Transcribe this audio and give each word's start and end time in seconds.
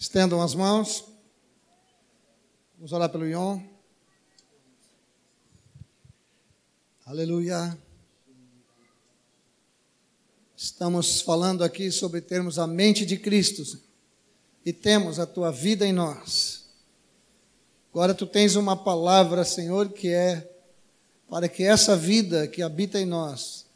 Estendam 0.00 0.40
as 0.40 0.54
mãos. 0.54 1.04
Vamos 2.78 2.90
orar 2.90 3.10
pelo 3.10 3.28
Ion. 3.28 3.60
Aleluia. 7.04 7.76
Estamos 10.56 11.20
falando 11.20 11.62
aqui 11.62 11.90
sobre 11.90 12.22
termos 12.22 12.58
a 12.58 12.66
mente 12.66 13.04
de 13.04 13.18
Cristo 13.18 13.78
e 14.64 14.72
temos 14.72 15.18
a 15.18 15.26
tua 15.26 15.52
vida 15.52 15.86
em 15.86 15.92
nós. 15.92 16.64
Agora 17.92 18.14
tu 18.14 18.26
tens 18.26 18.56
uma 18.56 18.74
palavra, 18.74 19.44
Senhor, 19.44 19.90
que 19.90 20.08
é 20.08 20.50
para 21.28 21.46
que 21.46 21.62
essa 21.62 21.94
vida 21.94 22.48
que 22.48 22.62
habita 22.62 22.98
em 22.98 23.04
nós 23.04 23.66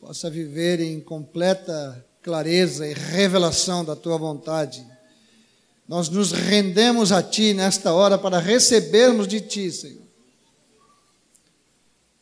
possa 0.00 0.28
viver 0.28 0.80
em 0.80 1.00
completa 1.00 2.04
clareza 2.20 2.88
e 2.88 2.92
revelação 2.92 3.84
da 3.84 3.94
tua 3.94 4.18
vontade. 4.18 4.93
Nós 5.86 6.08
nos 6.08 6.32
rendemos 6.32 7.12
a 7.12 7.22
ti 7.22 7.52
nesta 7.52 7.92
hora 7.92 8.16
para 8.16 8.38
recebermos 8.38 9.28
de 9.28 9.40
ti, 9.40 9.70
Senhor. 9.70 10.02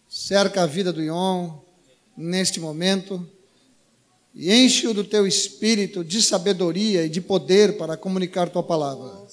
Cerca 0.08 0.62
a 0.62 0.66
vida 0.66 0.92
do 0.92 1.02
Ion 1.02 1.58
neste 2.16 2.60
momento 2.60 3.26
e 4.34 4.52
enche-o 4.52 4.92
do 4.92 5.04
teu 5.04 5.26
espírito 5.26 6.04
de 6.04 6.22
sabedoria 6.22 7.06
e 7.06 7.08
de 7.08 7.20
poder 7.20 7.76
para 7.76 7.96
comunicar 7.96 8.50
tua 8.50 8.62
palavra. 8.62 9.26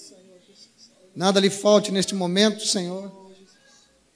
Nada 1.15 1.39
lhe 1.39 1.49
falte 1.49 1.91
neste 1.91 2.13
momento, 2.13 2.65
Senhor, 2.65 3.11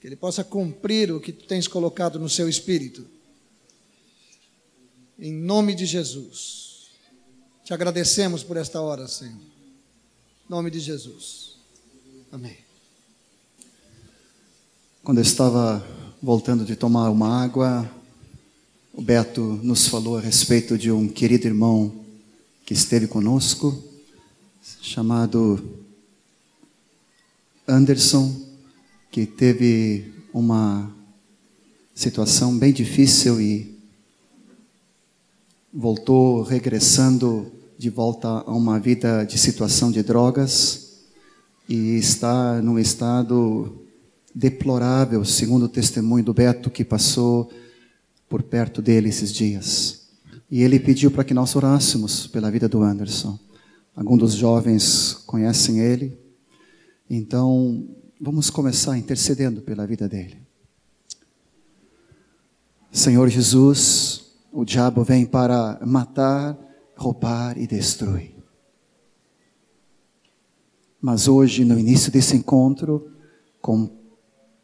que 0.00 0.06
ele 0.06 0.16
possa 0.16 0.44
cumprir 0.44 1.10
o 1.10 1.20
que 1.20 1.32
tu 1.32 1.44
tens 1.46 1.66
colocado 1.66 2.18
no 2.18 2.28
seu 2.28 2.48
espírito. 2.48 3.06
Em 5.18 5.32
nome 5.32 5.74
de 5.74 5.86
Jesus. 5.86 6.90
Te 7.64 7.72
agradecemos 7.74 8.42
por 8.42 8.56
esta 8.56 8.80
hora, 8.80 9.08
Senhor. 9.08 9.53
Nome 10.46 10.70
de 10.70 10.78
Jesus. 10.78 11.56
Amém. 12.30 12.58
Quando 15.02 15.16
eu 15.16 15.22
estava 15.22 15.82
voltando 16.22 16.66
de 16.66 16.76
tomar 16.76 17.08
uma 17.08 17.42
água, 17.42 17.90
o 18.92 19.00
Beto 19.00 19.40
nos 19.62 19.88
falou 19.88 20.18
a 20.18 20.20
respeito 20.20 20.76
de 20.76 20.92
um 20.92 21.08
querido 21.08 21.46
irmão 21.46 22.04
que 22.66 22.74
esteve 22.74 23.06
conosco, 23.06 23.82
chamado 24.82 25.82
Anderson, 27.66 28.38
que 29.10 29.24
teve 29.24 30.12
uma 30.30 30.94
situação 31.94 32.58
bem 32.58 32.70
difícil 32.70 33.40
e 33.40 33.78
voltou 35.72 36.42
regressando 36.42 37.50
de 37.76 37.90
volta 37.90 38.28
a 38.28 38.54
uma 38.54 38.78
vida 38.78 39.24
de 39.24 39.38
situação 39.38 39.90
de 39.90 40.02
drogas 40.02 41.04
e 41.68 41.96
está 41.96 42.60
num 42.62 42.78
estado 42.78 43.82
deplorável, 44.34 45.24
segundo 45.24 45.64
o 45.64 45.68
testemunho 45.68 46.24
do 46.24 46.34
Beto 46.34 46.70
que 46.70 46.84
passou 46.84 47.50
por 48.28 48.42
perto 48.42 48.82
dele 48.82 49.08
esses 49.08 49.32
dias. 49.32 50.08
E 50.50 50.62
ele 50.62 50.78
pediu 50.78 51.10
para 51.10 51.24
que 51.24 51.34
nós 51.34 51.54
orássemos 51.56 52.26
pela 52.26 52.50
vida 52.50 52.68
do 52.68 52.82
Anderson. 52.82 53.38
Alguns 53.94 54.18
dos 54.18 54.34
jovens 54.34 55.14
conhecem 55.26 55.78
ele, 55.78 56.18
então 57.08 57.86
vamos 58.20 58.50
começar 58.50 58.98
intercedendo 58.98 59.60
pela 59.60 59.86
vida 59.86 60.08
dele. 60.08 60.38
Senhor 62.90 63.28
Jesus, 63.28 64.24
o 64.52 64.64
diabo 64.64 65.02
vem 65.04 65.26
para 65.26 65.78
matar, 65.84 66.56
roubar 67.04 67.58
e 67.58 67.66
destruir. 67.66 68.34
Mas 71.00 71.28
hoje, 71.28 71.66
no 71.66 71.78
início 71.78 72.10
desse 72.10 72.34
encontro, 72.34 73.10
com 73.60 73.90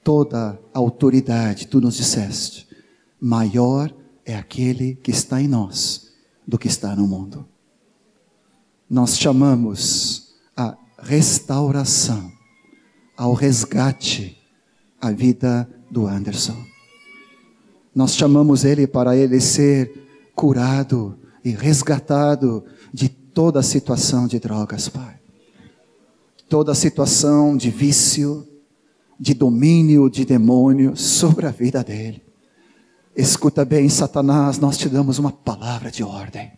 toda 0.02 0.58
a 0.72 0.78
autoridade, 0.78 1.66
tu 1.66 1.82
nos 1.82 1.96
disseste, 1.96 2.66
maior 3.20 3.94
é 4.24 4.34
aquele 4.34 4.94
que 4.94 5.10
está 5.10 5.40
em 5.42 5.46
nós 5.46 6.12
do 6.48 6.58
que 6.58 6.66
está 6.66 6.96
no 6.96 7.06
mundo. 7.06 7.46
Nós 8.88 9.18
chamamos 9.18 10.34
a 10.56 10.78
restauração, 10.98 12.32
ao 13.16 13.34
resgate, 13.34 14.38
a 14.98 15.10
vida 15.10 15.68
do 15.90 16.06
Anderson. 16.06 16.56
Nós 17.94 18.16
chamamos 18.16 18.64
ele 18.64 18.86
para 18.86 19.14
ele 19.14 19.40
ser 19.40 19.92
curado 20.34 21.19
e 21.44 21.50
resgatado 21.50 22.64
de 22.92 23.08
toda 23.08 23.60
a 23.60 23.62
situação 23.62 24.26
de 24.26 24.38
drogas, 24.38 24.88
Pai. 24.88 25.18
Toda 26.48 26.72
a 26.72 26.74
situação 26.74 27.56
de 27.56 27.70
vício, 27.70 28.46
de 29.18 29.34
domínio 29.34 30.10
de 30.10 30.24
demônio 30.24 30.96
sobre 30.96 31.46
a 31.46 31.50
vida 31.50 31.84
dele. 31.84 32.22
Escuta 33.16 33.64
bem, 33.64 33.88
Satanás, 33.88 34.58
nós 34.58 34.76
te 34.76 34.88
damos 34.88 35.18
uma 35.18 35.30
palavra 35.30 35.90
de 35.90 36.02
ordem. 36.02 36.52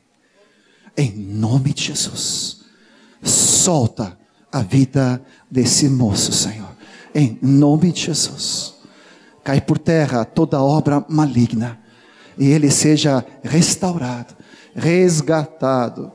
Em 0.97 1.12
nome 1.12 1.72
de 1.72 1.84
Jesus, 1.84 2.62
solta 3.22 4.19
a 4.50 4.62
vida 4.62 5.22
desse 5.50 5.88
moço, 5.88 6.32
Senhor. 6.32 6.76
Em 7.14 7.38
nome 7.43 7.93
de 7.93 8.03
Jesus 8.03 8.72
cai 9.44 9.60
por 9.60 9.78
terra 9.78 10.25
toda 10.25 10.62
obra 10.62 11.04
maligna 11.09 11.78
e 12.38 12.49
ele 12.49 12.70
seja 12.70 13.25
restaurado, 13.43 14.34
resgatado, 14.75 16.12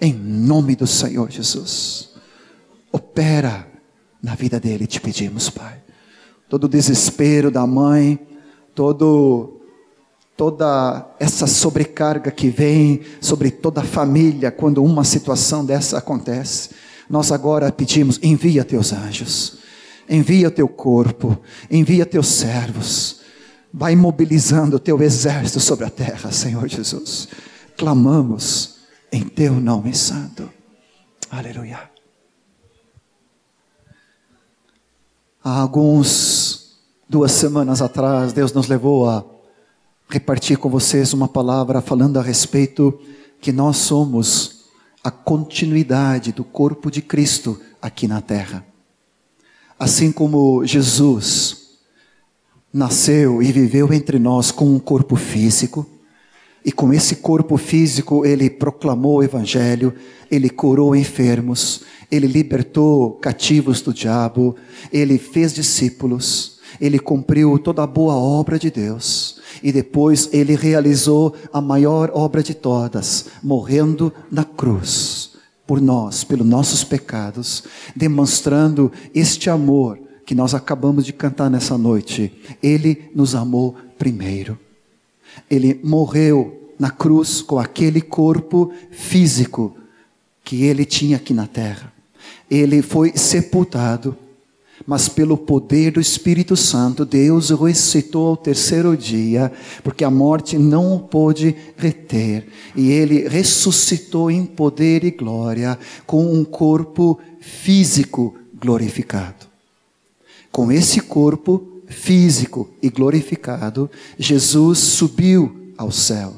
em 0.00 0.12
nome 0.12 0.74
do 0.76 0.86
Senhor 0.86 1.30
Jesus. 1.30 2.10
Opera 2.92 3.66
na 4.22 4.34
vida 4.34 4.58
dele, 4.60 4.86
te 4.86 5.00
pedimos, 5.00 5.50
Pai. 5.50 5.82
Todo 6.48 6.64
o 6.64 6.68
desespero 6.68 7.50
da 7.50 7.66
mãe, 7.66 8.18
todo 8.74 9.60
toda 10.36 11.14
essa 11.20 11.46
sobrecarga 11.46 12.30
que 12.30 12.48
vem 12.48 13.02
sobre 13.20 13.52
toda 13.52 13.82
a 13.82 13.84
família 13.84 14.50
quando 14.50 14.82
uma 14.82 15.04
situação 15.04 15.64
dessa 15.64 15.98
acontece. 15.98 16.70
Nós 17.08 17.30
agora 17.30 17.70
pedimos: 17.70 18.18
envia 18.22 18.64
teus 18.64 18.92
anjos 18.92 19.64
envia 20.08 20.50
teu 20.50 20.68
corpo, 20.68 21.38
envia 21.70 22.04
teus 22.04 22.28
servos, 22.28 23.20
vai 23.72 23.96
mobilizando 23.96 24.76
o 24.76 24.80
teu 24.80 25.00
exército 25.02 25.60
sobre 25.60 25.84
a 25.84 25.90
terra, 25.90 26.30
Senhor 26.30 26.68
Jesus. 26.68 27.28
Clamamos 27.76 28.76
em 29.10 29.22
teu 29.24 29.54
nome 29.54 29.94
santo. 29.94 30.48
Aleluia. 31.30 31.90
Há 35.42 35.60
alguns, 35.60 36.78
duas 37.08 37.32
semanas 37.32 37.82
atrás, 37.82 38.32
Deus 38.32 38.52
nos 38.52 38.68
levou 38.68 39.08
a 39.08 39.24
repartir 40.08 40.56
com 40.56 40.70
vocês 40.70 41.12
uma 41.12 41.26
palavra 41.26 41.80
falando 41.80 42.18
a 42.18 42.22
respeito 42.22 42.96
que 43.40 43.50
nós 43.50 43.76
somos 43.78 44.66
a 45.02 45.10
continuidade 45.10 46.32
do 46.32 46.44
corpo 46.44 46.90
de 46.90 47.02
Cristo 47.02 47.60
aqui 47.82 48.06
na 48.06 48.20
terra. 48.20 48.64
Assim 49.78 50.12
como 50.12 50.64
Jesus 50.64 51.80
nasceu 52.72 53.42
e 53.42 53.50
viveu 53.50 53.92
entre 53.92 54.18
nós 54.18 54.50
com 54.50 54.64
um 54.74 54.78
corpo 54.78 55.16
físico, 55.16 55.86
e 56.64 56.72
com 56.72 56.92
esse 56.92 57.16
corpo 57.16 57.56
físico 57.56 58.24
ele 58.24 58.48
proclamou 58.48 59.18
o 59.18 59.22
Evangelho, 59.22 59.92
ele 60.30 60.48
curou 60.48 60.96
enfermos, 60.96 61.82
ele 62.10 62.26
libertou 62.26 63.12
cativos 63.12 63.82
do 63.82 63.92
diabo, 63.92 64.56
ele 64.92 65.18
fez 65.18 65.52
discípulos, 65.52 66.58
ele 66.80 66.98
cumpriu 66.98 67.58
toda 67.58 67.82
a 67.82 67.86
boa 67.86 68.14
obra 68.14 68.58
de 68.58 68.70
Deus, 68.70 69.40
e 69.62 69.70
depois 69.70 70.28
ele 70.32 70.56
realizou 70.56 71.34
a 71.52 71.60
maior 71.60 72.10
obra 72.14 72.42
de 72.42 72.54
todas, 72.54 73.26
morrendo 73.42 74.12
na 74.30 74.44
cruz 74.44 75.32
por 75.66 75.80
nós, 75.80 76.24
pelos 76.24 76.46
nossos 76.46 76.84
pecados, 76.84 77.64
demonstrando 77.94 78.92
este 79.14 79.48
amor 79.48 79.98
que 80.26 80.34
nós 80.34 80.54
acabamos 80.54 81.04
de 81.04 81.12
cantar 81.12 81.50
nessa 81.50 81.76
noite. 81.76 82.32
Ele 82.62 83.10
nos 83.14 83.34
amou 83.34 83.76
primeiro. 83.98 84.58
Ele 85.50 85.80
morreu 85.82 86.72
na 86.78 86.90
cruz 86.90 87.42
com 87.42 87.58
aquele 87.58 88.00
corpo 88.00 88.72
físico 88.90 89.76
que 90.42 90.64
ele 90.64 90.84
tinha 90.84 91.16
aqui 91.16 91.32
na 91.32 91.46
terra. 91.46 91.92
Ele 92.50 92.82
foi 92.82 93.16
sepultado 93.16 94.16
mas 94.86 95.08
pelo 95.08 95.36
poder 95.36 95.92
do 95.92 96.00
Espírito 96.00 96.56
Santo, 96.56 97.04
Deus 97.04 97.50
o 97.50 97.64
ressuscitou 97.64 98.28
ao 98.28 98.36
terceiro 98.36 98.96
dia, 98.96 99.50
porque 99.82 100.04
a 100.04 100.10
morte 100.10 100.58
não 100.58 100.96
o 100.96 101.00
pôde 101.00 101.54
reter, 101.76 102.46
e 102.74 102.90
ele 102.90 103.28
ressuscitou 103.28 104.30
em 104.30 104.44
poder 104.44 105.04
e 105.04 105.10
glória, 105.10 105.78
com 106.06 106.32
um 106.32 106.44
corpo 106.44 107.18
físico 107.40 108.34
glorificado. 108.54 109.46
Com 110.50 110.70
esse 110.70 111.00
corpo 111.00 111.73
físico 111.94 112.68
e 112.82 112.90
glorificado, 112.90 113.90
Jesus 114.18 114.78
subiu 114.78 115.72
ao 115.78 115.90
céu. 115.90 116.34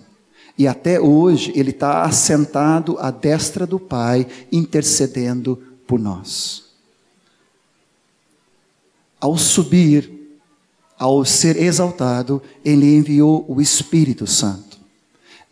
E 0.59 0.67
até 0.67 1.01
hoje 1.01 1.53
ele 1.55 1.71
está 1.71 2.03
assentado 2.03 2.97
à 2.99 3.11
destra 3.11 3.67
do 3.67 3.79
Pai, 3.79 4.27
intercedendo 4.51 5.61
por 5.87 5.99
nós. 5.99 6.65
Ao 9.21 9.37
subir, 9.37 10.11
ao 10.99 11.25
ser 11.25 11.57
exaltado, 11.57 12.43
ele 12.65 12.97
enviou 12.97 13.45
o 13.49 13.61
Espírito 13.61 14.27
Santo. 14.27 14.79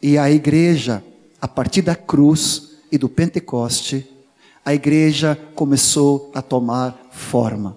E 0.03 0.17
a 0.17 0.31
igreja, 0.31 1.03
a 1.41 1.49
partir 1.49 1.83
da 1.83 1.95
cruz 1.95 2.73
e 2.91 2.97
do 2.97 3.09
Pentecoste, 3.09 4.09
a 4.65 4.73
igreja 4.73 5.39
começou 5.55 6.31
a 6.35 6.41
tomar 6.41 7.09
forma, 7.11 7.77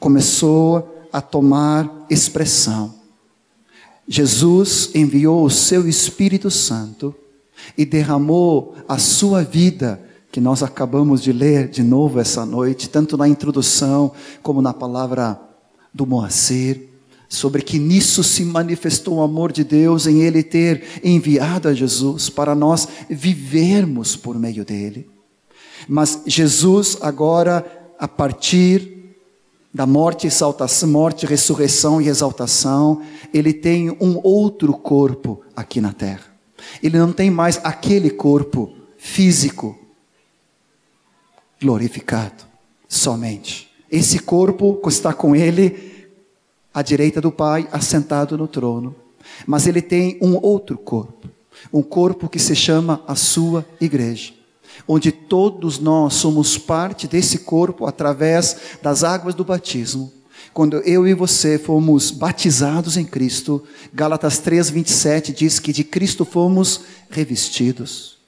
começou 0.00 0.97
a 1.12 1.20
tomar 1.20 2.06
expressão. 2.08 2.94
Jesus 4.06 4.90
enviou 4.94 5.44
o 5.44 5.50
seu 5.50 5.86
Espírito 5.86 6.50
Santo 6.50 7.14
e 7.76 7.84
derramou 7.84 8.74
a 8.88 8.96
sua 8.98 9.42
vida, 9.42 10.02
que 10.32 10.40
nós 10.40 10.62
acabamos 10.62 11.22
de 11.22 11.32
ler 11.32 11.68
de 11.68 11.82
novo 11.82 12.18
essa 12.18 12.46
noite, 12.46 12.88
tanto 12.88 13.16
na 13.16 13.28
introdução 13.28 14.12
como 14.42 14.62
na 14.62 14.72
palavra 14.72 15.40
do 15.92 16.06
Moacir, 16.06 16.88
sobre 17.28 17.60
que 17.60 17.78
nisso 17.78 18.24
se 18.24 18.44
manifestou 18.44 19.16
o 19.16 19.22
amor 19.22 19.52
de 19.52 19.62
Deus 19.62 20.06
em 20.06 20.22
Ele 20.22 20.42
ter 20.42 20.82
enviado 21.04 21.68
a 21.68 21.74
Jesus 21.74 22.30
para 22.30 22.54
nós 22.54 22.88
vivermos 23.10 24.16
por 24.16 24.38
meio 24.38 24.64
dele. 24.64 25.10
Mas 25.86 26.22
Jesus 26.26 26.96
agora, 27.02 27.64
a 27.98 28.08
partir 28.08 28.97
da 29.78 29.86
morte, 29.86 30.26
exaltação, 30.26 30.88
morte, 30.88 31.24
ressurreição 31.24 32.02
e 32.02 32.08
exaltação, 32.08 33.00
ele 33.32 33.52
tem 33.52 33.90
um 34.00 34.18
outro 34.24 34.72
corpo 34.72 35.40
aqui 35.54 35.80
na 35.80 35.92
terra. 35.92 36.24
Ele 36.82 36.98
não 36.98 37.12
tem 37.12 37.30
mais 37.30 37.60
aquele 37.62 38.10
corpo 38.10 38.72
físico 38.96 39.78
glorificado 41.62 42.42
somente. 42.88 43.70
Esse 43.88 44.18
corpo 44.18 44.80
está 44.88 45.14
com 45.14 45.36
ele 45.36 46.08
à 46.74 46.82
direita 46.82 47.20
do 47.20 47.30
Pai, 47.30 47.68
assentado 47.70 48.36
no 48.36 48.48
trono. 48.48 48.96
Mas 49.46 49.68
ele 49.68 49.80
tem 49.80 50.18
um 50.20 50.44
outro 50.44 50.76
corpo, 50.76 51.28
um 51.72 51.84
corpo 51.84 52.28
que 52.28 52.40
se 52.40 52.56
chama 52.56 53.00
a 53.06 53.14
sua 53.14 53.64
igreja 53.80 54.37
onde 54.86 55.10
todos 55.10 55.78
nós 55.78 56.14
somos 56.14 56.56
parte 56.56 57.06
desse 57.06 57.38
corpo 57.38 57.86
através 57.86 58.56
das 58.82 59.04
águas 59.04 59.34
do 59.34 59.44
batismo. 59.44 60.12
Quando 60.52 60.78
eu 60.78 61.06
e 61.06 61.14
você 61.14 61.58
fomos 61.58 62.10
batizados 62.10 62.96
em 62.96 63.04
Cristo, 63.04 63.62
Gálatas 63.92 64.40
3:27 64.40 65.32
diz 65.32 65.58
que 65.58 65.72
de 65.72 65.84
Cristo 65.84 66.24
fomos 66.24 66.80
revestidos. 67.10 68.18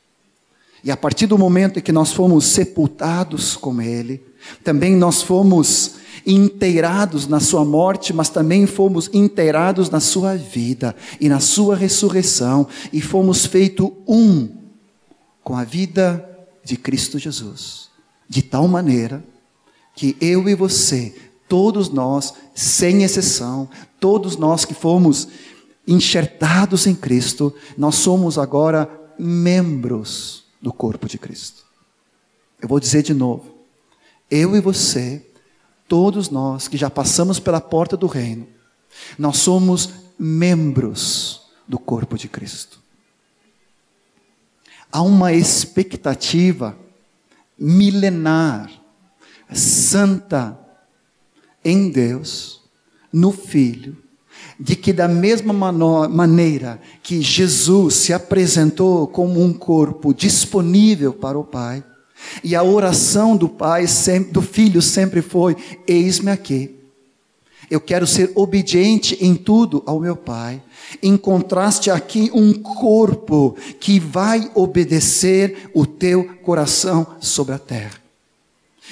E 0.83 0.91
a 0.91 0.97
partir 0.97 1.27
do 1.27 1.37
momento 1.37 1.79
em 1.79 1.83
que 1.83 1.93
nós 1.93 2.13
fomos 2.13 2.47
sepultados 2.47 3.57
com 3.57 3.83
ele, 3.83 4.23
também 4.65 4.97
nós 4.97 5.23
fomos 5.23 5.97
inteirados 6.27 7.27
na 7.27 7.41
sua 7.41 7.65
morte, 7.65 8.13
mas 8.13 8.29
também 8.29 8.67
fomos 8.67 9.11
inteirados 9.13 9.91
na 9.91 10.01
sua 10.01 10.37
vida 10.37 10.95
e 11.21 11.29
na 11.29 11.41
sua 11.41 11.77
ressurreição 11.77 12.67
e 12.93 13.01
fomos 13.01 13.45
feito 13.47 13.93
um 14.07 14.49
com 15.43 15.57
a 15.57 15.65
vida 15.65 16.30
de 16.71 16.77
Cristo 16.77 17.19
Jesus, 17.19 17.91
de 18.29 18.43
tal 18.43 18.69
maneira 18.69 19.25
que 19.93 20.17
eu 20.21 20.49
e 20.49 20.55
você, 20.55 21.13
todos 21.49 21.89
nós, 21.89 22.33
sem 22.55 23.03
exceção, 23.03 23.69
todos 23.99 24.37
nós 24.37 24.65
que 24.65 24.73
fomos 24.73 25.27
enxertados 25.85 26.87
em 26.87 26.95
Cristo, 26.95 27.53
nós 27.77 27.97
somos 27.97 28.39
agora 28.39 28.89
membros 29.19 30.45
do 30.63 30.73
corpo 30.73 31.09
de 31.09 31.19
Cristo. 31.19 31.65
Eu 32.63 32.69
vou 32.69 32.79
dizer 32.79 33.03
de 33.03 33.13
novo. 33.13 33.53
Eu 34.31 34.55
e 34.55 34.61
você, 34.61 35.27
todos 35.89 36.31
nós 36.31 36.69
que 36.69 36.77
já 36.77 36.89
passamos 36.89 37.41
pela 37.41 37.61
porta 37.61 37.97
do 37.97 38.07
reino, 38.07 38.47
nós 39.19 39.39
somos 39.39 39.91
membros 40.17 41.51
do 41.67 41.81
corpo 41.81 42.17
de 42.17 42.29
Cristo. 42.29 42.80
Há 44.93 45.03
uma 45.03 45.33
expectativa 45.33 46.77
milenar, 47.59 48.71
santa, 49.53 50.59
em 51.65 51.91
Deus, 51.91 52.63
no 53.13 53.31
Filho, 53.31 53.97
de 54.59 54.75
que, 54.75 54.93
da 54.93 55.07
mesma 55.07 55.53
maneira 56.09 56.81
que 57.03 57.21
Jesus 57.21 57.95
se 57.95 58.13
apresentou 58.13 59.07
como 59.07 59.43
um 59.43 59.53
corpo 59.53 60.15
disponível 60.15 61.13
para 61.13 61.39
o 61.39 61.45
Pai, 61.45 61.85
e 62.45 62.55
a 62.55 62.63
oração 62.63 63.37
do 63.37 63.49
Pai, 63.49 63.87
do 64.31 64.43
Filho, 64.43 64.83
sempre 64.83 65.23
foi: 65.23 65.57
Eis-me 65.87 66.31
aqui. 66.31 66.80
Eu 67.71 67.81
quero 67.81 68.07
ser 68.07 68.33
obediente 68.35 69.17
em 69.21 69.37
tudo 69.37 69.83
ao 69.87 70.01
meu 70.01 70.17
Pai. 70.17 70.61
Encontraste 71.01 71.89
aqui 71.89 72.31
um 72.35 72.53
corpo 72.53 73.57
que 73.79 74.01
vai 74.01 74.51
obedecer 74.55 75.71
o 75.73 75.87
teu 75.87 76.25
coração 76.43 77.07
sobre 77.21 77.55
a 77.55 77.59
terra. 77.59 78.01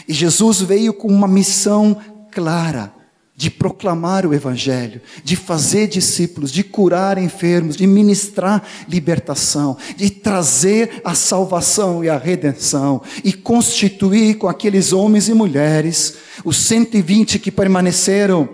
E 0.06 0.12
Jesus 0.12 0.60
veio 0.60 0.92
com 0.92 1.08
uma 1.08 1.26
missão 1.26 1.96
clara 2.30 2.94
de 3.38 3.50
proclamar 3.50 4.26
o 4.26 4.34
Evangelho, 4.34 5.00
de 5.22 5.36
fazer 5.36 5.86
discípulos, 5.86 6.50
de 6.50 6.64
curar 6.64 7.18
enfermos, 7.18 7.76
de 7.76 7.86
ministrar 7.86 8.64
libertação, 8.88 9.76
de 9.96 10.10
trazer 10.10 11.00
a 11.04 11.14
salvação 11.14 12.02
e 12.02 12.08
a 12.08 12.18
redenção, 12.18 13.00
e 13.22 13.32
constituir 13.32 14.38
com 14.38 14.48
aqueles 14.48 14.92
homens 14.92 15.28
e 15.28 15.34
mulheres, 15.34 16.16
os 16.44 16.56
120 16.56 17.38
que 17.38 17.52
permaneceram 17.52 18.48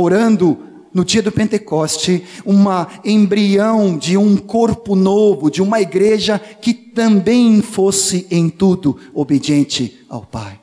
orando 0.00 0.56
no 0.94 1.04
dia 1.04 1.20
do 1.20 1.32
Pentecoste, 1.32 2.24
uma 2.44 2.88
embrião 3.04 3.98
de 3.98 4.16
um 4.16 4.36
corpo 4.36 4.94
novo, 4.94 5.50
de 5.50 5.60
uma 5.60 5.80
igreja 5.80 6.38
que 6.38 6.72
também 6.72 7.60
fosse 7.60 8.24
em 8.30 8.48
tudo 8.48 8.96
obediente 9.12 10.04
ao 10.08 10.22
Pai. 10.22 10.60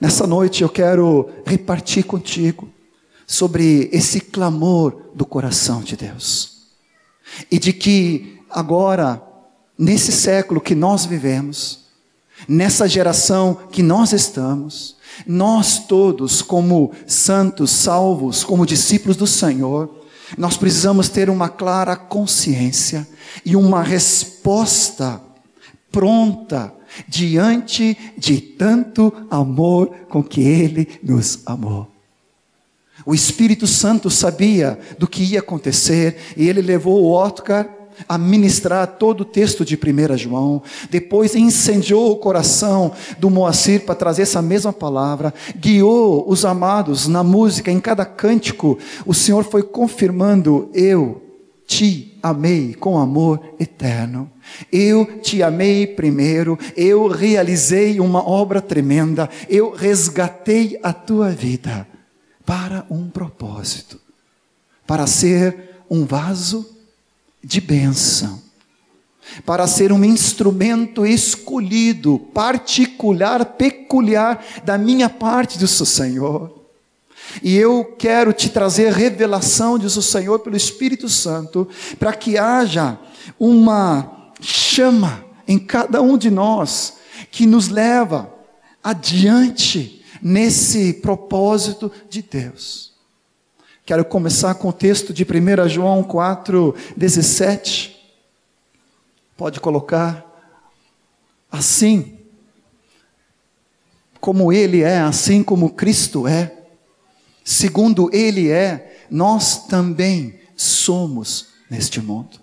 Nessa 0.00 0.24
noite 0.24 0.62
eu 0.62 0.68
quero 0.68 1.28
repartir 1.44 2.04
contigo 2.04 2.68
sobre 3.26 3.90
esse 3.92 4.20
clamor 4.20 5.10
do 5.12 5.26
coração 5.26 5.82
de 5.82 5.96
Deus. 5.96 6.68
E 7.50 7.58
de 7.58 7.72
que 7.72 8.38
agora, 8.48 9.20
nesse 9.76 10.12
século 10.12 10.60
que 10.60 10.76
nós 10.76 11.04
vivemos, 11.04 11.87
nessa 12.46 12.88
geração 12.88 13.56
que 13.70 13.82
nós 13.82 14.12
estamos, 14.12 14.96
nós 15.26 15.80
todos, 15.86 16.42
como 16.42 16.92
santos, 17.06 17.70
salvos, 17.70 18.44
como 18.44 18.66
discípulos 18.66 19.16
do 19.16 19.26
Senhor, 19.26 19.98
nós 20.36 20.56
precisamos 20.56 21.08
ter 21.08 21.30
uma 21.30 21.48
clara 21.48 21.96
consciência 21.96 23.08
e 23.44 23.56
uma 23.56 23.82
resposta 23.82 25.20
pronta 25.90 26.72
diante 27.08 27.96
de 28.16 28.40
tanto 28.40 29.12
amor 29.30 29.88
com 30.08 30.22
que 30.22 30.42
Ele 30.42 31.00
nos 31.02 31.40
amou. 31.46 31.88
O 33.06 33.14
Espírito 33.14 33.66
Santo 33.66 34.10
sabia 34.10 34.78
do 34.98 35.06
que 35.06 35.22
ia 35.22 35.38
acontecer 35.38 36.34
e 36.36 36.48
ele 36.48 36.60
levou 36.60 37.02
o 37.02 37.16
Otcar 37.16 37.77
a 38.08 38.18
ministrar 38.18 38.86
todo 38.98 39.22
o 39.22 39.24
texto 39.24 39.64
de 39.64 39.76
1 39.76 40.16
João, 40.16 40.62
depois 40.90 41.34
incendiou 41.34 42.12
o 42.12 42.16
coração 42.16 42.92
do 43.18 43.30
Moacir 43.30 43.84
para 43.84 43.94
trazer 43.94 44.22
essa 44.22 44.42
mesma 44.42 44.72
palavra, 44.72 45.32
guiou 45.56 46.24
os 46.28 46.44
amados 46.44 47.08
na 47.08 47.24
música, 47.24 47.70
em 47.70 47.80
cada 47.80 48.04
cântico, 48.04 48.78
o 49.06 49.14
Senhor 49.14 49.44
foi 49.44 49.62
confirmando: 49.62 50.70
Eu 50.74 51.22
te 51.66 52.18
amei 52.22 52.74
com 52.74 52.98
amor 52.98 53.40
eterno. 53.60 54.30
Eu 54.72 55.20
te 55.20 55.42
amei 55.42 55.86
primeiro, 55.86 56.58
eu 56.74 57.06
realizei 57.06 58.00
uma 58.00 58.26
obra 58.26 58.62
tremenda, 58.62 59.28
eu 59.48 59.70
resgatei 59.72 60.80
a 60.82 60.92
tua 60.92 61.28
vida 61.30 61.86
para 62.46 62.86
um 62.90 63.10
propósito, 63.10 64.00
para 64.86 65.06
ser 65.06 65.82
um 65.90 66.06
vaso 66.06 66.77
de 67.42 67.60
bênção, 67.60 68.42
para 69.44 69.66
ser 69.66 69.92
um 69.92 70.04
instrumento 70.04 71.06
escolhido, 71.06 72.18
particular, 72.34 73.44
peculiar 73.44 74.44
da 74.64 74.76
minha 74.78 75.08
parte, 75.08 75.58
diz 75.58 75.78
o 75.80 75.86
Senhor. 75.86 76.58
E 77.42 77.56
eu 77.56 77.84
quero 77.98 78.32
te 78.32 78.48
trazer 78.48 78.92
revelação, 78.92 79.78
diz 79.78 79.96
o 79.96 80.02
Senhor, 80.02 80.38
pelo 80.40 80.56
Espírito 80.56 81.08
Santo, 81.08 81.68
para 81.98 82.12
que 82.12 82.38
haja 82.38 82.98
uma 83.38 84.32
chama 84.40 85.24
em 85.46 85.58
cada 85.58 86.00
um 86.00 86.16
de 86.16 86.30
nós 86.30 86.94
que 87.30 87.46
nos 87.46 87.68
leva 87.68 88.32
adiante 88.82 90.04
nesse 90.22 90.94
propósito 90.94 91.90
de 92.08 92.22
Deus. 92.22 92.87
Quero 93.88 94.04
começar 94.04 94.54
com 94.56 94.68
o 94.68 94.72
texto 94.72 95.14
de 95.14 95.24
1 95.24 95.66
João 95.66 96.04
4, 96.04 96.74
17. 96.94 97.98
Pode 99.34 99.60
colocar. 99.60 100.26
Assim, 101.50 102.18
como 104.20 104.52
Ele 104.52 104.82
é, 104.82 104.98
assim 104.98 105.42
como 105.42 105.70
Cristo 105.70 106.28
é, 106.28 106.52
segundo 107.42 108.14
Ele 108.14 108.50
é, 108.50 109.06
nós 109.10 109.66
também 109.66 110.38
somos 110.54 111.46
neste 111.70 111.98
mundo. 111.98 112.38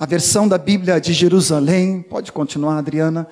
A 0.00 0.06
versão 0.06 0.48
da 0.48 0.56
Bíblia 0.56 0.98
de 0.98 1.12
Jerusalém, 1.12 2.00
pode 2.00 2.32
continuar, 2.32 2.78
Adriana, 2.78 3.28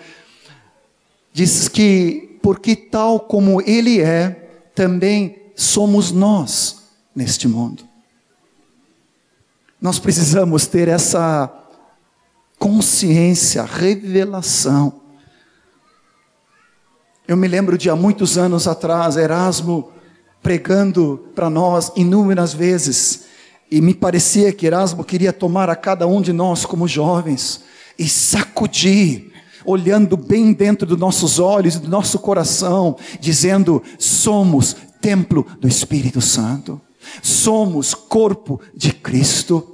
diz 1.32 1.66
que, 1.66 2.38
porque 2.42 2.76
tal 2.76 3.18
como 3.20 3.62
Ele 3.62 4.02
é, 4.02 4.68
também 4.74 5.50
somos 5.54 6.12
nós 6.12 6.84
neste 7.16 7.48
mundo. 7.48 7.82
Nós 9.80 9.98
precisamos 9.98 10.66
ter 10.66 10.86
essa 10.86 11.52
consciência, 12.58 13.64
revelação. 13.64 15.00
Eu 17.26 17.36
me 17.36 17.48
lembro 17.48 17.76
de 17.76 17.90
há 17.90 17.96
muitos 17.96 18.38
anos 18.38 18.68
atrás, 18.68 19.16
Erasmo 19.16 19.92
pregando 20.42 21.28
para 21.34 21.50
nós 21.50 21.90
inúmeras 21.96 22.54
vezes, 22.54 23.24
e 23.68 23.80
me 23.80 23.92
parecia 23.92 24.52
que 24.52 24.64
Erasmo 24.64 25.02
queria 25.02 25.32
tomar 25.32 25.68
a 25.68 25.74
cada 25.74 26.06
um 26.06 26.20
de 26.20 26.32
nós 26.32 26.64
como 26.64 26.86
jovens 26.86 27.64
e 27.98 28.08
sacudir, 28.08 29.32
olhando 29.64 30.16
bem 30.16 30.52
dentro 30.52 30.86
dos 30.86 30.96
nossos 30.96 31.40
olhos 31.40 31.80
do 31.80 31.88
nosso 31.88 32.20
coração, 32.20 32.96
dizendo: 33.18 33.82
somos 33.98 34.76
templo 35.00 35.44
do 35.58 35.66
Espírito 35.66 36.20
Santo, 36.20 36.80
somos 37.22 37.94
corpo 37.94 38.60
de 38.74 38.92
Cristo. 38.92 39.72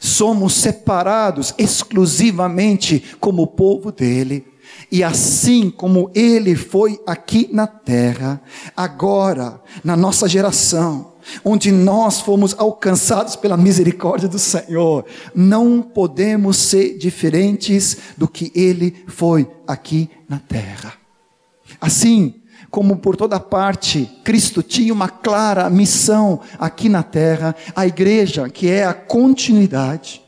Somos 0.00 0.54
separados 0.54 1.54
exclusivamente 1.58 3.04
como 3.20 3.46
povo 3.46 3.92
dele. 3.92 4.52
E 4.90 5.02
assim 5.02 5.70
como 5.70 6.10
ele 6.14 6.54
foi 6.54 7.00
aqui 7.06 7.48
na 7.52 7.66
terra, 7.66 8.42
agora, 8.76 9.60
na 9.82 9.96
nossa 9.96 10.28
geração, 10.28 11.12
onde 11.44 11.70
nós 11.70 12.20
fomos 12.20 12.54
alcançados 12.58 13.36
pela 13.36 13.56
misericórdia 13.56 14.28
do 14.28 14.38
Senhor, 14.38 15.04
não 15.34 15.82
podemos 15.82 16.56
ser 16.56 16.98
diferentes 16.98 17.96
do 18.16 18.28
que 18.28 18.52
ele 18.54 19.04
foi 19.06 19.48
aqui 19.66 20.10
na 20.28 20.38
terra. 20.38 20.94
Assim, 21.80 22.41
como 22.72 22.96
por 22.96 23.16
toda 23.16 23.38
parte, 23.38 24.10
Cristo 24.24 24.62
tinha 24.62 24.94
uma 24.94 25.06
clara 25.06 25.68
missão 25.68 26.40
aqui 26.58 26.88
na 26.88 27.02
terra, 27.02 27.54
a 27.76 27.86
igreja, 27.86 28.48
que 28.48 28.66
é 28.66 28.86
a 28.86 28.94
continuidade, 28.94 30.22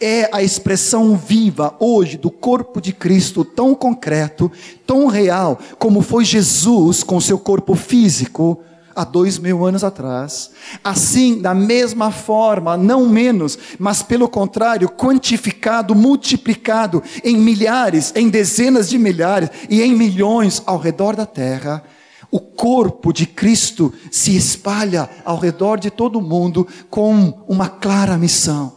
é 0.00 0.28
a 0.32 0.42
expressão 0.42 1.16
viva 1.16 1.76
hoje 1.78 2.18
do 2.18 2.32
corpo 2.32 2.80
de 2.80 2.92
Cristo, 2.92 3.44
tão 3.44 3.76
concreto, 3.76 4.50
tão 4.84 5.06
real, 5.06 5.56
como 5.78 6.02
foi 6.02 6.24
Jesus 6.24 7.04
com 7.04 7.20
seu 7.20 7.38
corpo 7.38 7.76
físico, 7.76 8.60
há 8.94 9.04
dois 9.04 9.38
mil 9.38 9.64
anos 9.64 9.82
atrás. 9.82 10.50
Assim, 10.82 11.40
da 11.40 11.54
mesma 11.54 12.10
forma, 12.10 12.76
não 12.76 13.08
menos, 13.08 13.58
mas 13.78 14.02
pelo 14.02 14.28
contrário, 14.28 14.88
quantificado, 14.88 15.94
multiplicado 15.94 17.02
em 17.22 17.36
milhares, 17.36 18.12
em 18.14 18.28
dezenas 18.28 18.88
de 18.88 18.98
milhares 18.98 19.50
e 19.68 19.82
em 19.82 19.94
milhões 19.94 20.62
ao 20.66 20.78
redor 20.78 21.16
da 21.16 21.26
terra. 21.26 21.82
O 22.30 22.40
corpo 22.40 23.12
de 23.12 23.26
Cristo 23.26 23.92
se 24.10 24.36
espalha 24.36 25.08
ao 25.24 25.38
redor 25.38 25.78
de 25.78 25.90
todo 25.90 26.18
o 26.18 26.22
mundo 26.22 26.66
com 26.90 27.44
uma 27.46 27.68
clara 27.68 28.18
missão. 28.18 28.72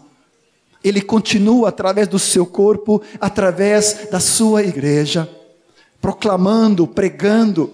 Ele 0.83 1.01
continua 1.01 1.69
através 1.69 2.07
do 2.07 2.19
seu 2.19 2.45
corpo, 2.45 3.01
através 3.19 4.07
da 4.11 4.19
sua 4.19 4.63
igreja, 4.63 5.27
proclamando, 5.99 6.85
pregando, 6.85 7.73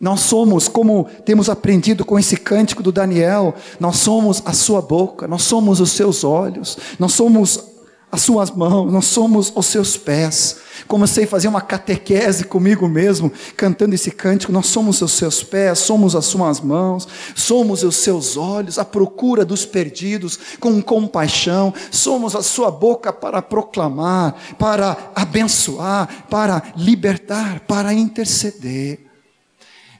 nós 0.00 0.20
somos, 0.20 0.66
como 0.66 1.06
temos 1.26 1.50
aprendido 1.50 2.06
com 2.06 2.18
esse 2.18 2.34
cântico 2.34 2.82
do 2.82 2.90
Daniel, 2.90 3.54
nós 3.78 3.98
somos 3.98 4.42
a 4.46 4.52
sua 4.54 4.80
boca, 4.80 5.28
nós 5.28 5.42
somos 5.42 5.78
os 5.78 5.90
seus 5.90 6.24
olhos, 6.24 6.78
nós 6.98 7.12
somos 7.12 7.70
as 8.10 8.22
suas 8.22 8.50
mãos, 8.50 8.90
nós 8.90 9.04
somos 9.04 9.52
os 9.54 9.66
seus 9.66 9.98
pés. 9.98 10.56
Comecei 10.88 11.24
a 11.24 11.28
fazer 11.28 11.48
uma 11.48 11.60
catequese 11.60 12.44
comigo 12.44 12.88
mesmo, 12.88 13.30
cantando 13.56 13.94
esse 13.94 14.10
cântico. 14.10 14.50
Nós 14.50 14.66
somos 14.66 15.02
os 15.02 15.12
seus 15.12 15.44
pés, 15.44 15.78
somos 15.80 16.16
as 16.16 16.24
suas 16.24 16.60
mãos, 16.60 17.06
somos 17.36 17.82
os 17.84 17.96
seus 17.96 18.38
olhos, 18.38 18.78
a 18.78 18.84
procura 18.86 19.44
dos 19.44 19.66
perdidos, 19.66 20.38
com 20.58 20.80
compaixão. 20.82 21.74
Somos 21.90 22.34
a 22.34 22.42
sua 22.42 22.70
boca 22.70 23.12
para 23.12 23.42
proclamar, 23.42 24.34
para 24.58 25.12
abençoar, 25.14 26.26
para 26.30 26.72
libertar, 26.74 27.60
para 27.60 27.92
interceder. 27.92 29.09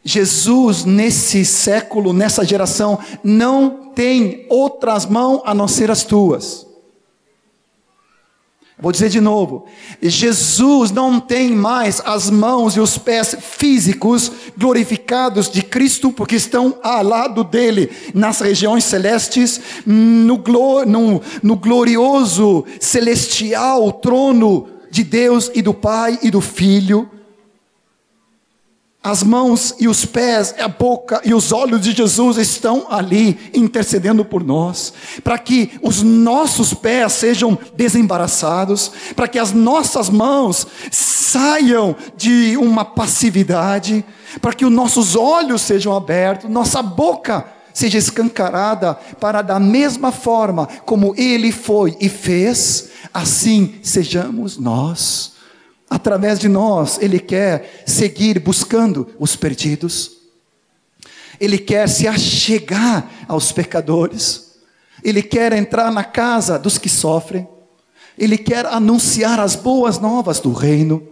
Jesus, 0.02 0.84
nesse 0.84 1.44
século, 1.44 2.12
nessa 2.12 2.44
geração, 2.44 2.98
não 3.22 3.92
tem 3.94 4.46
outras 4.48 5.04
mãos 5.04 5.42
a 5.44 5.54
não 5.54 5.68
ser 5.68 5.90
as 5.90 6.04
tuas. 6.04 6.66
Vou 8.80 8.90
dizer 8.90 9.10
de 9.10 9.20
novo: 9.20 9.66
Jesus 10.00 10.90
não 10.90 11.20
tem 11.20 11.50
mais 11.50 12.00
as 12.02 12.30
mãos 12.30 12.76
e 12.76 12.80
os 12.80 12.96
pés 12.96 13.36
físicos 13.38 14.32
glorificados 14.56 15.50
de 15.50 15.62
Cristo, 15.62 16.10
porque 16.10 16.36
estão 16.36 16.78
ao 16.82 17.04
lado 17.04 17.44
dele, 17.44 17.90
nas 18.14 18.40
regiões 18.40 18.84
celestes, 18.84 19.60
no, 19.84 20.42
no, 20.86 21.20
no 21.42 21.56
glorioso, 21.56 22.64
celestial 22.80 23.92
trono 23.92 24.66
de 24.90 25.04
Deus 25.04 25.50
e 25.54 25.60
do 25.60 25.74
Pai 25.74 26.18
e 26.22 26.30
do 26.30 26.40
Filho 26.40 27.19
as 29.02 29.22
mãos 29.22 29.74
e 29.80 29.88
os 29.88 30.04
pés, 30.04 30.54
a 30.58 30.68
boca 30.68 31.22
e 31.24 31.32
os 31.32 31.52
olhos 31.52 31.80
de 31.80 31.92
Jesus 31.92 32.36
estão 32.36 32.86
ali 32.90 33.50
intercedendo 33.54 34.24
por 34.26 34.44
nós, 34.44 34.92
para 35.24 35.38
que 35.38 35.72
os 35.80 36.02
nossos 36.02 36.74
pés 36.74 37.14
sejam 37.14 37.58
desembaraçados, 37.74 38.92
para 39.16 39.26
que 39.26 39.38
as 39.38 39.52
nossas 39.52 40.10
mãos 40.10 40.66
saiam 40.90 41.96
de 42.14 42.58
uma 42.58 42.84
passividade, 42.84 44.04
para 44.38 44.52
que 44.52 44.66
os 44.66 44.72
nossos 44.72 45.16
olhos 45.16 45.62
sejam 45.62 45.96
abertos, 45.96 46.50
nossa 46.50 46.82
boca 46.82 47.46
seja 47.72 47.96
escancarada, 47.96 48.94
para 49.18 49.40
da 49.40 49.58
mesma 49.58 50.12
forma 50.12 50.68
como 50.84 51.14
Ele 51.16 51.50
foi 51.50 51.96
e 52.00 52.08
fez, 52.10 52.90
assim 53.14 53.76
sejamos 53.82 54.58
nós 54.58 55.39
através 55.90 56.38
de 56.38 56.48
nós, 56.48 56.98
Ele 57.02 57.18
quer 57.18 57.82
seguir 57.84 58.38
buscando 58.38 59.08
os 59.18 59.34
perdidos, 59.34 60.12
Ele 61.40 61.58
quer 61.58 61.88
se 61.88 62.06
achegar 62.06 63.10
aos 63.26 63.50
pecadores, 63.50 64.52
Ele 65.02 65.20
quer 65.20 65.52
entrar 65.52 65.90
na 65.90 66.04
casa 66.04 66.56
dos 66.56 66.78
que 66.78 66.88
sofrem, 66.88 67.46
Ele 68.16 68.38
quer 68.38 68.66
anunciar 68.66 69.40
as 69.40 69.56
boas 69.56 69.98
novas 69.98 70.38
do 70.38 70.52
reino, 70.52 71.02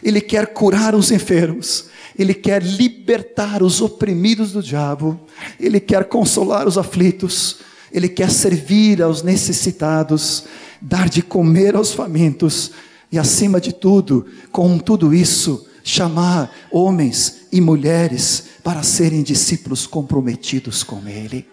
Ele 0.00 0.20
quer 0.20 0.46
curar 0.46 0.94
os 0.94 1.10
enfermos, 1.10 1.86
Ele 2.16 2.32
quer 2.32 2.62
libertar 2.62 3.60
os 3.60 3.80
oprimidos 3.80 4.52
do 4.52 4.62
diabo, 4.62 5.18
Ele 5.58 5.80
quer 5.80 6.04
consolar 6.04 6.68
os 6.68 6.78
aflitos, 6.78 7.58
Ele 7.90 8.08
quer 8.08 8.30
servir 8.30 9.02
aos 9.02 9.24
necessitados, 9.24 10.44
dar 10.80 11.08
de 11.08 11.22
comer 11.22 11.74
aos 11.74 11.92
famintos, 11.92 12.70
e 13.12 13.18
acima 13.18 13.60
de 13.60 13.74
tudo, 13.74 14.26
com 14.50 14.78
tudo 14.78 15.12
isso, 15.12 15.68
chamar 15.84 16.50
homens 16.70 17.42
e 17.52 17.60
mulheres 17.60 18.48
para 18.64 18.82
serem 18.82 19.22
discípulos 19.22 19.86
comprometidos 19.86 20.82
com 20.82 21.06
Ele. 21.06 21.46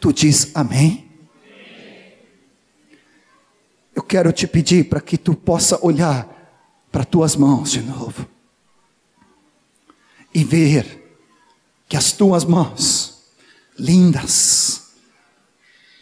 Tu 0.00 0.12
diz 0.12 0.50
amém? 0.52 1.08
Eu 3.94 4.02
quero 4.02 4.32
te 4.32 4.46
pedir 4.46 4.88
para 4.88 5.00
que 5.00 5.16
tu 5.16 5.34
possa 5.34 5.78
olhar 5.84 6.28
para 6.90 7.04
tuas 7.04 7.36
mãos 7.36 7.70
de 7.70 7.82
novo 7.82 8.26
e 10.34 10.42
ver 10.42 11.16
que 11.88 11.96
as 11.96 12.12
tuas 12.12 12.44
mãos, 12.44 13.22
lindas, 13.78 14.90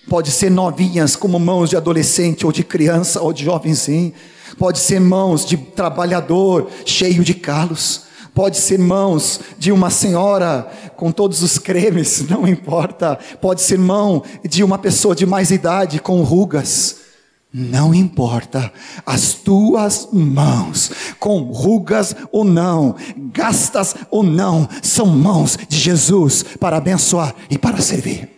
pode 0.09 0.31
ser 0.31 0.51
novinhas 0.51 1.15
como 1.17 1.39
mãos 1.39 1.71
de 1.71 1.77
adolescente 1.77 2.47
ou 2.47 2.53
de 2.53 2.65
criança 2.65 3.21
ou 3.21 3.33
de 3.33 3.45
jovenzinho, 3.45 4.15
pode 4.57 4.79
ser 4.79 5.01
mãos 5.01 5.45
de 5.45 5.57
trabalhador 5.57 6.71
cheio 6.85 7.25
de 7.25 7.35
calos, 7.35 8.03
pode 8.35 8.57
ser 8.57 8.79
mãos 8.79 9.41
de 9.59 9.73
uma 9.73 9.91
senhora 9.91 10.71
com 10.97 11.11
todos 11.11 11.43
os 11.43 11.59
cremes, 11.59 12.27
não 12.31 12.47
importa, 12.47 13.19
pode 13.41 13.61
ser 13.63 13.79
mão 13.79 14.23
de 14.49 14.63
uma 14.63 14.79
pessoa 14.79 15.15
de 15.15 15.27
mais 15.27 15.51
idade 15.51 15.99
com 15.99 16.23
rugas, 16.23 16.97
Não 17.51 17.95
importa. 17.95 18.71
As 19.07 19.33
tuas 19.33 20.09
mãos, 20.13 20.93
com 21.19 21.41
rugas 21.51 22.15
ou 22.31 22.45
não, 22.45 22.95
gastas 23.33 23.97
ou 24.11 24.23
não, 24.23 24.69
são 24.83 25.07
mãos 25.07 25.59
de 25.67 25.79
Jesus 25.79 26.45
para 26.61 26.77
abençoar 26.77 27.35
e 27.49 27.57
para 27.57 27.81
servir. 27.81 28.38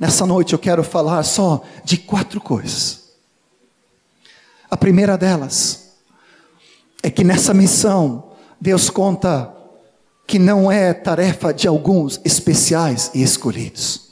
Nessa 0.00 0.26
noite 0.26 0.54
eu 0.54 0.58
quero 0.58 0.82
falar 0.82 1.22
só 1.22 1.62
de 1.84 1.96
quatro 1.96 2.40
coisas. 2.40 3.10
A 4.68 4.76
primeira 4.76 5.16
delas 5.16 5.92
é 7.02 7.10
que 7.10 7.22
nessa 7.22 7.54
missão 7.54 8.32
Deus 8.60 8.90
conta 8.90 9.54
que 10.26 10.40
não 10.40 10.72
é 10.72 10.92
tarefa 10.92 11.54
de 11.54 11.68
alguns 11.68 12.20
especiais 12.24 13.12
e 13.14 13.22
escolhidos 13.22 14.10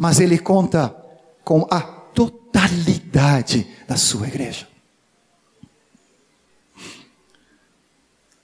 mas 0.00 0.18
ele 0.18 0.38
conta 0.38 0.96
com 1.44 1.66
a 1.70 1.78
totalidade 1.82 3.66
da 3.86 3.96
sua 3.96 4.26
igreja. 4.26 4.66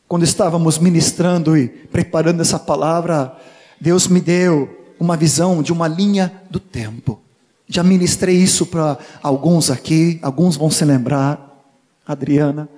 Quando 0.06 0.22
estávamos 0.22 0.76
ministrando 0.76 1.56
e 1.56 1.66
preparando 1.66 2.42
essa 2.42 2.58
palavra, 2.58 3.34
Deus 3.80 4.06
me 4.06 4.20
deu 4.20 4.85
uma 4.98 5.16
visão 5.16 5.62
de 5.62 5.72
uma 5.72 5.88
linha 5.88 6.32
do 6.50 6.60
tempo. 6.60 7.20
Já 7.68 7.82
ministrei 7.82 8.36
isso 8.36 8.66
para 8.66 8.98
alguns 9.22 9.70
aqui, 9.70 10.18
alguns 10.22 10.56
vão 10.56 10.70
se 10.70 10.84
lembrar, 10.84 11.64
Adriana. 12.06 12.68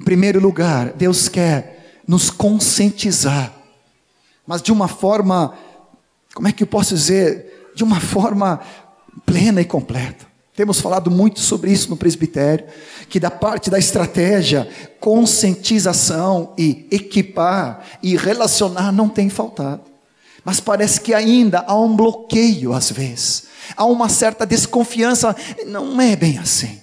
Em 0.00 0.04
primeiro 0.04 0.40
lugar, 0.40 0.92
Deus 0.92 1.28
quer 1.28 2.00
nos 2.06 2.30
conscientizar, 2.30 3.52
mas 4.46 4.60
de 4.60 4.72
uma 4.72 4.88
forma, 4.88 5.54
como 6.34 6.46
é 6.46 6.52
que 6.52 6.62
eu 6.62 6.66
posso 6.66 6.94
dizer, 6.94 7.72
de 7.74 7.82
uma 7.82 7.98
forma 7.98 8.60
plena 9.24 9.60
e 9.60 9.64
completa. 9.64 10.26
Temos 10.54 10.80
falado 10.80 11.10
muito 11.10 11.40
sobre 11.40 11.72
isso 11.72 11.90
no 11.90 11.96
presbitério, 11.96 12.66
que 13.08 13.18
da 13.18 13.30
parte 13.30 13.70
da 13.70 13.78
estratégia, 13.78 14.68
conscientização 15.00 16.54
e 16.56 16.86
equipar 16.92 17.84
e 18.00 18.16
relacionar 18.16 18.92
não 18.92 19.08
tem 19.08 19.28
faltado. 19.28 19.93
Mas 20.44 20.60
parece 20.60 21.00
que 21.00 21.14
ainda 21.14 21.64
há 21.66 21.78
um 21.78 21.96
bloqueio 21.96 22.72
às 22.72 22.90
vezes. 22.90 23.44
Há 23.76 23.84
uma 23.86 24.08
certa 24.08 24.44
desconfiança, 24.44 25.34
não 25.66 26.00
é 26.00 26.14
bem 26.14 26.38
assim. 26.38 26.80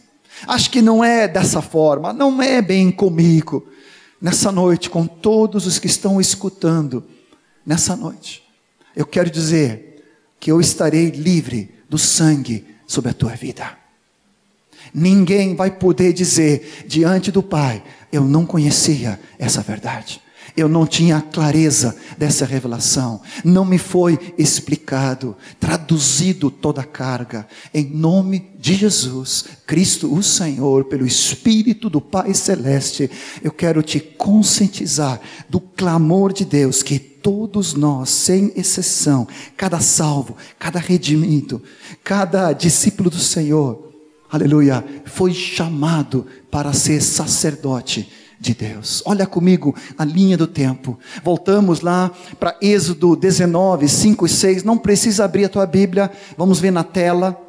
Acho 0.47 0.71
que 0.71 0.81
não 0.81 1.03
é 1.03 1.27
dessa 1.27 1.61
forma, 1.61 2.11
não 2.11 2.41
é 2.41 2.61
bem 2.61 2.91
comigo. 2.91 3.67
Nessa 4.19 4.51
noite, 4.51 4.89
com 4.89 5.05
todos 5.05 5.67
os 5.67 5.77
que 5.77 5.87
estão 5.87 6.19
escutando, 6.19 7.03
nessa 7.65 7.95
noite, 7.95 8.43
eu 8.95 9.05
quero 9.05 9.29
dizer 9.29 10.03
que 10.39 10.51
eu 10.51 10.59
estarei 10.59 11.09
livre 11.11 11.73
do 11.87 11.97
sangue 11.97 12.65
sobre 12.87 13.11
a 13.11 13.13
tua 13.13 13.31
vida. 13.31 13.77
Ninguém 14.93 15.55
vai 15.55 15.71
poder 15.71 16.13
dizer 16.13 16.85
diante 16.87 17.31
do 17.31 17.43
Pai: 17.43 17.83
Eu 18.11 18.23
não 18.23 18.45
conhecia 18.45 19.19
essa 19.37 19.61
verdade. 19.61 20.21
Eu 20.55 20.67
não 20.67 20.85
tinha 20.85 21.21
clareza 21.21 21.95
dessa 22.17 22.45
revelação, 22.45 23.21
não 23.43 23.63
me 23.63 23.77
foi 23.77 24.19
explicado, 24.37 25.35
traduzido 25.59 26.51
toda 26.51 26.81
a 26.81 26.85
carga. 26.85 27.47
Em 27.73 27.85
nome 27.85 28.51
de 28.59 28.75
Jesus, 28.75 29.45
Cristo 29.65 30.13
o 30.13 30.21
Senhor, 30.21 30.85
pelo 30.85 31.05
Espírito 31.05 31.89
do 31.89 32.01
Pai 32.01 32.33
Celeste, 32.33 33.09
eu 33.41 33.51
quero 33.51 33.81
te 33.81 33.99
conscientizar 33.99 35.19
do 35.49 35.59
clamor 35.59 36.33
de 36.33 36.45
Deus 36.45 36.83
que 36.83 36.99
todos 36.99 37.73
nós, 37.73 38.09
sem 38.09 38.51
exceção, 38.55 39.27
cada 39.55 39.79
salvo, 39.79 40.35
cada 40.57 40.79
redimido, 40.79 41.61
cada 42.03 42.51
discípulo 42.51 43.09
do 43.09 43.19
Senhor, 43.19 43.91
aleluia, 44.29 44.83
foi 45.05 45.33
chamado 45.33 46.25
para 46.49 46.73
ser 46.73 47.01
sacerdote 47.01 48.20
de 48.41 48.53
Deus. 48.55 49.03
Olha 49.05 49.27
comigo 49.27 49.75
a 49.95 50.03
linha 50.03 50.35
do 50.35 50.47
tempo. 50.47 50.97
Voltamos 51.23 51.81
lá 51.81 52.09
para 52.39 52.57
Êxodo 52.59 53.15
19, 53.15 53.87
5 53.87 54.25
e 54.25 54.29
6. 54.29 54.63
Não 54.63 54.79
precisa 54.79 55.25
abrir 55.25 55.45
a 55.45 55.49
tua 55.49 55.67
Bíblia, 55.67 56.09
vamos 56.35 56.59
ver 56.59 56.71
na 56.71 56.83
tela. 56.83 57.39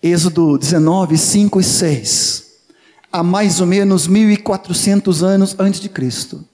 Êxodo 0.00 0.56
19, 0.56 1.18
5 1.18 1.60
e 1.60 1.64
6. 1.64 2.44
Há 3.10 3.24
mais 3.24 3.60
ou 3.60 3.66
menos 3.66 4.06
1400 4.06 5.24
anos 5.24 5.56
antes 5.58 5.80
de 5.80 5.88
Cristo. 5.88 6.44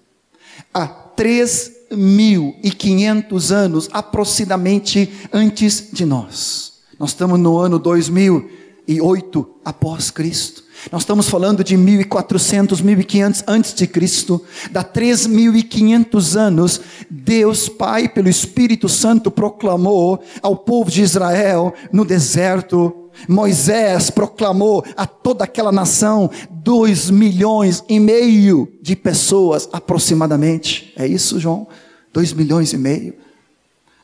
Há 0.72 0.88
3.500 0.88 3.50
anos 3.50 3.90
aproximadamente 3.92 5.12
antes 5.30 5.90
de 5.92 6.06
nós. 6.06 6.80
Nós 6.98 7.10
estamos 7.10 7.38
no 7.38 7.58
ano 7.58 7.78
2008 7.78 9.56
após 9.62 10.10
Cristo. 10.10 10.69
Nós 10.90 11.02
estamos 11.02 11.28
falando 11.28 11.62
de 11.62 11.76
1400, 11.76 12.80
1500 12.80 13.44
antes 13.46 13.74
de 13.74 13.86
Cristo, 13.86 14.42
da 14.70 14.82
3500 14.82 16.36
anos, 16.36 16.80
Deus 17.10 17.68
Pai 17.68 18.08
pelo 18.08 18.28
Espírito 18.28 18.88
Santo 18.88 19.30
proclamou 19.30 20.22
ao 20.42 20.56
povo 20.56 20.90
de 20.90 21.02
Israel 21.02 21.74
no 21.92 22.04
deserto 22.04 23.00
Moisés 23.28 24.10
proclamou 24.10 24.84
a 24.96 25.06
toda 25.06 25.44
aquela 25.44 25.72
nação, 25.72 26.30
dois 26.50 27.10
milhões 27.10 27.84
e 27.88 27.98
meio 28.00 28.72
de 28.80 28.96
pessoas 28.96 29.68
aproximadamente. 29.72 30.92
É 30.96 31.06
isso, 31.06 31.38
João? 31.38 31.66
Dois 32.12 32.32
milhões 32.32 32.72
e 32.72 32.78
meio. 32.78 33.14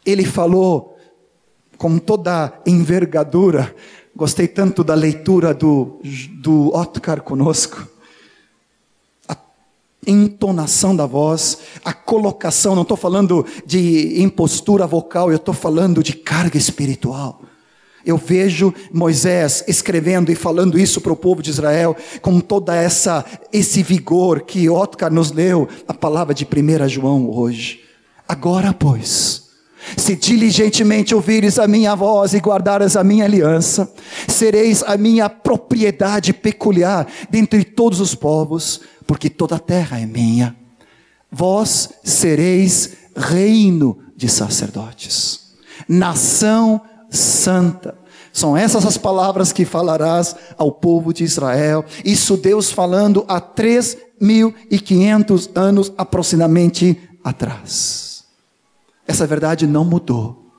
Ele 0.04 0.24
falou 0.24 0.96
com 1.78 1.98
toda 1.98 2.52
envergadura 2.66 3.74
Gostei 4.16 4.48
tanto 4.48 4.82
da 4.82 4.94
leitura 4.94 5.52
do, 5.52 6.00
do 6.40 6.72
conosco. 7.22 7.86
A 9.28 9.36
entonação 10.06 10.96
da 10.96 11.04
voz, 11.04 11.58
a 11.84 11.92
colocação, 11.92 12.74
não 12.74 12.80
estou 12.80 12.96
falando 12.96 13.44
de 13.66 14.22
impostura 14.22 14.86
vocal, 14.86 15.30
eu 15.30 15.36
estou 15.36 15.52
falando 15.52 16.02
de 16.02 16.14
carga 16.14 16.56
espiritual. 16.56 17.42
Eu 18.06 18.16
vejo 18.16 18.72
Moisés 18.90 19.62
escrevendo 19.68 20.32
e 20.32 20.34
falando 20.34 20.78
isso 20.78 20.98
para 21.02 21.12
o 21.12 21.16
povo 21.16 21.42
de 21.42 21.50
Israel 21.50 21.94
com 22.22 22.40
toda 22.40 22.74
essa 22.74 23.22
esse 23.52 23.82
vigor 23.82 24.42
que 24.42 24.70
Otcar 24.70 25.12
nos 25.12 25.30
leu 25.30 25.68
a 25.86 25.92
palavra 25.92 26.32
de 26.32 26.46
1 26.46 26.88
João 26.88 27.28
hoje. 27.28 27.82
Agora, 28.26 28.72
pois, 28.72 29.45
se 29.96 30.16
diligentemente 30.16 31.14
ouvires 31.14 31.58
a 31.58 31.68
minha 31.68 31.94
voz 31.94 32.32
e 32.32 32.38
guardares 32.38 32.96
a 32.96 33.04
minha 33.04 33.24
aliança, 33.24 33.92
sereis 34.26 34.82
a 34.82 34.96
minha 34.96 35.28
propriedade 35.28 36.32
peculiar 36.32 37.06
dentre 37.30 37.64
todos 37.64 38.00
os 38.00 38.14
povos, 38.14 38.80
porque 39.06 39.28
toda 39.28 39.56
a 39.56 39.60
terra 39.60 40.00
é 40.00 40.06
minha. 40.06 40.56
Vós 41.30 41.90
sereis 42.02 42.96
reino 43.16 43.98
de 44.16 44.28
sacerdotes, 44.28 45.54
nação 45.88 46.80
santa. 47.10 47.98
São 48.32 48.56
essas 48.56 48.84
as 48.84 48.98
palavras 48.98 49.52
que 49.52 49.64
falarás 49.64 50.36
ao 50.58 50.70
povo 50.70 51.12
de 51.12 51.24
Israel. 51.24 51.84
Isso 52.04 52.36
Deus 52.36 52.70
falando 52.70 53.24
há 53.28 53.40
três 53.40 53.96
mil 54.20 54.54
e 54.70 54.78
quinhentos 54.78 55.48
anos 55.54 55.92
aproximadamente 55.96 57.00
atrás. 57.24 58.05
Essa 59.06 59.26
verdade 59.26 59.66
não 59.66 59.84
mudou. 59.84 60.50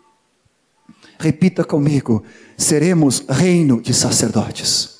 Repita 1.19 1.63
comigo: 1.63 2.23
seremos 2.57 3.25
reino 3.27 3.81
de 3.81 3.93
sacerdotes, 3.93 4.99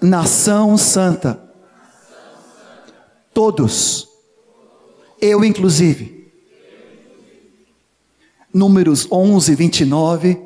nação 0.00 0.76
santa. 0.76 1.42
Todos, 3.32 4.08
eu 5.20 5.44
inclusive. 5.44 6.32
Números 8.52 9.08
11, 9.10 9.52
29. 9.56 10.40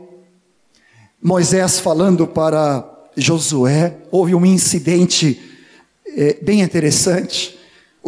Moisés 1.21 1.79
falando 1.79 2.27
para 2.27 3.11
Josué, 3.15 3.99
houve 4.11 4.35
um 4.35 4.47
incidente 4.47 5.39
é, 6.07 6.39
bem 6.41 6.63
interessante 6.63 7.58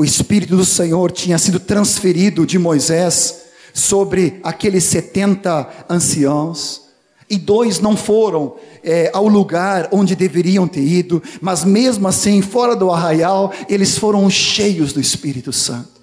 o 0.01 0.05
Espírito 0.05 0.57
do 0.57 0.65
Senhor 0.65 1.13
tinha 1.13 1.37
sido 1.37 1.61
transferido 1.61 2.47
de 2.47 2.59
Moisés 2.59 3.43
sobre 3.75 4.41
aqueles 4.43 4.85
70 4.85 5.85
anciãos, 5.91 6.85
e 7.29 7.37
dois 7.37 7.81
não 7.81 7.95
foram 7.95 8.57
é, 8.83 9.11
ao 9.13 9.29
lugar 9.29 9.91
onde 9.93 10.17
deveriam 10.17 10.67
ter 10.67 10.81
ido, 10.81 11.23
mas 11.39 11.67
mesmo 11.67 12.09
assim, 12.09 12.41
fora 12.41 12.75
do 12.75 12.91
arraial, 12.91 13.53
eles 13.69 13.99
foram 13.99 14.31
cheios 14.31 14.95
do 14.95 15.03
Espírito 15.03 15.53
Santo. 15.53 16.01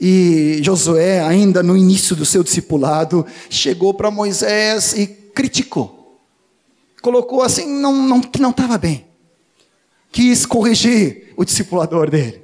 E 0.00 0.60
Josué, 0.62 1.20
ainda 1.20 1.62
no 1.62 1.76
início 1.76 2.16
do 2.16 2.24
seu 2.24 2.42
discipulado, 2.42 3.26
chegou 3.50 3.92
para 3.92 4.10
Moisés 4.10 4.94
e 4.94 5.06
criticou. 5.06 6.18
Colocou 7.02 7.42
assim, 7.42 7.66
não, 7.66 7.92
não, 7.92 8.22
que 8.22 8.40
não 8.40 8.52
estava 8.52 8.78
bem. 8.78 9.04
Quis 10.10 10.46
corrigir 10.46 11.34
o 11.36 11.44
discipulador 11.44 12.08
dele. 12.08 12.39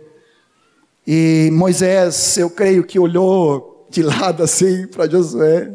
E 1.07 1.51
Moisés, 1.53 2.37
eu 2.37 2.51
creio 2.51 2.83
que 2.83 2.99
olhou 2.99 3.87
de 3.89 4.03
lado 4.03 4.43
assim 4.43 4.89
para 4.89 5.09
Josué, 5.09 5.73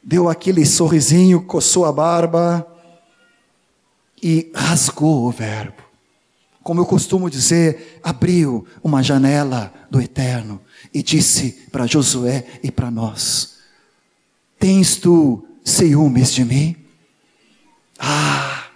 deu 0.00 0.28
aquele 0.28 0.64
sorrisinho, 0.64 1.42
coçou 1.42 1.84
a 1.84 1.92
barba 1.92 2.64
e 4.22 4.52
rasgou 4.54 5.24
o 5.26 5.32
verbo. 5.32 5.82
Como 6.62 6.80
eu 6.80 6.86
costumo 6.86 7.28
dizer, 7.28 8.00
abriu 8.04 8.64
uma 8.84 9.02
janela 9.02 9.72
do 9.90 10.00
eterno 10.00 10.60
e 10.94 11.02
disse 11.02 11.66
para 11.72 11.86
Josué 11.86 12.46
e 12.62 12.70
para 12.70 12.88
nós: 12.88 13.54
Tens 14.60 14.94
tu 14.94 15.44
ciúmes 15.64 16.32
de 16.32 16.44
mim? 16.44 16.76
Ah, 17.98 18.66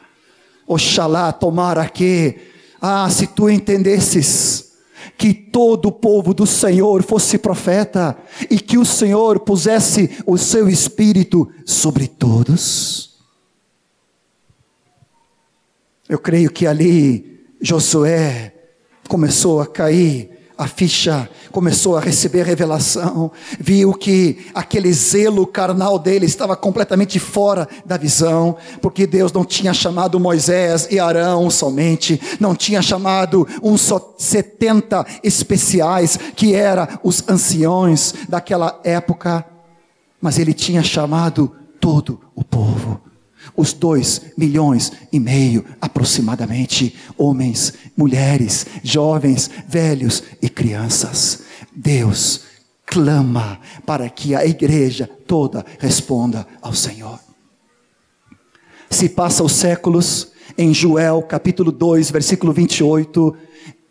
oxalá, 0.67 1.33
tomara 1.33 1.89
que, 1.89 2.39
ah, 2.81 3.09
se 3.09 3.29
tu 3.29 3.49
entendesses 3.49 4.66
que 5.17 5.33
todo 5.33 5.87
o 5.87 5.93
povo 5.93 6.35
do 6.35 6.47
Senhor 6.47 7.03
fosse 7.03 7.39
profeta 7.39 8.17
e 8.51 8.59
que 8.59 8.77
o 8.77 8.85
Senhor 8.85 9.41
pusesse 9.41 10.11
o 10.27 10.37
seu 10.37 10.69
espírito 10.69 11.51
sobre 11.65 12.07
todos. 12.07 13.17
Eu 16.09 16.19
creio 16.19 16.51
que 16.51 16.67
ali 16.67 17.41
Josué 17.61 18.55
começou 19.09 19.61
a 19.61 19.67
cair 19.67 20.36
a 20.59 20.67
ficha 20.67 21.29
começou 21.53 21.97
a 21.97 22.01
receber 22.01 22.45
revelação, 22.45 23.31
viu 23.61 23.93
que 23.93 24.47
aquele 24.55 24.93
zelo 24.93 25.47
carnal 25.47 25.99
dele 25.99 26.25
estava 26.27 26.57
completamente 26.57 27.19
fora 27.19 27.69
da 27.85 27.97
visão, 27.97 28.57
porque 28.81 29.07
Deus 29.07 29.33
não 29.33 29.45
tinha 29.45 29.75
chamado 29.75 30.19
Moisés 30.19 30.89
e 30.91 30.99
Arão 30.99 31.51
somente, 31.51 32.21
não 32.41 32.55
tinha 32.55 32.81
chamado 32.81 33.47
uns 33.63 33.83
só 33.83 34.15
70 34.17 35.07
especiais, 35.23 36.19
que 36.35 36.55
eram 36.55 36.89
os 37.03 37.29
anciões 37.29 38.15
daquela 38.29 38.81
época, 38.83 39.45
mas 40.21 40.39
ele 40.39 40.55
tinha 40.55 40.83
chamado 40.83 41.55
todo 41.79 42.21
o 42.35 42.43
povo 42.43 43.06
os 43.55 43.73
dois 43.73 44.23
milhões 44.37 44.93
e 45.13 45.21
meio 45.21 45.65
aproximadamente, 45.81 46.95
homens, 47.17 47.75
mulheres, 47.97 48.67
jovens, 48.83 49.51
velhos 49.69 50.23
e 50.41 50.49
crianças. 50.49 51.43
Deus 51.75 52.43
clama 52.87 53.61
para 53.85 54.09
que 54.09 54.35
a 54.35 54.47
igreja 54.47 55.09
toda 55.27 55.65
responda 55.79 56.47
ao 56.63 56.73
Senhor. 56.73 57.19
Se 58.89 59.09
passa 59.09 59.43
os 59.43 59.53
séculos, 59.53 60.33
em 60.57 60.73
Joel 60.73 61.23
capítulo 61.23 61.73
2, 61.73 62.11
versículo 62.11 62.53
28, 62.53 63.37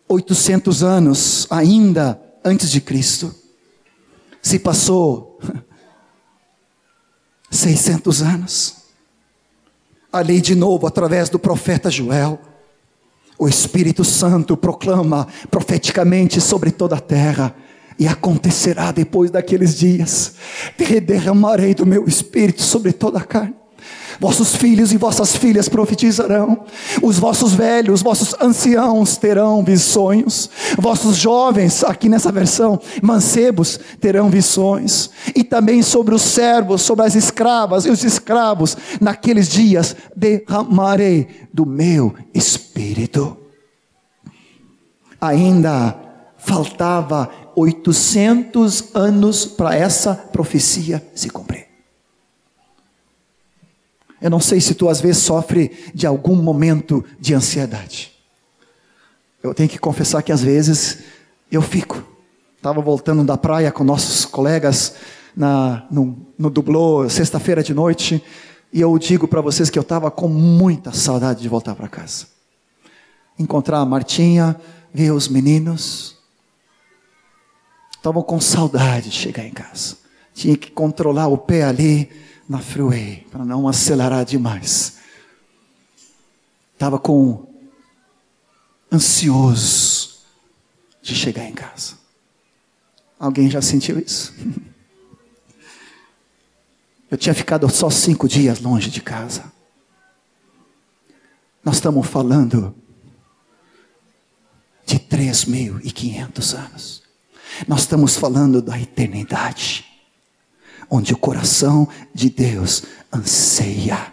800 0.08 0.82
anos 0.82 1.46
ainda 1.50 2.20
antes 2.44 2.70
de 2.70 2.80
Cristo. 2.80 3.34
Se 4.40 4.58
passou 4.58 5.38
600 7.50 8.22
anos 8.22 8.75
ali 10.16 10.40
de 10.40 10.54
novo 10.54 10.86
através 10.86 11.28
do 11.28 11.38
profeta 11.38 11.90
Joel. 11.90 12.38
O 13.38 13.48
Espírito 13.48 14.04
Santo 14.04 14.56
proclama 14.56 15.26
profeticamente 15.50 16.40
sobre 16.40 16.70
toda 16.70 16.96
a 16.96 17.00
terra. 17.00 17.54
E 17.98 18.06
acontecerá 18.06 18.92
depois 18.92 19.30
daqueles 19.30 19.74
dias: 19.74 20.34
derramarei 21.00 21.74
do 21.74 21.86
meu 21.86 22.06
espírito 22.06 22.62
sobre 22.62 22.92
toda 22.92 23.18
a 23.18 23.24
carne. 23.24 23.54
Vossos 24.18 24.56
filhos 24.56 24.92
e 24.92 24.96
vossas 24.96 25.36
filhas 25.36 25.68
profetizarão, 25.68 26.64
os 27.02 27.18
vossos 27.18 27.52
velhos, 27.52 28.02
vossos 28.02 28.34
anciãos 28.40 29.16
terão 29.16 29.62
visões, 29.62 30.48
vossos 30.78 31.16
jovens, 31.16 31.84
aqui 31.84 32.08
nessa 32.08 32.32
versão, 32.32 32.80
mancebos, 33.02 33.78
terão 34.00 34.30
visões, 34.30 35.10
e 35.34 35.44
também 35.44 35.82
sobre 35.82 36.14
os 36.14 36.22
servos, 36.22 36.82
sobre 36.82 37.04
as 37.04 37.14
escravas 37.14 37.84
e 37.84 37.90
os 37.90 38.04
escravos, 38.04 38.76
naqueles 39.00 39.48
dias 39.48 39.94
derramarei 40.14 41.28
do 41.52 41.66
meu 41.66 42.14
espírito. 42.34 43.36
Ainda 45.20 45.96
faltava 46.36 47.30
800 47.56 48.94
anos 48.94 49.44
para 49.46 49.74
essa 49.74 50.14
profecia 50.14 51.04
se 51.14 51.28
cumprir. 51.30 51.65
Eu 54.20 54.30
não 54.30 54.40
sei 54.40 54.60
se 54.60 54.74
tu 54.74 54.88
às 54.88 55.00
vezes 55.00 55.22
sofre 55.22 55.70
de 55.94 56.06
algum 56.06 56.36
momento 56.36 57.04
de 57.20 57.34
ansiedade. 57.34 58.12
Eu 59.42 59.54
tenho 59.54 59.68
que 59.68 59.78
confessar 59.78 60.22
que 60.22 60.32
às 60.32 60.42
vezes 60.42 61.00
eu 61.50 61.62
fico. 61.62 62.02
Estava 62.56 62.80
voltando 62.80 63.22
da 63.22 63.36
praia 63.36 63.70
com 63.70 63.84
nossos 63.84 64.24
colegas 64.24 64.94
na, 65.36 65.86
no, 65.90 66.16
no 66.38 66.50
dublô 66.50 67.08
sexta-feira 67.08 67.62
de 67.62 67.74
noite 67.74 68.22
e 68.72 68.80
eu 68.80 68.98
digo 68.98 69.28
para 69.28 69.40
vocês 69.40 69.70
que 69.70 69.78
eu 69.78 69.82
estava 69.82 70.10
com 70.10 70.28
muita 70.28 70.92
saudade 70.92 71.42
de 71.42 71.48
voltar 71.48 71.74
para 71.74 71.88
casa. 71.88 72.26
Encontrar 73.38 73.78
a 73.78 73.86
Martinha, 73.86 74.56
ver 74.92 75.12
os 75.12 75.28
meninos. 75.28 76.16
Estavam 77.92 78.22
com 78.22 78.40
saudade 78.40 79.10
de 79.10 79.16
chegar 79.16 79.44
em 79.44 79.52
casa. 79.52 79.96
Tinha 80.34 80.56
que 80.56 80.70
controlar 80.70 81.28
o 81.28 81.38
pé 81.38 81.64
ali 81.64 82.10
na 82.48 82.58
freeway, 82.58 83.26
para 83.30 83.44
não 83.44 83.66
acelerar 83.66 84.24
demais. 84.24 84.98
Estava 86.72 86.98
com 86.98 87.46
ansioso 88.92 90.18
de 91.02 91.14
chegar 91.14 91.44
em 91.44 91.54
casa. 91.54 91.96
Alguém 93.18 93.50
já 93.50 93.60
sentiu 93.62 93.98
isso? 93.98 94.34
Eu 97.10 97.16
tinha 97.16 97.34
ficado 97.34 97.68
só 97.70 97.88
cinco 97.88 98.28
dias 98.28 98.60
longe 98.60 98.90
de 98.90 99.00
casa. 99.00 99.52
Nós 101.64 101.76
estamos 101.76 102.06
falando 102.06 102.74
de 104.84 104.98
três 104.98 105.44
mil 105.44 105.80
e 105.80 105.90
quinhentos 105.90 106.54
anos. 106.54 107.02
Nós 107.66 107.80
estamos 107.80 108.16
falando 108.16 108.60
da 108.60 108.78
eternidade 108.78 109.84
onde 110.90 111.12
o 111.12 111.18
coração 111.18 111.88
de 112.14 112.30
Deus 112.30 112.84
anseia. 113.12 114.12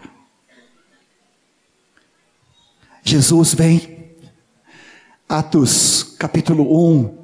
Jesus 3.02 3.54
vem, 3.54 4.14
Atos 5.28 6.14
capítulo 6.18 6.90
1, 7.00 7.18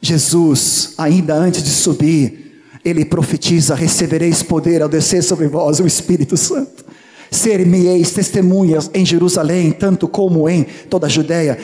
Jesus, 0.00 0.94
ainda 0.98 1.34
antes 1.34 1.62
de 1.62 1.70
subir, 1.70 2.62
ele 2.84 3.04
profetiza: 3.04 3.74
recebereis 3.74 4.42
poder 4.42 4.82
ao 4.82 4.88
descer 4.88 5.22
sobre 5.22 5.46
vós 5.46 5.78
o 5.78 5.86
Espírito 5.86 6.36
Santo. 6.36 6.84
Ser-me-eis 7.30 8.10
testemunhas 8.10 8.90
em 8.92 9.06
Jerusalém, 9.06 9.72
tanto 9.72 10.06
como 10.06 10.48
em 10.48 10.64
toda 10.90 11.06
a 11.06 11.10
Judéia, 11.10 11.58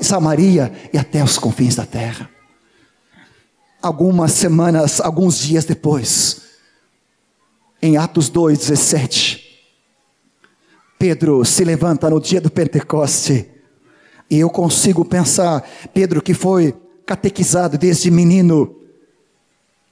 Samaria 0.00 0.72
e 0.92 0.96
até 0.96 1.22
os 1.22 1.36
confins 1.36 1.74
da 1.74 1.84
terra. 1.84 2.30
Algumas 3.82 4.32
semanas, 4.32 5.00
alguns 5.00 5.38
dias 5.38 5.66
depois, 5.66 6.43
em 7.84 7.98
Atos 7.98 8.30
2,17. 8.30 9.42
Pedro 10.98 11.44
se 11.44 11.62
levanta 11.64 12.08
no 12.08 12.18
dia 12.18 12.40
do 12.40 12.50
Pentecoste. 12.50 13.46
E 14.30 14.40
eu 14.40 14.48
consigo 14.48 15.04
pensar, 15.04 15.62
Pedro 15.92 16.22
que 16.22 16.32
foi 16.32 16.74
catequizado 17.04 17.76
desde 17.76 18.10
menino 18.10 18.74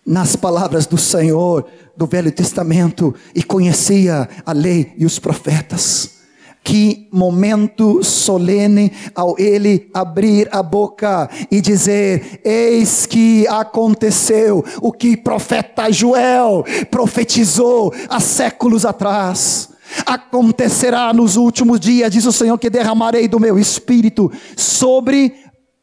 nas 0.06 0.34
palavras 0.34 0.86
do 0.86 0.96
Senhor 0.96 1.68
do 1.94 2.06
Velho 2.06 2.32
Testamento 2.32 3.14
e 3.34 3.42
conhecia 3.42 4.26
a 4.46 4.52
lei 4.52 4.94
e 4.96 5.04
os 5.04 5.18
profetas. 5.18 6.21
Que 6.64 7.08
momento 7.10 8.04
solene 8.04 8.92
ao 9.16 9.36
ele 9.36 9.90
abrir 9.92 10.48
a 10.52 10.62
boca 10.62 11.28
e 11.50 11.60
dizer: 11.60 12.40
Eis 12.44 13.04
que 13.04 13.46
aconteceu 13.48 14.64
o 14.80 14.92
que 14.92 15.16
profeta 15.16 15.90
Joel 15.90 16.64
profetizou 16.88 17.92
há 18.08 18.20
séculos 18.20 18.86
atrás. 18.86 19.70
Acontecerá 20.06 21.12
nos 21.12 21.36
últimos 21.36 21.80
dias, 21.80 22.12
diz 22.12 22.24
o 22.24 22.32
Senhor, 22.32 22.56
que 22.56 22.70
derramarei 22.70 23.26
do 23.26 23.40
meu 23.40 23.58
espírito 23.58 24.30
sobre 24.56 25.34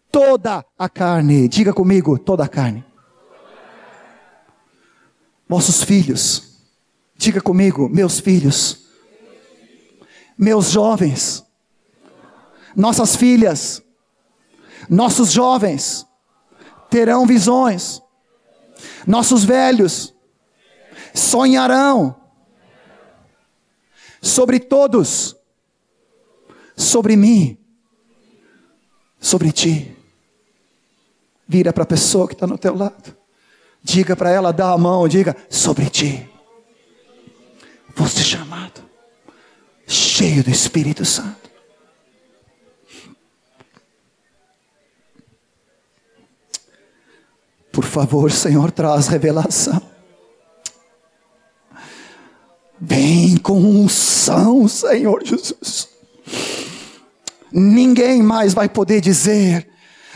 toda 0.10 0.66
a 0.78 0.88
carne. 0.88 1.50
Diga 1.50 1.74
comigo, 1.74 2.18
toda 2.18 2.46
a 2.46 2.48
carne. 2.48 2.86
Vossos 5.48 5.84
filhos, 5.84 6.58
diga 7.18 7.42
comigo, 7.42 7.90
meus 7.90 8.20
filhos 8.20 8.89
meus 10.40 10.72
jovens, 10.72 11.46
nossas 12.74 13.14
filhas, 13.14 13.84
nossos 14.90 15.34
jovens 15.34 16.08
terão 16.90 17.26
visões, 17.26 18.02
nossos 19.06 19.44
velhos 19.44 20.16
sonharão 21.14 22.16
sobre 24.22 24.62
todos, 24.62 25.36
sobre 26.74 27.18
mim, 27.18 27.58
sobre 29.20 29.52
ti. 29.52 29.94
Vira 31.46 31.74
para 31.74 31.84
a 31.84 31.88
pessoa 31.88 32.28
que 32.30 32.34
está 32.34 32.48
no 32.48 32.58
teu 32.58 32.76
lado. 32.76 33.14
Diga 33.84 34.16
para 34.16 34.32
ela, 34.32 34.54
dá 34.54 34.72
a 34.72 34.78
mão, 34.78 35.06
diga 35.06 35.36
sobre 35.50 35.90
ti. 35.90 36.30
Foste 37.94 38.24
chamado, 38.24 38.89
cheio 39.90 40.44
do 40.44 40.52
Espírito 40.52 41.04
Santo. 41.04 41.50
Por 47.72 47.84
favor, 47.84 48.32
Senhor, 48.32 48.72
traz 48.72 49.08
revelação. 49.08 49.82
Vem 52.80 53.36
com 53.38 53.60
unção, 53.60 54.68
Senhor 54.68 55.24
Jesus. 55.26 55.90
Ninguém 57.52 58.22
mais 58.22 58.54
vai 58.54 58.70
poder 58.70 59.02
dizer 59.02 59.68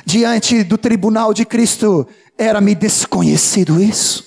diante 0.06 0.64
do 0.64 0.78
tribunal 0.78 1.34
de 1.34 1.46
Cristo: 1.46 2.08
era-me 2.38 2.76
desconhecido 2.76 3.82
isso. 3.82 4.24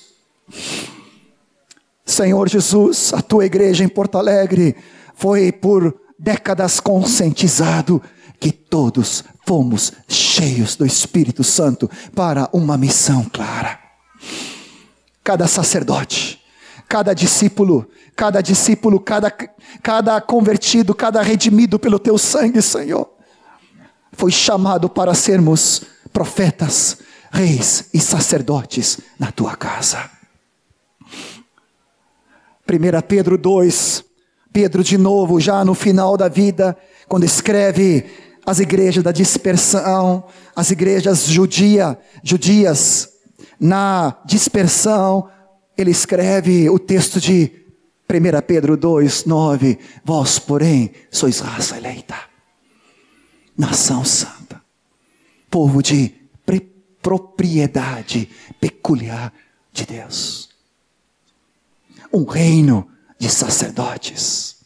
Senhor 2.05 2.49
Jesus, 2.49 3.13
a 3.13 3.21
tua 3.21 3.45
igreja 3.45 3.83
em 3.83 3.87
Porto 3.87 4.17
Alegre 4.17 4.75
foi 5.17 5.51
por 5.51 5.99
décadas 6.17 6.79
conscientizado 6.79 8.01
que 8.39 8.51
todos 8.51 9.23
fomos 9.45 9.91
cheios 10.07 10.75
do 10.75 10.85
Espírito 10.85 11.43
Santo 11.43 11.89
para 12.15 12.47
uma 12.53 12.77
missão 12.77 13.23
clara. 13.23 13.79
Cada 15.23 15.47
sacerdote, 15.47 16.39
cada 16.87 17.15
discípulo, 17.15 17.89
cada 18.15 18.41
discípulo, 18.41 18.99
cada, 18.99 19.31
cada 19.81 20.21
convertido, 20.21 20.93
cada 20.93 21.21
redimido 21.23 21.79
pelo 21.79 21.97
teu 21.97 22.17
sangue, 22.17 22.61
Senhor, 22.61 23.11
foi 24.13 24.31
chamado 24.31 24.87
para 24.87 25.15
sermos 25.15 25.81
profetas, 26.13 26.99
reis 27.31 27.89
e 27.91 27.99
sacerdotes 27.99 28.99
na 29.19 29.31
tua 29.31 29.55
casa. 29.55 30.11
1 32.69 33.01
Pedro 33.07 33.37
2, 33.37 34.06
Pedro 34.57 34.83
de 34.83 34.97
novo, 34.97 35.39
já 35.39 35.63
no 35.63 35.75
final 35.75 36.17
da 36.17 36.27
vida, 36.27 36.75
quando 37.07 37.23
escreve 37.23 38.05
as 38.43 38.59
igrejas 38.59 39.03
da 39.03 39.11
dispersão, 39.11 40.23
as 40.55 40.71
igrejas 40.71 41.27
judia, 41.27 41.95
judias 42.23 43.07
na 43.59 44.17
dispersão, 44.25 45.29
ele 45.77 45.91
escreve 45.91 46.67
o 46.71 46.79
texto 46.79 47.21
de 47.21 47.51
1 48.09 48.41
Pedro 48.47 48.75
2, 48.75 49.25
9: 49.25 49.77
Vós, 50.03 50.39
porém, 50.39 50.89
sois 51.11 51.39
raça 51.39 51.77
eleita, 51.77 52.15
nação 53.55 54.03
santa, 54.03 54.59
povo 55.51 55.83
de 55.83 56.15
propriedade 56.99 58.27
peculiar 58.59 59.31
de 59.71 59.85
Deus, 59.85 60.49
um 62.11 62.23
reino 62.25 62.89
de 63.19 63.29
sacerdotes 63.29 64.57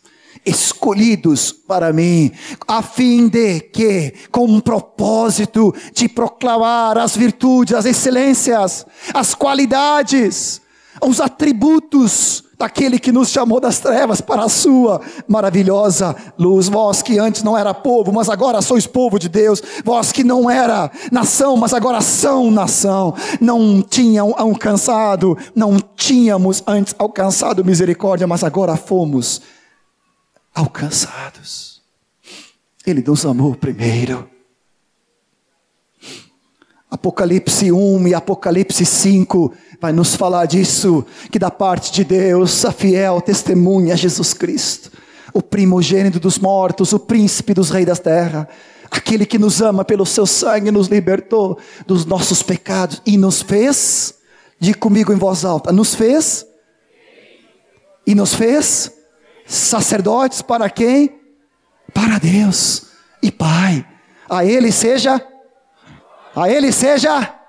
escolhidos 0.46 1.52
para 1.52 1.94
mim, 1.94 2.32
a 2.68 2.82
fim 2.82 3.28
de 3.28 3.60
que, 3.60 4.14
com 4.32 4.46
um 4.46 4.60
propósito 4.60 5.74
de 5.94 6.10
proclamar 6.10 6.98
as 6.98 7.16
virtudes, 7.16 7.76
as 7.76 7.86
excelências, 7.86 8.86
as 9.14 9.36
qualidades, 9.36 10.62
os 11.02 11.20
atributos 11.20 12.44
daquele 12.62 13.00
que 13.00 13.12
nos 13.12 13.30
chamou 13.30 13.60
das 13.60 13.80
trevas 13.80 14.22
para 14.22 14.44
a 14.44 14.50
sua 14.50 15.02
maravilhosa 15.28 16.16
luz. 16.38 16.70
Vós 16.70 17.02
que 17.02 17.18
antes 17.18 17.42
não 17.42 17.58
era 17.58 17.74
povo, 17.74 18.14
mas 18.14 18.30
agora 18.30 18.62
sois 18.62 18.86
povo 18.86 19.18
de 19.18 19.28
Deus. 19.28 19.62
Vós 19.84 20.12
que 20.12 20.24
não 20.24 20.50
era 20.50 20.92
nação, 21.12 21.58
mas 21.58 21.74
agora 21.74 22.02
são 22.02 22.52
nação. 22.52 23.16
Não 23.40 23.82
tinham 23.82 24.36
alcançado, 24.38 25.36
não 25.56 25.80
tínhamos 25.80 26.62
antes 26.68 26.94
alcançado 27.00 27.66
misericórdia, 27.66 28.28
mas 28.28 28.44
agora 28.44 28.78
fomos 28.78 29.42
alcançados. 30.54 31.82
Ele 32.86 33.04
nos 33.06 33.26
amou 33.26 33.56
primeiro. 33.56 34.30
Apocalipse 36.92 37.72
1 37.72 38.08
e 38.10 38.14
Apocalipse 38.14 38.86
5 38.86 39.54
vai 39.82 39.92
nos 39.92 40.16
falar 40.16 40.46
disso, 40.46 41.04
que 41.32 41.40
da 41.40 41.50
parte 41.50 41.92
de 41.92 42.04
Deus, 42.04 42.64
a 42.64 42.72
fiel 42.72 43.20
testemunha 43.20 43.98
Jesus 43.98 44.32
Cristo, 44.32 44.92
o 45.34 45.42
primogênito 45.42 46.20
dos 46.20 46.38
mortos, 46.38 46.94
o 46.94 47.00
príncipe 47.00 47.52
dos 47.52 47.72
reis 47.72 47.88
da 47.88 47.96
terra, 47.96 48.48
aquele 48.92 49.26
que 49.26 49.40
nos 49.40 49.60
ama 49.60 49.84
pelo 49.84 50.06
seu 50.06 50.28
sangue, 50.28 50.70
nos 50.70 50.88
libertou 50.88 51.58
dos 51.88 52.06
nossos 52.06 52.44
pecados 52.44 53.02
e 53.08 53.18
nos 53.18 53.42
fez, 53.42 54.14
diga 54.60 54.78
comigo 54.78 55.12
em 55.12 55.16
voz 55.16 55.44
alta, 55.44 55.72
nos 55.72 55.96
fez 55.96 56.46
e 58.06 58.14
nos 58.14 58.36
fez 58.36 58.92
sacerdotes 59.48 60.44
para 60.44 60.70
quem? 60.70 61.20
Para 61.92 62.20
Deus 62.20 62.84
e 63.24 63.32
Pai. 63.32 63.84
A 64.30 64.46
Ele 64.46 64.72
seja, 64.72 65.20
a 66.36 66.50
Ele 66.50 66.72
seja, 66.72 67.41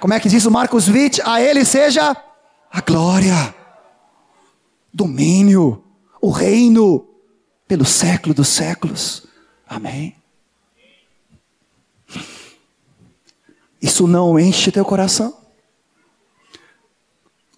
como 0.00 0.14
é 0.14 0.18
que 0.18 0.28
diz 0.28 0.46
o 0.46 0.50
Marcos 0.50 0.88
Witt? 0.88 1.20
A 1.22 1.40
Ele 1.40 1.64
seja 1.64 2.16
a 2.72 2.80
glória, 2.80 3.54
domínio, 4.92 5.84
o 6.20 6.30
reino, 6.30 7.06
pelo 7.68 7.84
século 7.84 8.34
dos 8.34 8.48
séculos. 8.48 9.26
Amém. 9.68 10.16
Isso 13.80 14.06
não 14.06 14.38
enche 14.38 14.72
teu 14.72 14.84
coração? 14.84 15.36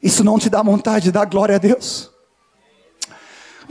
Isso 0.03 0.23
não 0.23 0.39
te 0.39 0.51
dá 0.51 0.63
vontade 0.63 1.05
de 1.05 1.13
dar 1.13 1.25
glória 1.25 1.57
a 1.57 1.59
Deus? 1.59 2.12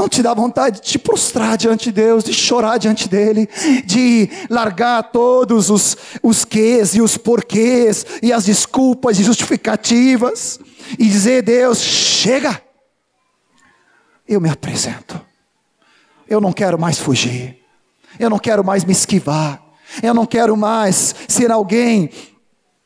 Não 0.02 0.10
te 0.10 0.24
dá 0.24 0.34
vontade 0.34 0.82
de 0.82 0.88
te 0.88 0.98
prostrar 0.98 1.56
diante 1.56 1.84
de 1.84 1.92
Deus, 1.92 2.24
de 2.24 2.34
chorar 2.34 2.80
diante 2.80 3.08
dEle, 3.08 3.48
de 3.86 4.28
largar 4.50 5.04
todos 5.12 5.70
os, 5.70 5.96
os 6.24 6.44
quês 6.44 6.96
e 6.96 7.02
os 7.04 7.18
porquês 7.18 8.04
e 8.20 8.34
as 8.34 8.46
desculpas 8.46 9.20
e 9.20 9.24
justificativas 9.24 10.60
e 10.98 11.08
dizer: 11.08 11.44
Deus, 11.44 11.78
chega, 11.78 12.60
eu 14.28 14.42
me 14.42 14.50
apresento, 14.50 15.22
eu 16.28 16.42
não 16.42 16.52
quero 16.52 16.80
mais 16.80 16.98
fugir, 16.98 17.60
eu 18.18 18.28
não 18.28 18.40
quero 18.40 18.64
mais 18.64 18.84
me 18.84 18.94
esquivar, 18.94 19.64
eu 20.02 20.16
não 20.16 20.26
quero 20.26 20.58
mais 20.58 21.14
ser 21.28 21.52
alguém 21.52 22.10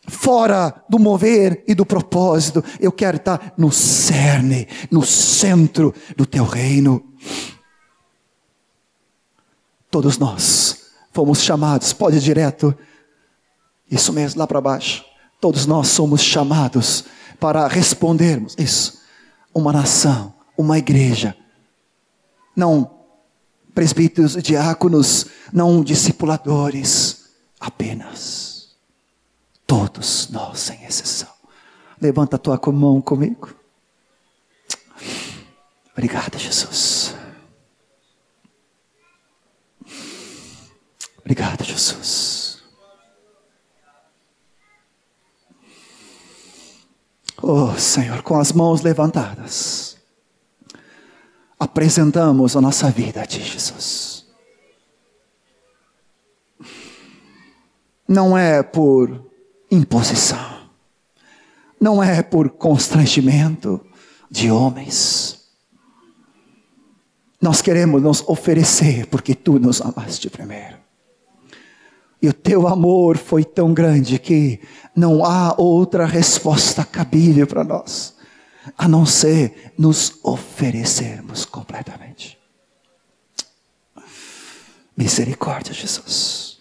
fora 0.07 0.83
do 0.89 0.99
mover 0.99 1.63
e 1.67 1.73
do 1.73 1.85
propósito. 1.85 2.63
Eu 2.79 2.91
quero 2.91 3.17
estar 3.17 3.53
no 3.57 3.71
cerne, 3.71 4.67
no 4.91 5.05
centro 5.05 5.93
do 6.15 6.25
teu 6.25 6.43
reino. 6.43 7.03
Todos 9.89 10.17
nós 10.17 10.87
fomos 11.11 11.41
chamados, 11.41 11.93
pode 11.93 12.17
ir 12.17 12.21
direto, 12.21 12.75
isso 13.89 14.11
mesmo, 14.11 14.39
lá 14.39 14.47
para 14.47 14.59
baixo. 14.59 15.05
Todos 15.39 15.65
nós 15.65 15.87
somos 15.87 16.21
chamados 16.21 17.05
para 17.39 17.67
respondermos 17.67 18.55
isso. 18.57 19.01
Uma 19.53 19.71
nação, 19.71 20.33
uma 20.57 20.77
igreja, 20.77 21.35
não 22.55 22.91
presbíteros, 23.73 24.41
diáconos, 24.41 25.27
não 25.51 25.83
discipuladores, 25.83 27.25
apenas 27.59 28.44
Todos 29.65 30.29
nós, 30.29 30.59
sem 30.59 30.83
exceção. 30.83 31.29
Levanta 31.99 32.35
a 32.35 32.39
tua 32.39 32.59
mão 32.71 33.01
comigo. 33.01 33.55
Obrigado, 35.93 36.37
Jesus. 36.37 37.15
Obrigado, 41.19 41.63
Jesus. 41.63 42.63
Oh, 47.41 47.73
Senhor, 47.77 48.21
com 48.21 48.39
as 48.39 48.51
mãos 48.51 48.81
levantadas, 48.81 49.97
apresentamos 51.59 52.55
a 52.55 52.61
nossa 52.61 52.91
vida 52.91 53.21
a 53.21 53.25
Ti, 53.25 53.41
Jesus. 53.41 54.25
Não 58.07 58.37
é 58.37 58.61
por 58.61 59.24
imposição. 59.69 60.55
Não 61.79 62.01
é 62.01 62.23
por 62.23 62.49
constrangimento 62.49 63.85
de 64.29 64.49
homens. 64.49 65.45
Nós 67.41 67.61
queremos 67.61 68.01
nos 68.01 68.21
oferecer 68.27 69.07
porque 69.07 69.35
tu 69.35 69.59
nos 69.59 69.81
amaste 69.81 70.29
primeiro. 70.29 70.77
E 72.21 72.27
o 72.27 72.33
teu 72.33 72.67
amor 72.67 73.17
foi 73.17 73.43
tão 73.43 73.73
grande 73.73 74.17
que 74.17 74.59
não 74.95 75.23
há 75.23 75.53
outra 75.59 76.05
resposta 76.05 76.83
cabível 76.83 77.45
para 77.45 77.63
nós, 77.63 78.15
a 78.77 78.87
não 78.87 79.05
ser 79.05 79.73
nos 79.77 80.17
oferecermos 80.23 81.45
completamente. 81.45 82.35
Misericórdia, 84.97 85.73
Jesus. 85.73 86.57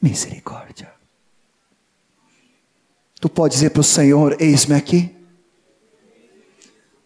Misericórdia. 0.00 0.99
Tu 3.20 3.28
pode 3.28 3.54
dizer 3.54 3.70
para 3.70 3.80
o 3.80 3.84
Senhor: 3.84 4.36
Eis-me 4.40 4.74
aqui. 4.74 5.14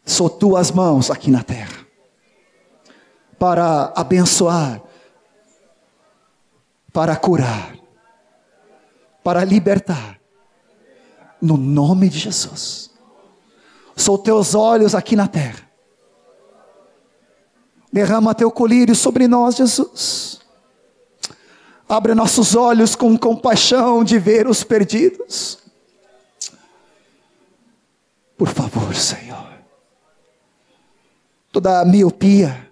Sou 0.06 0.30
tuas 0.30 0.70
mãos 0.70 1.10
aqui 1.10 1.30
na 1.30 1.42
terra 1.42 1.84
para 3.38 3.92
abençoar, 3.96 4.80
para 6.92 7.16
curar, 7.16 7.74
para 9.22 9.44
libertar, 9.44 10.20
no 11.40 11.56
nome 11.56 12.08
de 12.08 12.18
Jesus. 12.18 12.90
Sou 13.96 14.16
teus 14.16 14.54
olhos 14.54 14.94
aqui 14.94 15.16
na 15.16 15.28
terra. 15.28 15.68
Derrama 17.92 18.34
teu 18.34 18.50
colírio 18.50 18.94
sobre 18.94 19.28
nós, 19.28 19.56
Jesus. 19.56 20.40
Abre 21.88 22.14
nossos 22.14 22.56
olhos 22.56 22.94
com 22.94 23.16
compaixão 23.18 24.02
de 24.02 24.18
ver 24.18 24.46
os 24.48 24.64
perdidos. 24.64 25.63
Por 28.36 28.48
favor, 28.48 28.94
Senhor. 28.94 29.54
Toda 31.52 31.80
a 31.80 31.84
miopia, 31.84 32.70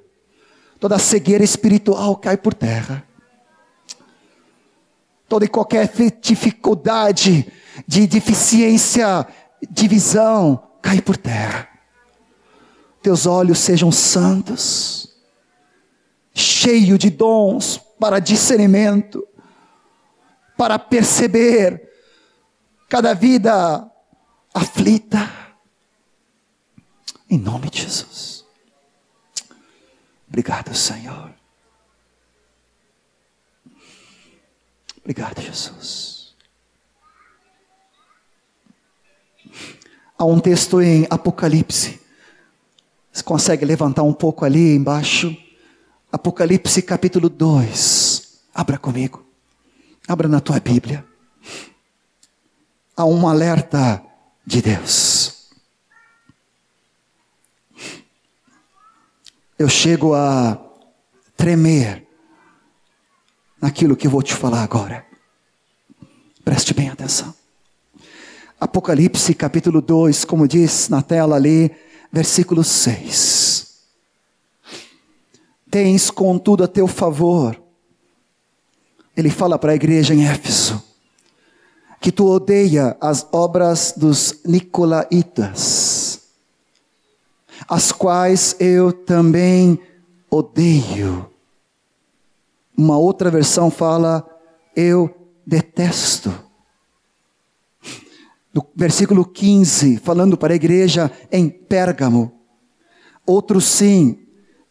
toda 0.81 0.97
a 0.97 0.99
cegueira 0.99 1.45
espiritual 1.45 2.17
cai 2.17 2.37
por 2.37 2.53
terra. 2.53 3.07
Toda 5.29 5.45
e 5.45 5.49
qualquer 5.49 5.91
dificuldade 6.21 7.51
de 7.87 8.07
deficiência 8.07 9.27
de 9.71 9.89
visão 9.89 10.69
cai 10.83 11.01
por 11.01 11.17
terra. 11.17 11.69
Teus 13.01 13.27
olhos 13.27 13.59
sejam 13.59 13.91
santos, 13.91 15.17
cheio 16.35 16.99
de 16.99 17.11
dons 17.11 17.79
para 17.99 18.19
discernimento, 18.19 19.27
para 20.57 20.79
perceber 20.79 21.89
cada 22.89 23.15
vida 23.15 23.91
aflita. 24.53 25.42
Em 27.33 27.39
nome 27.39 27.71
de 27.71 27.81
Jesus. 27.81 28.45
Obrigado, 30.29 30.75
Senhor. 30.75 31.33
Obrigado, 35.01 35.41
Jesus. 35.41 36.35
Há 40.19 40.27
um 40.27 40.39
texto 40.39 40.83
em 40.83 41.07
Apocalipse. 41.09 41.99
Você 43.11 43.23
consegue 43.23 43.65
levantar 43.65 44.03
um 44.03 44.13
pouco 44.13 44.45
ali 44.45 44.75
embaixo? 44.75 45.35
Apocalipse 46.13 46.83
capítulo 46.83 47.31
2. 47.31 48.43
Abra 48.55 48.77
comigo. 48.77 49.25
Abra 50.07 50.29
na 50.29 50.39
tua 50.39 50.61
Bíblia. 50.61 51.03
Há 52.95 53.07
um 53.07 53.27
alerta 53.27 54.05
de 54.47 54.61
Deus. 54.61 55.22
Eu 59.59 59.69
chego 59.69 60.15
a 60.15 60.59
tremer 61.37 62.07
naquilo 63.61 63.97
que 63.97 64.09
vou 64.09 64.23
te 64.23 64.35
falar 64.35 64.63
agora. 64.63 65.07
Preste 66.45 66.75
bem 66.75 66.89
atenção. 66.89 67.35
Apocalipse 68.61 69.35
capítulo 69.35 69.81
2, 69.81 70.25
como 70.25 70.49
diz 70.49 70.89
na 70.89 71.03
tela 71.03 71.37
ali, 71.37 71.71
versículo 72.11 72.65
6. 72.65 73.73
Tens 75.71 76.11
contudo 76.11 76.65
a 76.65 76.69
teu 76.69 76.87
favor. 76.87 77.61
Ele 79.17 79.31
fala 79.31 79.59
para 79.59 79.73
a 79.73 79.77
igreja 79.77 80.15
em 80.15 80.27
Éfeso 80.27 80.93
que 82.03 82.11
tu 82.11 82.27
odeia 82.27 82.97
as 83.01 83.25
obras 83.31 83.95
dos 83.97 84.41
nicolaítas, 84.45 86.02
as 87.69 87.93
quais 87.93 88.57
eu 88.59 88.93
também 88.93 89.79
odeio. 90.31 91.31
Uma 92.77 92.97
outra 92.97 93.31
versão 93.31 93.71
fala 93.71 94.27
eu 94.75 95.15
detesto. 95.47 96.33
Do 98.53 98.67
versículo 98.75 99.25
15, 99.25 99.99
falando 99.99 100.37
para 100.37 100.53
a 100.53 100.57
igreja 100.57 101.11
em 101.31 101.49
Pérgamo. 101.49 102.33
Outro 103.27 103.61
sim, 103.61 104.19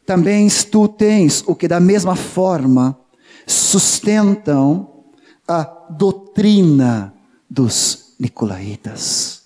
também 0.05 0.47
tu 0.69 0.87
tens 0.87 1.43
o 1.47 1.55
que 1.55 1.67
da 1.67 1.79
mesma 1.79 2.15
forma 2.15 2.99
sustentam 3.47 5.05
a 5.47 5.63
doutrina 5.89 7.13
dos 7.49 8.15
nicolaítas. 8.19 9.43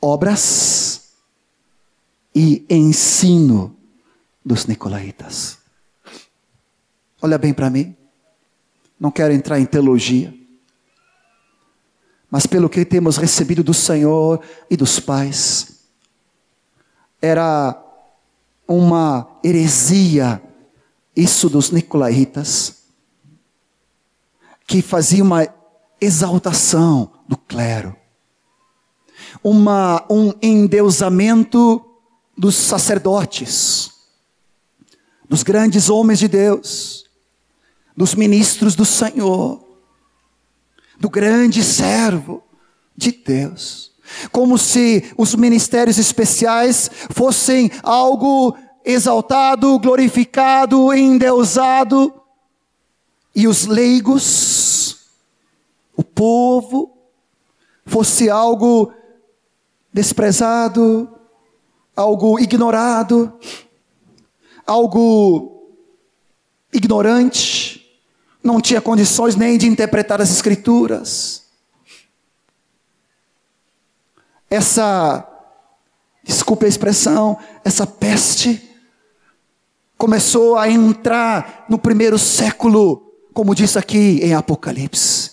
Obras 0.00 1.07
e 2.38 2.64
ensino 2.70 3.76
dos 4.44 4.66
nicolaítas. 4.66 5.58
Olha 7.20 7.36
bem 7.36 7.52
para 7.52 7.68
mim. 7.68 7.96
Não 8.98 9.10
quero 9.10 9.34
entrar 9.34 9.58
em 9.58 9.66
teologia. 9.66 10.32
Mas 12.30 12.46
pelo 12.46 12.68
que 12.68 12.84
temos 12.84 13.16
recebido 13.16 13.64
do 13.64 13.74
Senhor 13.74 14.40
e 14.70 14.76
dos 14.76 15.00
pais, 15.00 15.80
era 17.20 17.76
uma 18.68 19.40
heresia 19.42 20.40
isso 21.16 21.50
dos 21.50 21.72
nicolaítas, 21.72 22.84
que 24.64 24.80
fazia 24.80 25.24
uma 25.24 25.44
exaltação 26.00 27.10
do 27.26 27.36
clero, 27.36 27.96
uma, 29.42 30.06
um 30.08 30.32
endeusamento 30.40 31.84
dos 32.38 32.54
sacerdotes, 32.54 33.90
dos 35.28 35.42
grandes 35.42 35.90
homens 35.90 36.20
de 36.20 36.28
Deus, 36.28 37.04
dos 37.96 38.14
ministros 38.14 38.76
do 38.76 38.84
Senhor, 38.84 39.60
do 41.00 41.10
grande 41.10 41.64
servo 41.64 42.44
de 42.96 43.10
Deus. 43.10 43.90
Como 44.30 44.56
se 44.56 45.12
os 45.18 45.34
ministérios 45.34 45.98
especiais 45.98 46.88
fossem 47.10 47.70
algo 47.82 48.56
exaltado, 48.84 49.78
glorificado, 49.80 50.94
endeusado, 50.94 52.14
e 53.34 53.46
os 53.46 53.66
leigos 53.66 54.96
o 55.96 56.04
povo 56.04 56.96
fosse 57.84 58.30
algo 58.30 58.92
desprezado, 59.92 61.17
algo 61.98 62.38
ignorado, 62.38 63.32
algo 64.64 65.74
ignorante, 66.72 68.00
não 68.40 68.60
tinha 68.60 68.80
condições 68.80 69.34
nem 69.34 69.58
de 69.58 69.66
interpretar 69.66 70.20
as 70.20 70.30
Escrituras. 70.30 71.42
Essa, 74.48 75.26
desculpe 76.22 76.66
a 76.66 76.68
expressão, 76.68 77.36
essa 77.64 77.84
peste 77.84 78.62
começou 79.96 80.56
a 80.56 80.70
entrar 80.70 81.66
no 81.68 81.78
primeiro 81.78 82.16
século, 82.16 83.12
como 83.34 83.56
diz 83.56 83.76
aqui 83.76 84.20
em 84.22 84.34
Apocalipse. 84.34 85.32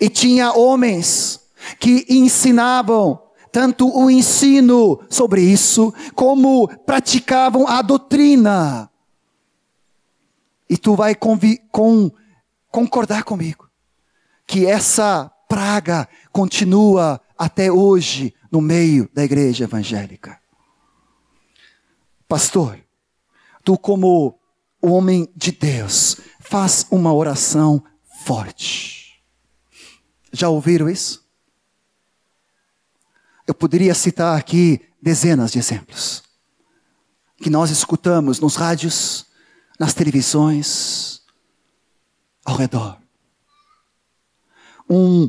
E 0.00 0.08
tinha 0.08 0.52
homens 0.52 1.40
que 1.80 2.06
ensinavam 2.08 3.25
tanto 3.56 3.88
o 3.88 4.10
ensino 4.10 5.02
sobre 5.08 5.40
isso, 5.40 5.90
como 6.14 6.68
praticavam 6.84 7.66
a 7.66 7.80
doutrina. 7.80 8.90
E 10.68 10.76
tu 10.76 10.94
vai 10.94 11.14
com, 11.14 12.12
concordar 12.70 13.24
comigo 13.24 13.66
que 14.46 14.66
essa 14.66 15.32
praga 15.48 16.06
continua 16.30 17.18
até 17.38 17.72
hoje 17.72 18.34
no 18.52 18.60
meio 18.60 19.08
da 19.14 19.24
igreja 19.24 19.64
evangélica. 19.64 20.38
Pastor, 22.28 22.78
tu 23.64 23.78
como 23.78 24.38
homem 24.82 25.32
de 25.34 25.50
Deus, 25.50 26.20
faz 26.40 26.86
uma 26.90 27.14
oração 27.14 27.82
forte. 28.22 29.18
Já 30.30 30.50
ouviram 30.50 30.90
isso? 30.90 31.25
Eu 33.46 33.54
poderia 33.54 33.94
citar 33.94 34.38
aqui 34.38 34.80
dezenas 35.00 35.52
de 35.52 35.58
exemplos 35.58 36.22
que 37.38 37.50
nós 37.50 37.70
escutamos 37.70 38.40
nos 38.40 38.56
rádios, 38.56 39.26
nas 39.78 39.92
televisões, 39.92 41.20
ao 42.44 42.56
redor. 42.56 42.98
Um, 44.88 45.28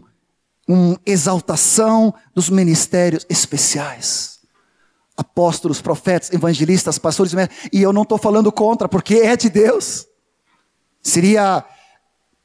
uma 0.65 0.97
exaltação 1.05 2.13
dos 2.34 2.49
ministérios 2.49 3.26
especiais. 3.30 4.39
Apóstolos, 5.18 5.82
profetas, 5.82 6.32
evangelistas, 6.32 6.97
pastores, 6.97 7.34
e 7.74 7.82
eu 7.82 7.91
não 7.91 8.03
estou 8.03 8.18
falando 8.18 8.51
contra, 8.51 8.88
porque 8.88 9.15
é 9.15 9.36
de 9.36 9.49
Deus. 9.49 10.07
Seria 11.03 11.65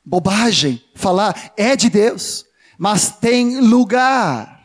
bobagem 0.04 0.82
falar, 0.94 1.52
é 1.56 1.76
de 1.76 1.88
Deus 1.88 2.46
mas 2.82 3.10
tem 3.12 3.60
lugar 3.60 4.61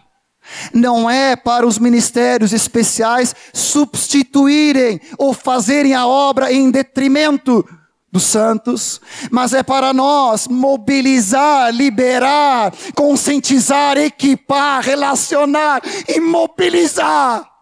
Não 0.73 1.09
é 1.09 1.35
para 1.35 1.65
os 1.65 1.77
ministérios 1.77 2.53
especiais 2.53 3.35
substituírem 3.53 4.99
ou 5.17 5.33
fazerem 5.33 5.93
a 5.93 6.07
obra 6.07 6.51
em 6.51 6.71
detrimento 6.71 7.65
dos 8.11 8.23
santos, 8.23 9.01
mas 9.29 9.53
é 9.53 9.61
para 9.61 9.93
nós 9.93 10.47
mobilizar, 10.47 11.71
liberar, 11.73 12.73
conscientizar, 12.95 13.97
equipar, 13.97 14.81
relacionar 14.81 15.81
e 16.07 16.19
mobilizar 16.19 17.57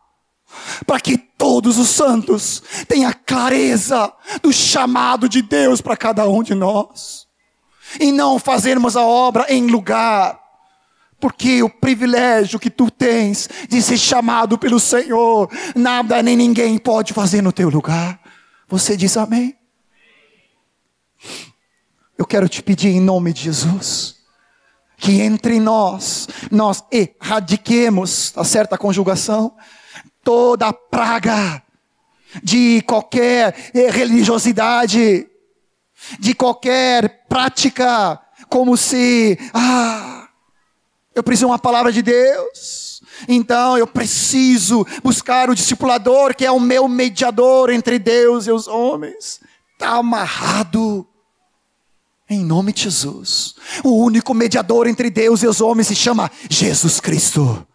para 0.86 1.00
que 1.00 1.18
todos 1.18 1.78
os 1.78 1.90
santos 1.90 2.64
tenham 2.88 3.14
clareza 3.26 4.12
do 4.42 4.52
chamado 4.54 5.28
de 5.28 5.42
Deus 5.42 5.82
para 5.82 5.98
cada 5.98 6.28
um 6.28 6.42
de 6.42 6.56
nós. 6.56 7.26
E 8.00 8.12
não 8.12 8.40
fazermos 8.40 8.96
a 8.96 9.02
obra 9.02 9.46
em 9.50 9.68
lugar 9.68 10.40
porque 11.26 11.63
o 11.63 11.69
privilégio 11.71 12.59
que 12.59 12.69
tu 12.69 12.91
tens 12.91 13.49
de 13.67 13.82
ser 13.82 13.97
chamado 13.97 14.59
pelo 14.59 14.80
Senhor, 14.80 15.49
nada 15.76 16.21
nem 16.21 16.38
ninguém 16.38 16.78
pode 16.78 17.13
fazer 17.13 17.41
no 17.41 17.51
teu 17.51 17.67
lugar. 17.67 18.21
Você 18.67 18.95
diz 18.95 19.17
amém? 19.17 19.55
Eu 22.15 22.28
quero 22.28 22.47
te 22.47 22.61
pedir 22.61 22.89
em 22.89 22.99
nome 22.99 23.34
de 23.34 23.41
Jesus 23.41 24.17
que 24.97 25.19
entre 25.19 25.59
nós 25.59 26.28
nós 26.51 26.84
erradiquemos, 26.91 28.32
a 28.36 28.43
certa 28.43 28.78
conjugação, 28.78 29.55
toda 30.23 30.71
praga 30.71 31.59
de 32.43 32.84
qualquer 32.84 33.71
religiosidade, 33.73 35.28
de 36.19 36.36
qualquer 36.36 37.26
prática, 37.28 38.21
como 38.47 38.78
se, 38.78 39.39
ah, 39.55 40.24
eu 41.16 41.24
preciso 41.24 41.47
de 41.47 41.51
uma 41.51 41.59
palavra 41.59 41.91
de 41.91 42.01
Deus. 42.01 43.01
Então 43.28 43.78
eu 43.78 43.88
preciso 43.88 44.86
buscar 45.01 45.49
o 45.49 45.55
discipulador 45.55 46.36
que 46.36 46.45
é 46.45 46.51
o 46.51 46.59
meu 46.59 46.88
mediador 46.89 47.70
entre 47.70 47.97
Deus 47.97 48.45
e 48.45 48.51
os 48.51 48.68
homens. 48.68 49.39
Está 49.74 49.95
amarrado. 49.95 51.07
Em 52.30 52.43
nome 52.43 52.74
de 52.74 52.84
Jesus. 52.84 53.55
O 53.84 54.03
único 54.03 54.34
mediador 54.34 54.88
entre 54.88 55.09
Deus 55.09 55.43
e 55.43 55.47
os 55.47 55.61
homens 55.61 55.88
se 55.88 55.95
chama 55.95 56.30
Jesus 56.49 56.99
Cristo. 56.99 57.66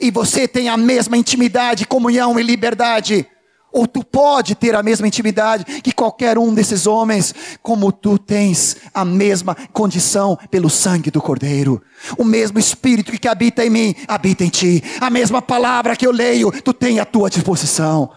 E 0.00 0.10
você 0.10 0.46
tem 0.46 0.68
a 0.68 0.76
mesma 0.76 1.16
intimidade, 1.16 1.86
comunhão 1.86 2.38
e 2.38 2.42
liberdade. 2.42 3.26
Ou 3.72 3.86
tu 3.86 4.04
pode 4.04 4.54
ter 4.54 4.74
a 4.74 4.82
mesma 4.82 5.06
intimidade 5.06 5.64
que 5.80 5.92
qualquer 5.92 6.38
um 6.38 6.52
desses 6.52 6.86
homens, 6.86 7.34
como 7.62 7.92
tu 7.92 8.18
tens 8.18 8.76
a 8.92 9.04
mesma 9.04 9.54
condição 9.72 10.36
pelo 10.50 10.68
sangue 10.68 11.10
do 11.10 11.22
Cordeiro. 11.22 11.82
O 12.18 12.24
mesmo 12.24 12.58
Espírito 12.58 13.12
que 13.12 13.28
habita 13.28 13.64
em 13.64 13.70
mim, 13.70 13.94
habita 14.08 14.44
em 14.44 14.48
ti. 14.48 14.82
A 15.00 15.10
mesma 15.10 15.40
palavra 15.40 15.94
que 15.94 16.06
eu 16.06 16.12
leio, 16.12 16.50
tu 16.62 16.72
tem 16.72 16.98
à 16.98 17.04
tua 17.04 17.30
disposição. 17.30 18.10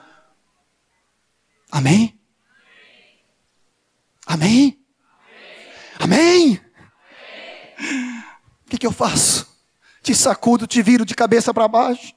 Amém? 1.71 2.19
Amém? 4.25 4.79
Amém? 5.99 6.59
O 8.65 8.69
que, 8.69 8.77
que 8.77 8.87
eu 8.87 8.91
faço? 8.91 9.47
Te 10.01 10.13
sacudo, 10.13 10.67
te 10.67 10.81
viro 10.81 11.05
de 11.05 11.15
cabeça 11.15 11.53
para 11.53 11.67
baixo, 11.67 12.13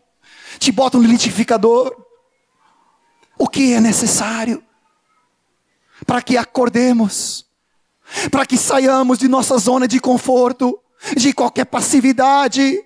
te 0.58 0.72
boto 0.72 0.98
no 0.98 1.06
litificador. 1.06 2.05
O 3.38 3.48
que 3.48 3.72
é 3.72 3.80
necessário 3.80 4.62
para 6.06 6.20
que 6.22 6.36
acordemos, 6.36 7.46
para 8.30 8.46
que 8.46 8.56
saiamos 8.56 9.18
de 9.18 9.28
nossa 9.28 9.56
zona 9.58 9.88
de 9.88 10.00
conforto, 10.00 10.78
de 11.16 11.32
qualquer 11.32 11.66
passividade, 11.66 12.82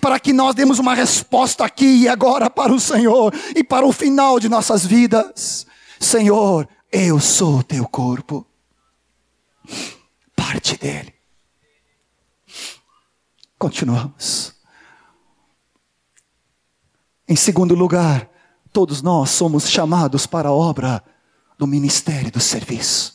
para 0.00 0.18
que 0.18 0.32
nós 0.32 0.54
demos 0.54 0.78
uma 0.78 0.94
resposta 0.94 1.64
aqui 1.64 2.02
e 2.02 2.08
agora 2.08 2.48
para 2.48 2.72
o 2.72 2.80
Senhor 2.80 3.34
e 3.54 3.62
para 3.62 3.86
o 3.86 3.92
final 3.92 4.38
de 4.38 4.48
nossas 4.48 4.84
vidas. 4.84 5.66
Senhor, 5.98 6.68
eu 6.92 7.20
sou 7.20 7.58
o 7.58 7.62
teu 7.62 7.86
corpo 7.86 8.46
parte 10.34 10.76
dele. 10.76 11.14
Continuamos. 13.58 14.54
Em 17.26 17.36
segundo 17.36 17.74
lugar, 17.74 18.30
todos 18.74 19.00
nós 19.00 19.30
somos 19.30 19.70
chamados 19.70 20.26
para 20.26 20.48
a 20.48 20.52
obra 20.52 21.00
do 21.56 21.64
ministério 21.64 22.32
do 22.32 22.40
serviço. 22.40 23.14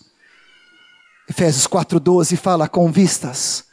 Efésios 1.30 1.68
4,12 1.68 2.38
fala 2.38 2.70
com 2.70 2.89
vistas 2.89 3.66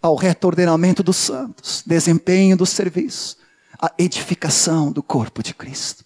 ao 0.00 0.16
retordenamento 0.16 1.02
dos 1.02 1.18
santos, 1.18 1.84
desempenho 1.86 2.56
do 2.56 2.64
serviço, 2.64 3.36
a 3.78 3.92
edificação 3.98 4.90
do 4.90 5.02
corpo 5.02 5.42
de 5.42 5.52
Cristo. 5.52 6.02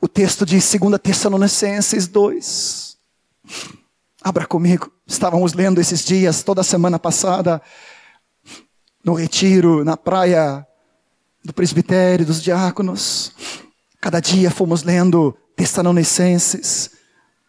O 0.00 0.06
texto 0.06 0.46
de 0.46 0.54
2 0.54 0.70
Tessalonicenses 1.02 2.06
2 2.06 2.96
Abra 4.22 4.46
comigo. 4.46 4.92
Estávamos 5.04 5.52
lendo 5.52 5.80
esses 5.80 6.04
dias, 6.04 6.44
toda 6.44 6.62
semana 6.62 6.96
passada, 6.96 7.60
no 9.04 9.14
retiro, 9.14 9.84
na 9.84 9.96
praia 9.96 10.64
do 11.44 11.52
presbitério, 11.52 12.24
dos 12.24 12.40
diáconos. 12.40 13.71
Cada 14.02 14.20
dia 14.20 14.50
fomos 14.50 14.82
lendo 14.82 15.34
Tessalonicenses, 15.56 16.90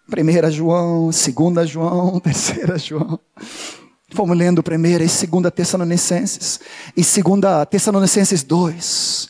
1 0.07 0.51
João, 0.51 1.09
2 1.09 1.69
João, 1.69 2.19
3 2.21 2.81
João. 2.81 3.19
Fomos 4.13 4.37
lendo 4.37 4.59
1 4.59 4.85
e 4.85 5.27
2 5.27 5.53
Tessalonicenses. 5.53 6.59
E 6.95 7.01
2 7.01 7.67
Tessalonicenses 7.69 8.43
2, 8.43 9.29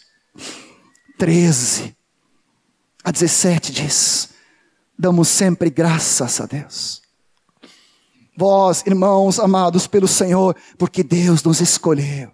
13 1.17 1.95
a 3.03 3.11
17 3.11 3.71
diz: 3.71 4.29
Damos 4.99 5.29
sempre 5.29 5.69
graças 5.69 6.41
a 6.41 6.45
Deus 6.45 7.03
Vós, 8.35 8.83
irmãos 8.87 9.39
amados 9.39 9.85
pelo 9.85 10.07
Senhor, 10.07 10.55
porque 10.77 11.03
Deus 11.03 11.43
nos 11.43 11.61
escolheu 11.61 12.31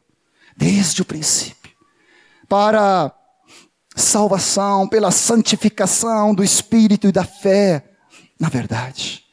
desde 0.55 1.01
o 1.01 1.05
princípio 1.05 1.71
para 2.47 3.13
salvação, 3.95 4.87
pela 4.87 5.11
santificação 5.11 6.33
do 6.33 6.43
espírito 6.43 7.07
e 7.07 7.11
da 7.11 7.23
fé, 7.23 7.83
na 8.39 8.49
verdade. 8.49 9.23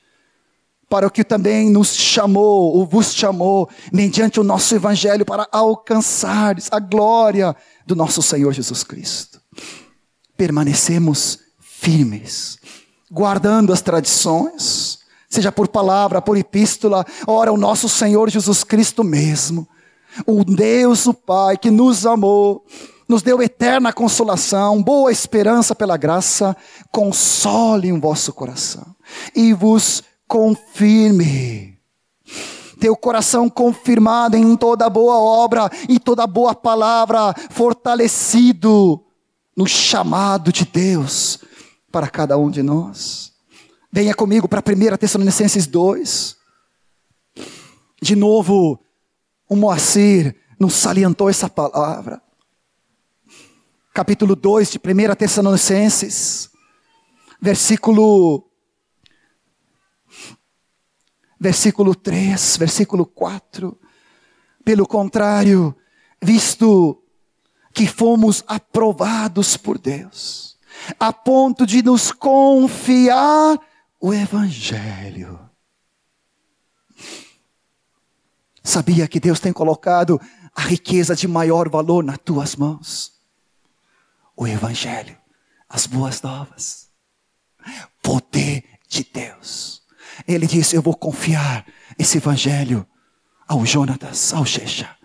Para 0.88 1.06
o 1.06 1.10
que 1.10 1.24
também 1.24 1.70
nos 1.70 1.94
chamou, 1.94 2.76
ou 2.76 2.86
vos 2.86 3.12
chamou, 3.12 3.68
mediante 3.92 4.38
o 4.38 4.44
nosso 4.44 4.74
evangelho, 4.74 5.24
para 5.24 5.48
alcançar 5.50 6.56
a 6.70 6.78
glória 6.78 7.54
do 7.84 7.96
nosso 7.96 8.22
Senhor 8.22 8.52
Jesus 8.52 8.84
Cristo. 8.84 9.40
Permanecemos 10.36 11.40
firmes, 11.58 12.58
guardando 13.10 13.72
as 13.72 13.80
tradições, 13.80 15.00
seja 15.28 15.50
por 15.52 15.68
palavra, 15.68 16.22
por 16.22 16.36
epístola, 16.36 17.04
ora 17.26 17.52
o 17.52 17.56
nosso 17.56 17.88
Senhor 17.88 18.30
Jesus 18.30 18.64
Cristo 18.64 19.02
mesmo, 19.02 19.68
o 20.26 20.44
Deus, 20.44 21.06
o 21.06 21.12
Pai, 21.12 21.58
que 21.58 21.70
nos 21.70 22.06
amou, 22.06 22.64
nos 23.08 23.22
deu 23.22 23.42
eterna 23.42 23.92
consolação, 23.92 24.82
boa 24.82 25.12
esperança 25.12 25.74
pela 25.74 25.96
graça, 25.96 26.56
console 26.90 27.88
em 27.88 28.00
vosso 28.00 28.32
coração 28.32 28.96
e 29.34 29.52
vos 29.52 30.02
confirme. 30.26 31.78
Teu 32.80 32.96
coração 32.96 33.48
confirmado 33.48 34.36
em 34.36 34.56
toda 34.56 34.90
boa 34.90 35.18
obra 35.18 35.70
e 35.88 35.98
toda 35.98 36.26
boa 36.26 36.54
palavra, 36.54 37.34
fortalecido 37.50 39.02
no 39.56 39.66
chamado 39.66 40.52
de 40.52 40.64
Deus 40.64 41.38
para 41.90 42.08
cada 42.08 42.36
um 42.36 42.50
de 42.50 42.62
nós. 42.62 43.32
Venha 43.90 44.14
comigo 44.14 44.46
para 44.46 44.60
1 44.60 44.96
Tessalonicenses 44.98 45.66
2. 45.66 46.36
De 48.02 48.14
novo, 48.14 48.78
o 49.48 49.56
Moacir 49.56 50.36
nos 50.60 50.74
salientou 50.74 51.30
essa 51.30 51.48
palavra. 51.48 52.20
Capítulo 53.96 54.36
2 54.36 54.72
de 54.72 54.78
1 54.78 55.16
Tessalonicenses, 55.16 56.50
versículo 57.40 58.46
versículo 61.40 61.94
3, 61.94 62.58
versículo 62.58 63.06
4. 63.06 63.80
Pelo 64.62 64.86
contrário, 64.86 65.74
visto 66.20 67.02
que 67.72 67.86
fomos 67.86 68.44
aprovados 68.46 69.56
por 69.56 69.78
Deus, 69.78 70.58
a 71.00 71.10
ponto 71.10 71.64
de 71.64 71.82
nos 71.82 72.12
confiar 72.12 73.58
o 73.98 74.12
Evangelho. 74.12 75.40
Sabia 78.62 79.08
que 79.08 79.18
Deus 79.18 79.40
tem 79.40 79.54
colocado 79.54 80.20
a 80.54 80.60
riqueza 80.60 81.16
de 81.16 81.26
maior 81.26 81.70
valor 81.70 82.04
nas 82.04 82.18
tuas 82.18 82.56
mãos? 82.56 83.15
O 84.36 84.46
Evangelho, 84.46 85.16
as 85.68 85.86
boas 85.86 86.20
novas, 86.20 86.88
poder 88.02 88.64
de 88.88 89.04
Deus. 89.04 89.82
Ele 90.28 90.46
disse: 90.46 90.76
Eu 90.76 90.82
vou 90.82 90.94
confiar 90.94 91.64
esse 91.98 92.18
Evangelho 92.18 92.86
ao 93.48 93.64
Jonatas, 93.64 94.32
ao 94.34 94.44
Shecha. 94.44 94.96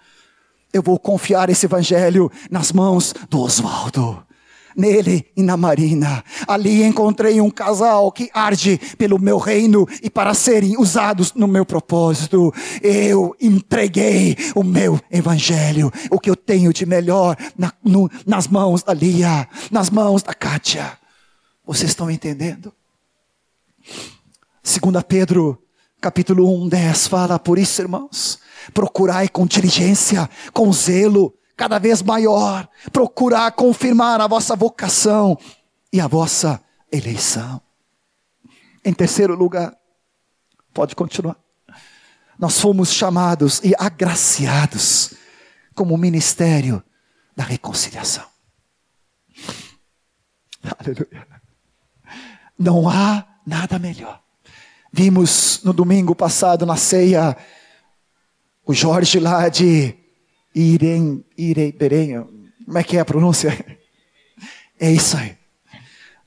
Eu 0.74 0.82
vou 0.82 0.98
confiar 0.98 1.50
esse 1.50 1.66
evangelho 1.66 2.32
nas 2.50 2.72
mãos 2.72 3.14
do 3.30 3.42
Oswaldo 3.42 4.26
nele 4.76 5.26
e 5.36 5.44
na 5.44 5.58
Marina. 5.58 6.24
Ali 6.48 6.84
encontrei 6.84 7.40
um 7.42 7.50
casal 7.50 8.12
que 8.12 8.30
arde 8.34 8.80
pelo 8.98 9.20
meu 9.20 9.38
reino 9.38 9.88
e 10.02 10.10
para 10.10 10.34
serem 10.34 10.78
usados 10.78 11.34
no 11.34 11.48
meu 11.48 11.66
propósito. 11.66 12.54
Eu 12.82 13.36
entreguei 13.40 14.36
o 14.56 14.64
meu 14.64 15.00
evangelho, 15.10 15.92
o 16.10 16.20
que 16.20 16.30
eu 16.30 16.36
tenho 16.36 16.74
de 16.74 16.86
melhor 16.86 17.36
na, 17.58 17.74
no, 17.84 18.10
nas 18.26 18.48
mãos 18.48 18.84
da 18.84 18.94
Lia, 18.94 19.48
nas 19.70 19.90
mãos 19.90 20.24
da 20.24 20.34
Kátia. 20.34 20.98
Vocês 21.66 21.92
estão 21.92 22.10
entendendo? 22.10 22.74
Segunda 24.64 25.04
Pedro, 25.04 25.62
capítulo 26.00 26.64
1, 26.64 26.70
10, 26.70 27.08
fala, 27.08 27.40
por 27.40 27.58
isso, 27.58 27.82
irmãos, 27.82 28.40
procurai 28.74 29.28
com 29.28 29.46
diligência, 29.46 30.30
com 30.54 30.72
zelo, 30.72 31.34
cada 31.56 31.80
vez 31.80 32.02
maior, 32.02 32.68
procurar 32.92 33.52
confirmar 33.52 34.20
a 34.22 34.28
vossa 34.28 34.56
vocação 34.56 35.38
e 35.92 36.00
a 36.00 36.08
vossa 36.08 36.62
eleição. 36.92 37.62
Em 38.84 38.94
terceiro 38.94 39.36
lugar, 39.36 39.76
pode 40.74 40.96
continuar. 40.96 41.38
Nós 42.38 42.60
fomos 42.60 42.92
chamados 42.92 43.62
e 43.64 43.74
agraciados 43.78 45.14
como 45.76 45.98
ministério 45.98 46.84
da 47.36 47.44
reconciliação. 47.44 48.26
Aleluia. 50.80 51.28
Não 52.58 52.90
há 52.90 53.26
nada 53.46 53.78
melhor. 53.80 54.22
Vimos 54.92 55.62
no 55.64 55.74
domingo 55.74 56.16
passado 56.16 56.66
na 56.66 56.76
ceia 56.76 57.38
o 58.66 58.74
Jorge 58.74 59.20
lá 59.20 59.48
de 59.50 60.01
Irem, 60.54 61.24
Irei, 61.38 61.72
Berem, 61.72 62.24
como 62.66 62.78
é 62.78 62.84
que 62.84 62.98
é 62.98 63.00
a 63.00 63.06
pronúncia? 63.06 63.78
É 64.80 64.92
isso 64.92 65.16
aí. 65.16 65.38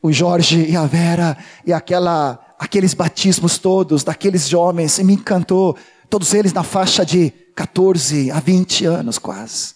O 0.00 0.12
Jorge 0.12 0.64
e 0.70 0.76
a 0.76 0.86
Vera 0.86 1.36
e 1.66 1.72
aquela, 1.72 2.54
aqueles 2.56 2.94
batismos 2.94 3.58
todos 3.58 4.04
daqueles 4.04 4.52
homens, 4.52 4.98
e 4.98 5.02
me 5.02 5.14
encantou. 5.14 5.76
Todos 6.08 6.32
eles 6.34 6.52
na 6.52 6.62
faixa 6.62 7.04
de 7.04 7.30
14 7.56 8.30
a 8.30 8.38
20 8.38 8.84
anos 8.84 9.18
quase. 9.18 9.74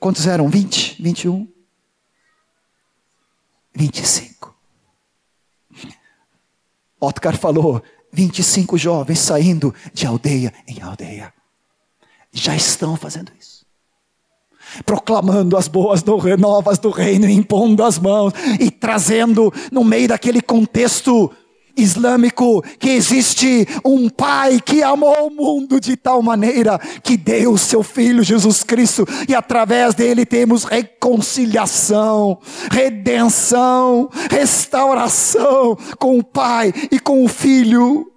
Quantos 0.00 0.26
eram? 0.26 0.48
20? 0.48 1.02
21? 1.02 1.46
25. 3.74 4.56
Otcar 6.98 7.36
falou: 7.36 7.82
25 8.12 8.78
jovens 8.78 9.18
saindo 9.18 9.74
de 9.92 10.06
aldeia 10.06 10.54
em 10.66 10.80
aldeia 10.80 11.34
já 12.32 12.54
estão 12.54 12.96
fazendo 12.96 13.32
isso. 13.38 13.66
Proclamando 14.84 15.56
as 15.56 15.66
boas 15.66 16.04
novas 16.38 16.78
do 16.78 16.90
reino, 16.90 17.28
impondo 17.28 17.82
as 17.82 17.98
mãos 17.98 18.32
e 18.60 18.70
trazendo 18.70 19.52
no 19.72 19.82
meio 19.82 20.08
daquele 20.08 20.42
contexto 20.42 21.30
islâmico 21.78 22.60
que 22.78 22.90
existe 22.90 23.66
um 23.84 24.08
pai 24.08 24.60
que 24.60 24.82
amou 24.82 25.28
o 25.28 25.30
mundo 25.30 25.80
de 25.80 25.96
tal 25.96 26.20
maneira 26.20 26.78
que 27.02 27.16
deu 27.16 27.56
seu 27.56 27.82
filho 27.82 28.24
Jesus 28.24 28.64
Cristo 28.64 29.06
e 29.28 29.34
através 29.34 29.94
dele 29.94 30.26
temos 30.26 30.64
reconciliação, 30.64 32.38
redenção, 32.70 34.10
restauração 34.30 35.78
com 35.98 36.18
o 36.18 36.24
pai 36.24 36.74
e 36.90 36.98
com 36.98 37.24
o 37.24 37.28
filho 37.28 38.10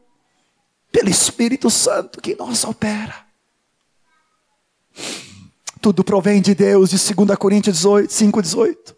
pelo 0.91 1.09
Espírito 1.09 1.70
Santo 1.70 2.20
que 2.20 2.36
nos 2.36 2.64
opera. 2.64 3.31
Tudo 5.82 6.04
provém 6.04 6.42
de 6.42 6.54
Deus, 6.54 6.89
de 6.89 7.14
2 7.14 7.38
Coríntios 7.38 7.78
18, 7.78 8.14
5, 8.14 8.42
18. 8.42 8.96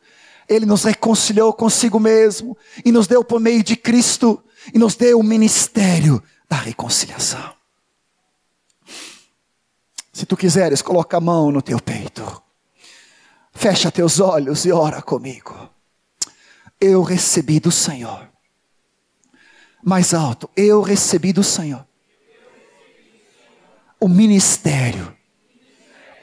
Ele 0.50 0.66
nos 0.66 0.84
reconciliou 0.84 1.54
consigo 1.54 2.00
mesmo 2.00 2.58
e 2.84 2.92
nos 2.92 3.08
deu 3.08 3.24
por 3.24 3.40
meio 3.40 3.64
de 3.64 3.76
Cristo 3.76 4.44
e 4.74 4.78
nos 4.78 4.96
deu 4.96 5.20
o 5.20 5.24
ministério 5.24 6.22
da 6.50 6.58
reconciliação. 6.58 7.54
Se 10.12 10.26
tu 10.26 10.36
quiseres, 10.36 10.82
coloca 10.82 11.18
a 11.18 11.22
mão 11.22 11.52
no 11.52 11.62
teu 11.62 11.80
peito. 11.80 12.42
Fecha 13.54 13.92
teus 13.92 14.20
olhos 14.20 14.66
e 14.66 14.72
ora 14.72 15.02
comigo. 15.02 15.70
Eu 16.80 17.02
recebi 17.02 17.60
do 17.60 17.72
Senhor. 17.72 18.30
Mais 19.82 20.14
alto, 20.14 20.50
eu 20.56 20.82
recebi 20.82 21.32
do 21.34 21.44
Senhor 21.44 21.86
o 24.04 24.10
ministério 24.10 25.16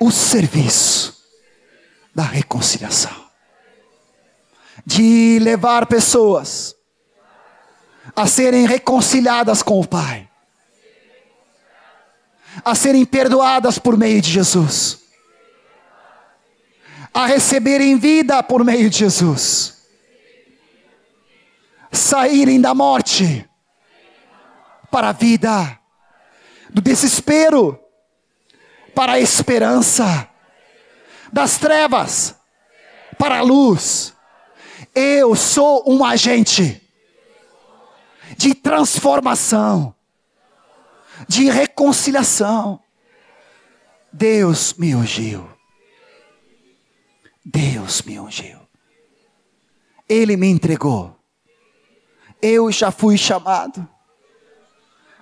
o 0.01 0.11
serviço 0.11 1.22
da 2.14 2.22
reconciliação. 2.22 3.28
De 4.84 5.38
levar 5.40 5.86
pessoas 5.86 6.74
a 8.16 8.26
serem 8.26 8.66
reconciliadas 8.66 9.62
com 9.62 9.78
o 9.78 9.86
Pai, 9.86 10.28
a 12.64 12.74
serem 12.74 13.05
perdoadas 13.05 13.78
por 13.78 13.96
meio 13.96 14.22
de 14.22 14.30
Jesus, 14.30 15.01
a 17.12 17.26
receberem 17.26 17.98
vida 17.98 18.42
por 18.42 18.64
meio 18.64 18.88
de 18.88 18.98
Jesus, 18.98 19.82
saírem 21.92 22.59
da 22.59 22.74
morte 22.74 23.48
para 24.90 25.11
a 25.11 25.12
vida, 25.12 25.78
do 26.70 26.80
desespero 26.80 27.78
para 29.01 29.12
a 29.12 29.18
esperança, 29.18 30.28
das 31.32 31.57
trevas 31.57 32.34
para 33.18 33.38
a 33.38 33.40
luz. 33.42 34.14
Eu 34.94 35.34
sou 35.34 35.90
um 35.90 36.05
agente 36.05 36.86
de 38.36 38.55
transformação, 38.55 39.94
de 41.26 41.48
reconciliação. 41.48 42.78
Deus 44.12 44.74
me 44.74 44.94
ungiu. 44.94 45.48
Deus 47.42 48.03
me 48.03 48.20
ungiu. 48.20 48.61
Ele 50.07 50.36
me 50.36 50.48
entregou. 50.48 51.18
Eu 52.42 52.70
já 52.70 52.90
fui 52.90 53.16
chamado. 53.16 53.88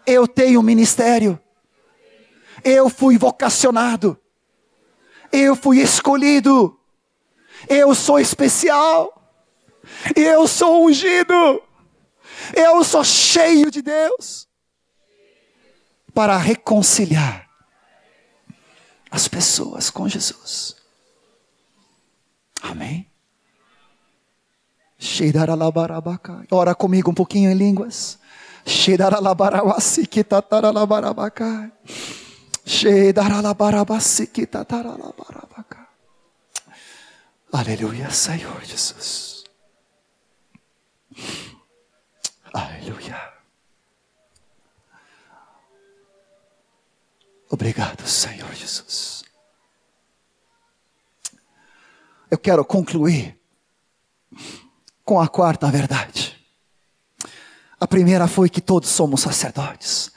Eu 0.05 0.27
tenho 0.27 0.61
ministério. 0.65 1.41
Eu 2.65 2.89
fui 2.89 3.19
vocacionado. 3.19 4.19
Eu 5.33 5.55
fui 5.55 5.81
escolhido. 5.81 6.79
Eu 7.69 7.95
sou 7.95 8.19
especial. 8.19 9.15
Eu 10.15 10.47
sou 10.47 10.87
ungido. 10.87 11.63
Eu 12.55 12.83
sou 12.85 13.05
cheio 13.05 13.71
de 13.71 13.83
Deus 13.83 14.49
para 16.15 16.37
reconciliar 16.37 17.49
as 19.11 19.29
pessoas 19.29 19.91
com 19.91 20.09
Jesus. 20.09 20.77
Amém? 22.63 23.09
Ora 26.51 26.75
comigo 26.75 27.11
um 27.11 27.15
pouquinho 27.15 27.51
em 27.51 27.55
línguas. 27.55 28.19
Aleluia, 37.51 38.11
Senhor 38.11 38.63
Jesus. 38.63 39.45
Aleluia. 42.53 43.33
Obrigado, 47.49 48.07
Senhor 48.07 48.53
Jesus. 48.53 49.25
Eu 52.31 52.37
quero 52.37 52.63
concluir 52.67 53.41
com 55.07 55.19
a 55.19 55.27
quarta 55.27 55.71
verdade. 55.71 56.39
A 57.81 57.87
primeira 57.87 58.29
foi 58.29 58.51
que 58.51 58.61
todos 58.61 58.91
somos 58.91 59.23
sacerdotes. 59.23 60.13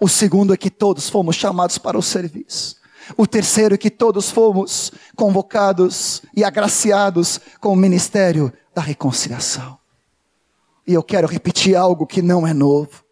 O 0.00 0.08
segundo 0.08 0.52
é 0.52 0.56
que 0.56 0.70
todos 0.70 1.08
fomos 1.08 1.36
chamados 1.36 1.78
para 1.78 1.98
o 1.98 2.02
serviço. 2.02 2.76
O 3.16 3.26
terceiro 3.26 3.74
é 3.74 3.78
que 3.78 3.90
todos 3.90 4.30
fomos 4.30 4.90
convocados 5.14 6.22
e 6.34 6.42
agraciados 6.42 7.40
com 7.60 7.72
o 7.72 7.76
ministério 7.76 8.52
da 8.74 8.82
reconciliação. 8.82 9.78
E 10.86 10.94
eu 10.94 11.02
quero 11.02 11.26
repetir 11.26 11.76
algo 11.76 12.06
que 12.06 12.22
não 12.22 12.46
é 12.46 12.52
novo, 12.52 13.04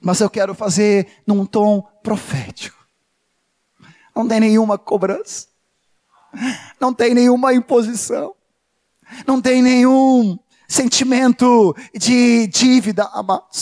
mas 0.00 0.20
eu 0.20 0.30
quero 0.30 0.54
fazer 0.54 1.06
num 1.26 1.44
tom 1.44 1.82
profético. 2.02 2.78
Não 4.14 4.26
tem 4.26 4.40
nenhuma 4.40 4.78
cobrança, 4.78 5.46
não 6.80 6.92
tem 6.92 7.14
nenhuma 7.14 7.54
imposição, 7.54 8.34
não 9.26 9.40
tem 9.40 9.62
nenhum 9.62 10.38
sentimento 10.68 11.74
de 11.94 12.46
dívida, 12.46 13.08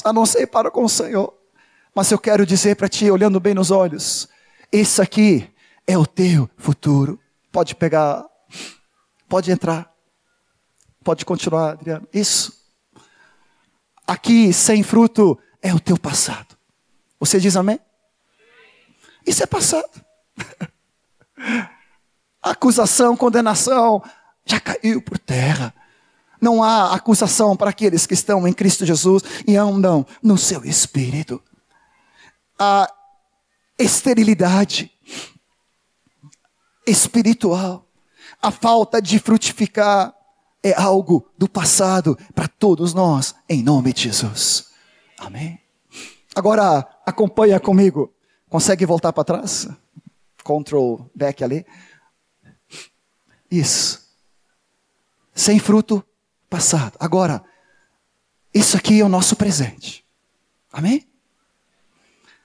a 0.05 0.13
não 0.13 0.27
ser 0.27 0.47
para 0.47 0.71
com 0.71 0.85
o 0.85 0.89
Senhor. 0.89 1.38
Mas 1.99 2.13
eu 2.13 2.19
quero 2.21 2.47
dizer 2.47 2.77
para 2.77 2.89
ti, 2.89 3.11
olhando 3.11 3.41
bem 3.41 3.55
nos 3.55 3.73
olhos, 3.73 4.29
isso 4.71 5.03
aqui 5.03 5.53
é 5.85 5.99
o 5.99 6.07
teu 6.07 6.49
futuro. 6.57 7.19
Pode 7.51 7.75
pegar, 7.75 8.25
pode 9.29 9.51
entrar, 9.51 9.93
pode 11.03 11.25
continuar, 11.25 11.73
Adriano. 11.73 12.07
Isso. 12.15 12.53
Aqui, 14.07 14.53
sem 14.53 14.85
fruto, 14.85 15.37
é 15.61 15.75
o 15.75 15.81
teu 15.81 15.99
passado. 15.99 16.57
Você 17.19 17.41
diz 17.41 17.57
amém? 17.57 17.81
Isso 19.27 19.43
é 19.43 19.47
passado. 19.47 19.91
Acusação, 22.41 23.17
condenação, 23.17 24.01
já 24.47 24.61
caiu 24.61 25.03
por 25.03 25.19
terra. 25.19 25.75
Não 26.41 26.63
há 26.63 26.95
acusação 26.95 27.57
para 27.57 27.71
aqueles 27.71 28.07
que 28.07 28.15
estão 28.15 28.47
em 28.47 28.53
Cristo 28.53 28.87
Jesus 28.87 29.25
e 29.45 29.57
andam 29.57 30.07
no 30.23 30.39
seu 30.39 30.65
espírito. 30.65 31.43
A 32.59 32.93
esterilidade 33.79 34.91
espiritual, 36.87 37.87
a 38.43 38.51
falta 38.51 39.01
de 39.01 39.19
frutificar 39.19 40.15
é 40.63 40.73
algo 40.75 41.31
do 41.39 41.49
passado 41.49 42.19
para 42.35 42.49
todos 42.49 42.93
nós, 42.93 43.35
em 43.49 43.63
nome 43.63 43.93
de 43.93 44.03
Jesus. 44.03 44.71
Amém. 45.19 45.61
Agora 46.35 46.87
acompanha 47.07 47.61
comigo. 47.61 48.13
Consegue 48.49 48.87
voltar 48.87 49.13
para 49.13 49.25
trás? 49.25 49.69
Control 50.43 51.11
back 51.15 51.45
ali. 51.45 51.67
Isso. 53.51 54.09
Sem 55.35 55.59
fruto, 55.59 56.05
passado. 56.49 56.97
Agora, 56.99 57.45
isso 58.53 58.77
aqui 58.77 59.01
é 59.01 59.05
o 59.05 59.09
nosso 59.09 59.37
presente. 59.37 60.05
Amém? 60.73 61.08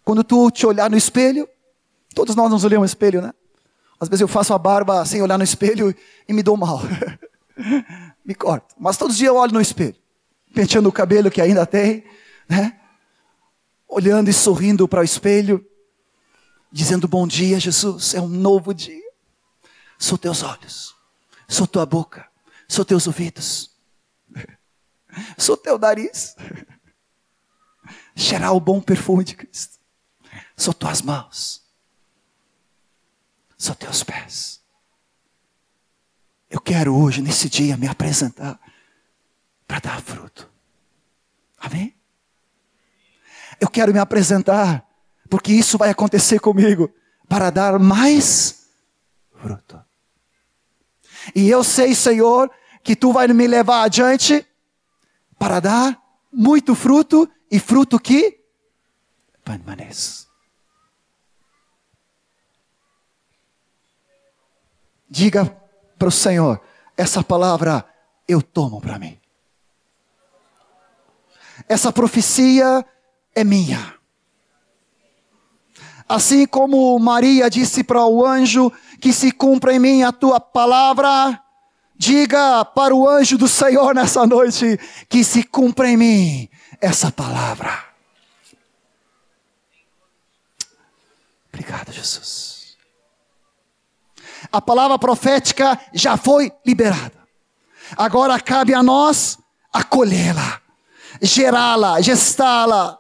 Quando 0.04 0.24
tu 0.24 0.52
te 0.52 0.66
olhar 0.66 0.90
no 0.90 0.98
espelho, 0.98 1.48
todos 2.14 2.36
nós 2.36 2.50
nos 2.50 2.64
olhamos 2.64 2.84
no 2.84 2.94
espelho, 2.94 3.22
né? 3.22 3.34
Às 4.00 4.10
vezes 4.10 4.22
eu 4.22 4.28
faço 4.28 4.54
a 4.54 4.58
barba 4.58 5.06
sem 5.06 5.22
olhar 5.22 5.38
no 5.38 5.44
espelho 5.44 5.96
e 6.28 6.34
me 6.34 6.44
dou 6.44 6.58
mal. 6.58 6.82
me 8.24 8.36
corto. 8.36 8.76
Mas 8.78 8.98
todos 8.98 9.14
os 9.14 9.18
dias 9.18 9.30
eu 9.30 9.38
olho 9.38 9.54
no 9.54 9.62
espelho, 9.62 9.96
penteando 10.54 10.90
o 10.90 10.92
cabelo 10.92 11.32
que 11.32 11.42
ainda 11.42 11.66
tem, 11.66 12.04
né? 12.50 12.80
Olhando 13.88 14.30
e 14.30 14.34
sorrindo 14.34 14.88
para 14.88 15.02
o 15.02 15.04
espelho, 15.04 15.66
dizendo 16.72 17.08
bom 17.08 17.26
dia, 17.26 17.60
Jesus, 17.60 18.14
é 18.14 18.20
um 18.20 18.28
novo 18.28 18.74
dia. 18.74 19.02
Sou 19.98 20.18
teus 20.18 20.44
olhos, 20.44 20.94
sou 21.48 21.66
tua 21.66 21.86
boca, 21.86 22.28
sou 22.68 22.84
teus 22.84 23.08
ouvidos, 23.08 23.72
sou 25.38 25.56
teu 25.56 25.78
nariz. 25.80 26.36
Cheirar 28.16 28.54
o 28.54 28.60
bom 28.60 28.82
perfume 28.82 29.24
de 29.24 29.36
Cristo. 29.36 29.83
Sou 30.56 30.74
tuas 30.74 31.02
mãos, 31.02 31.64
são 33.58 33.76
teus 33.76 34.04
pés. 34.04 34.62
Eu 36.50 36.62
quero 36.62 36.96
hoje, 36.96 37.22
nesse 37.22 37.50
dia, 37.50 37.76
me 37.76 37.88
apresentar 37.88 38.60
para 39.68 39.80
dar 39.80 40.02
fruto. 40.02 40.50
Amém? 41.58 41.96
Eu 43.60 43.70
quero 43.70 43.92
me 43.92 44.00
apresentar, 44.00 44.88
porque 45.30 45.52
isso 45.52 45.78
vai 45.78 45.90
acontecer 45.90 46.40
comigo, 46.40 46.94
para 47.28 47.50
dar 47.50 47.80
mais 47.80 48.68
fruto. 49.42 49.84
E 51.34 51.50
eu 51.50 51.64
sei, 51.64 51.96
Senhor, 51.96 52.52
que 52.84 52.96
tu 52.96 53.12
vai 53.12 53.28
me 53.28 53.48
levar 53.48 53.84
adiante 53.84 54.46
para 55.40 55.60
dar 55.60 56.00
muito 56.32 56.76
fruto 56.76 57.30
e 57.50 57.60
fruto 57.60 58.00
que 58.00 58.40
permaneça. 59.44 60.23
Diga 65.14 65.46
para 66.00 66.08
o 66.08 66.12
Senhor: 66.12 66.60
essa 66.98 67.24
palavra 67.24 67.86
eu 68.28 68.42
tomo 68.42 68.82
para 68.82 68.98
mim. 68.98 69.16
Essa 71.70 71.94
profecia 71.94 72.84
é 73.36 73.44
minha. 73.44 73.94
Assim 76.10 76.48
como 76.48 76.98
Maria 76.98 77.48
disse 77.48 77.84
para 77.84 78.04
o 78.04 78.26
anjo: 78.26 78.74
que 79.00 79.14
se 79.14 79.32
cumpra 79.32 79.76
em 79.76 79.78
mim 79.78 80.02
a 80.02 80.12
tua 80.12 80.40
palavra, 80.40 81.40
diga 81.96 82.66
para 82.66 82.96
o 82.96 83.08
anjo 83.08 83.38
do 83.38 83.48
Senhor 83.48 83.94
nessa 83.94 84.26
noite: 84.26 84.80
que 85.08 85.24
se 85.24 85.44
cumpra 85.44 85.88
em 85.88 85.96
mim 85.96 86.50
essa 86.82 87.12
palavra. 87.12 87.86
Obrigado, 91.50 91.92
Jesus 91.92 92.53
a 94.52 94.62
palavra 94.62 94.98
profética 95.00 95.80
já 95.94 96.18
foi 96.18 96.52
liberada. 96.66 97.24
Agora 97.98 98.40
cabe 98.40 98.74
a 98.74 98.82
nós 98.82 99.38
acolhê-la, 99.72 100.62
gerá-la, 101.22 102.02
gestá-la. 102.02 103.00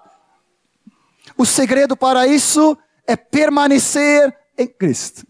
O 1.37 1.45
segredo 1.45 1.95
para 1.95 2.27
isso 2.27 2.77
é 3.07 3.15
permanecer 3.15 4.35
em 4.57 4.67
Cristo. 4.67 5.25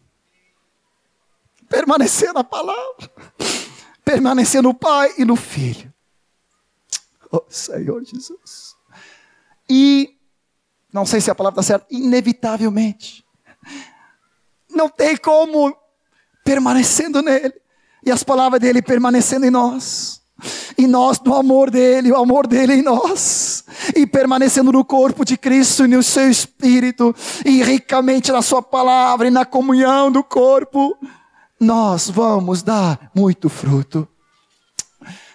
Permanecer 1.70 2.34
na 2.34 2.43
palavra. 2.43 3.11
Permanecer 4.03 4.61
no 4.61 4.74
Pai 4.74 5.14
e 5.18 5.26
no 5.26 5.36
Filho. 5.36 5.93
Oh, 7.32 7.43
Senhor 7.49 8.03
Jesus. 8.03 8.76
E, 9.68 10.16
não 10.91 11.05
sei 11.05 11.20
se 11.20 11.32
a 11.32 11.36
palavra 11.36 11.61
está 11.61 11.74
certa, 11.74 11.88
inevitavelmente. 11.89 13.26
Não 14.70 14.89
tem 14.89 15.18
como 15.18 15.76
permanecendo 16.43 17.21
nele, 17.21 17.53
e 18.05 18.11
as 18.11 18.23
palavras 18.23 18.59
dele 18.59 18.81
permanecendo 18.81 19.45
em 19.45 19.49
nós. 19.49 20.21
E 20.77 20.87
nós 20.87 21.19
no 21.21 21.35
amor 21.35 21.69
dele, 21.69 22.11
o 22.11 22.17
amor 22.17 22.47
dele 22.47 22.73
em 22.73 22.81
nós, 22.81 23.63
e 23.95 24.05
permanecendo 24.05 24.71
no 24.71 24.83
corpo 24.83 25.23
de 25.23 25.37
Cristo 25.37 25.85
e 25.85 25.87
no 25.87 26.03
seu 26.03 26.29
espírito, 26.29 27.15
e 27.45 27.63
ricamente 27.63 28.31
na 28.31 28.41
sua 28.41 28.61
palavra 28.61 29.27
e 29.27 29.31
na 29.31 29.45
comunhão 29.45 30.11
do 30.11 30.23
corpo, 30.23 30.97
nós 31.59 32.09
vamos 32.09 32.61
dar 32.61 33.11
muito 33.15 33.47
fruto. 33.47 34.07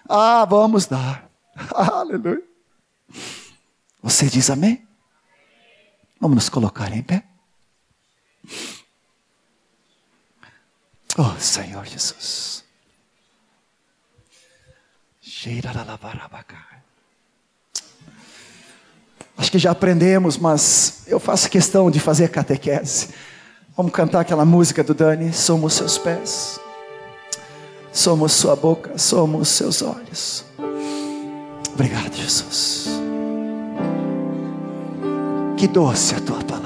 Ah, 0.09 0.45
vamos 0.45 0.87
dar. 0.87 1.31
Aleluia. 1.75 2.43
Você 4.03 4.27
diz 4.27 4.51
amém? 4.51 4.87
Vamos 6.21 6.35
nos 6.35 6.49
colocar 6.49 6.93
em 6.93 7.03
pé. 7.03 7.25
Oh, 11.21 11.35
Senhor 11.41 11.85
Jesus. 11.85 12.63
Acho 19.37 19.51
que 19.51 19.59
já 19.59 19.73
aprendemos, 19.73 20.39
mas 20.39 21.03
eu 21.09 21.19
faço 21.19 21.51
questão 21.51 21.91
de 21.91 21.99
fazer 21.99 22.29
catequese. 22.29 23.09
Vamos 23.77 23.91
cantar 23.91 24.21
aquela 24.21 24.45
música 24.45 24.85
do 24.85 24.95
Dani. 24.95 25.33
Somos 25.33 25.75
seus 25.75 25.99
pés, 25.99 26.61
somos 27.93 28.33
sua 28.33 28.55
boca, 28.55 28.97
somos 28.97 29.49
seus 29.49 29.83
olhos. 29.83 30.45
Obrigado, 31.75 32.15
Jesus. 32.15 32.89
Que 35.57 35.67
doce 35.67 36.15
a 36.15 36.21
tua 36.21 36.39
palavra. 36.45 36.58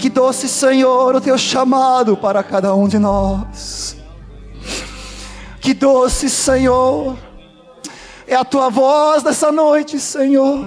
Que 0.00 0.08
doce, 0.08 0.48
Senhor, 0.48 1.14
o 1.14 1.20
teu 1.20 1.36
chamado 1.36 2.16
para 2.16 2.42
cada 2.42 2.74
um 2.74 2.88
de 2.88 2.98
nós. 2.98 3.98
Que 5.60 5.74
doce, 5.74 6.30
Senhor, 6.30 7.18
é 8.26 8.34
a 8.34 8.42
tua 8.42 8.70
voz 8.70 9.22
nessa 9.22 9.52
noite, 9.52 10.00
Senhor. 10.00 10.64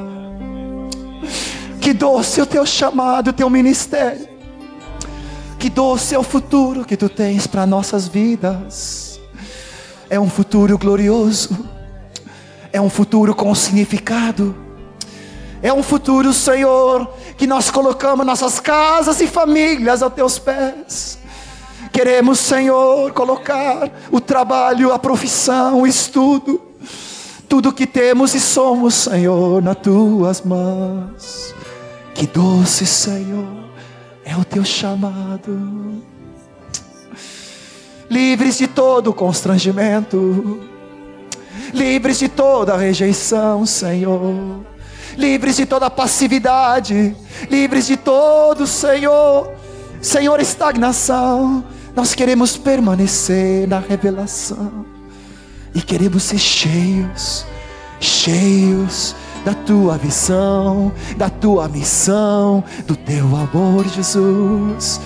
Que 1.81 1.93
doce 1.93 2.41
o 2.41 2.45
teu 2.45 2.63
chamado, 2.63 3.31
o 3.31 3.33
teu 3.33 3.49
ministério. 3.49 4.29
Que 5.57 5.67
doce 5.67 6.13
é 6.13 6.19
o 6.19 6.23
futuro 6.23 6.85
que 6.85 6.95
tu 6.95 7.09
tens 7.09 7.47
para 7.47 7.65
nossas 7.65 8.07
vidas. 8.07 9.19
É 10.11 10.19
um 10.19 10.29
futuro 10.29 10.77
glorioso. 10.77 11.57
É 12.71 12.79
um 12.79 12.89
futuro 12.89 13.33
com 13.33 13.55
significado. 13.55 14.55
É 15.63 15.73
um 15.73 15.81
futuro, 15.81 16.33
Senhor, 16.33 17.09
que 17.43 17.47
nós 17.47 17.69
colocamos 17.69 18.25
nossas 18.25 18.57
casas 18.57 19.19
e 19.19 19.27
famílias 19.27 20.01
aos 20.01 20.13
teus 20.13 20.39
pés. 20.39 21.19
Queremos, 21.91 22.39
Senhor, 22.39 23.11
colocar 23.11 23.91
o 24.09 24.21
trabalho, 24.21 24.93
a 24.93 24.97
profissão, 24.97 25.81
o 25.81 25.85
estudo, 25.85 26.61
tudo 27.49 27.73
que 27.73 27.85
temos 27.85 28.33
e 28.33 28.39
somos, 28.39 28.93
Senhor, 28.93 29.61
nas 29.61 29.75
tuas 29.75 30.41
mãos. 30.41 31.53
Que 32.15 32.25
doce, 32.25 32.85
Senhor, 32.85 33.65
é 34.23 34.37
o 34.37 34.45
teu 34.45 34.63
chamado. 34.63 36.01
Livres 38.09 38.57
de 38.57 38.67
todo 38.67 39.13
constrangimento, 39.13 40.61
livres 41.73 42.19
de 42.19 42.29
toda 42.29 42.77
rejeição, 42.77 43.65
Senhor 43.65 44.63
livres 45.17 45.55
de 45.55 45.65
toda 45.65 45.89
passividade, 45.89 47.15
livres 47.49 47.85
de 47.87 47.97
todo, 47.97 48.65
Senhor, 48.67 49.51
Senhor, 50.01 50.39
estagnação. 50.39 51.63
Nós 51.95 52.13
queremos 52.15 52.57
permanecer 52.57 53.67
na 53.67 53.79
revelação 53.79 54.85
e 55.73 55.81
queremos 55.81 56.23
ser 56.23 56.39
cheios, 56.39 57.45
cheios 57.99 59.15
da 59.45 59.53
tua 59.53 59.97
visão, 59.97 60.91
da 61.17 61.29
tua 61.29 61.67
missão, 61.67 62.63
do 62.87 62.95
teu 62.95 63.25
amor, 63.25 63.85
Jesus. 63.87 64.99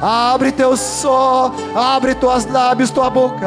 Abre 0.00 0.52
teu 0.52 0.76
só, 0.76 1.54
abre 1.74 2.14
tuas 2.14 2.44
lábios, 2.46 2.90
tua 2.90 3.08
boca. 3.08 3.46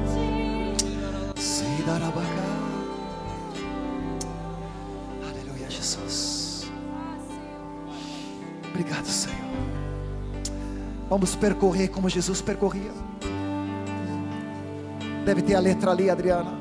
Vamos 11.11 11.35
percorrer 11.35 11.89
como 11.89 12.07
Jesus 12.07 12.41
percorria. 12.41 12.89
Deve 15.25 15.41
ter 15.41 15.55
a 15.55 15.59
letra 15.59 15.91
ali, 15.91 16.09
Adriana. 16.09 16.53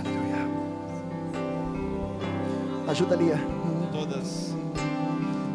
Aleluia. 0.00 0.48
Ajuda 2.88 3.14
ali. 3.14 3.30
todas, 3.92 4.56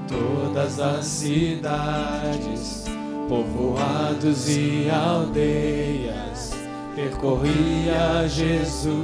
todas 0.08 0.80
as 0.80 1.06
cidades, 1.06 2.86
povoados 3.28 4.48
e 4.48 4.90
aldeias, 4.90 6.52
percorria 6.96 8.30
Jesus, 8.30 8.96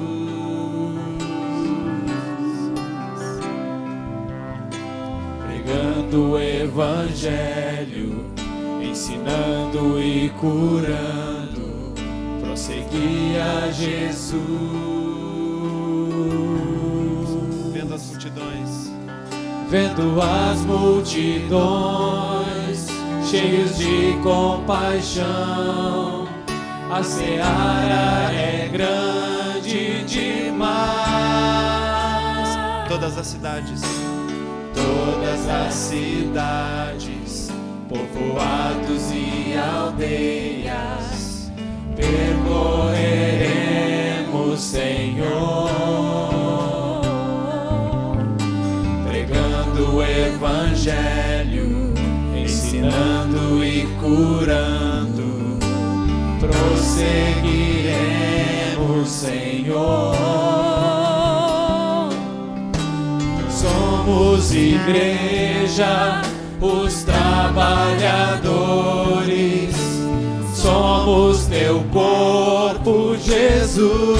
pregando 5.71 6.31
o 6.31 6.39
Evangelho, 6.39 8.25
ensinando 8.81 10.01
e 10.01 10.29
curando, 10.31 11.93
prosseguia 12.41 13.71
Jesus 13.71 14.51
vendo 17.71 17.93
as 17.93 18.05
multidões, 18.07 18.91
vendo 19.69 20.19
as 20.21 20.59
multidões 20.65 22.87
cheios 23.23 23.77
de 23.77 24.17
compaixão. 24.21 26.27
A 26.91 27.01
seara 27.01 28.33
é 28.33 28.67
grande 28.67 30.03
demais. 30.03 31.31
todas 32.89 33.17
as 33.17 33.27
cidades, 33.27 34.00
Todas 34.73 35.49
as 35.49 35.73
cidades, 35.73 37.49
povoados 37.89 39.11
e 39.11 39.55
aldeias, 39.57 41.51
percorreremos, 41.95 44.59
Senhor 44.59 45.71
pregando 49.21 49.97
o 49.97 50.03
Evangelho, 50.03 51.93
ensinando 52.35 53.63
e 53.63 53.85
curando, 53.99 55.59
prosseguiremos, 56.39 59.09
Senhor. 59.09 60.80
Somos 64.11 64.51
igreja, 64.53 66.21
os 66.59 67.03
trabalhadores, 67.03 69.73
somos 70.53 71.45
teu 71.45 71.81
corpo, 71.93 73.15
Jesus. 73.17 74.19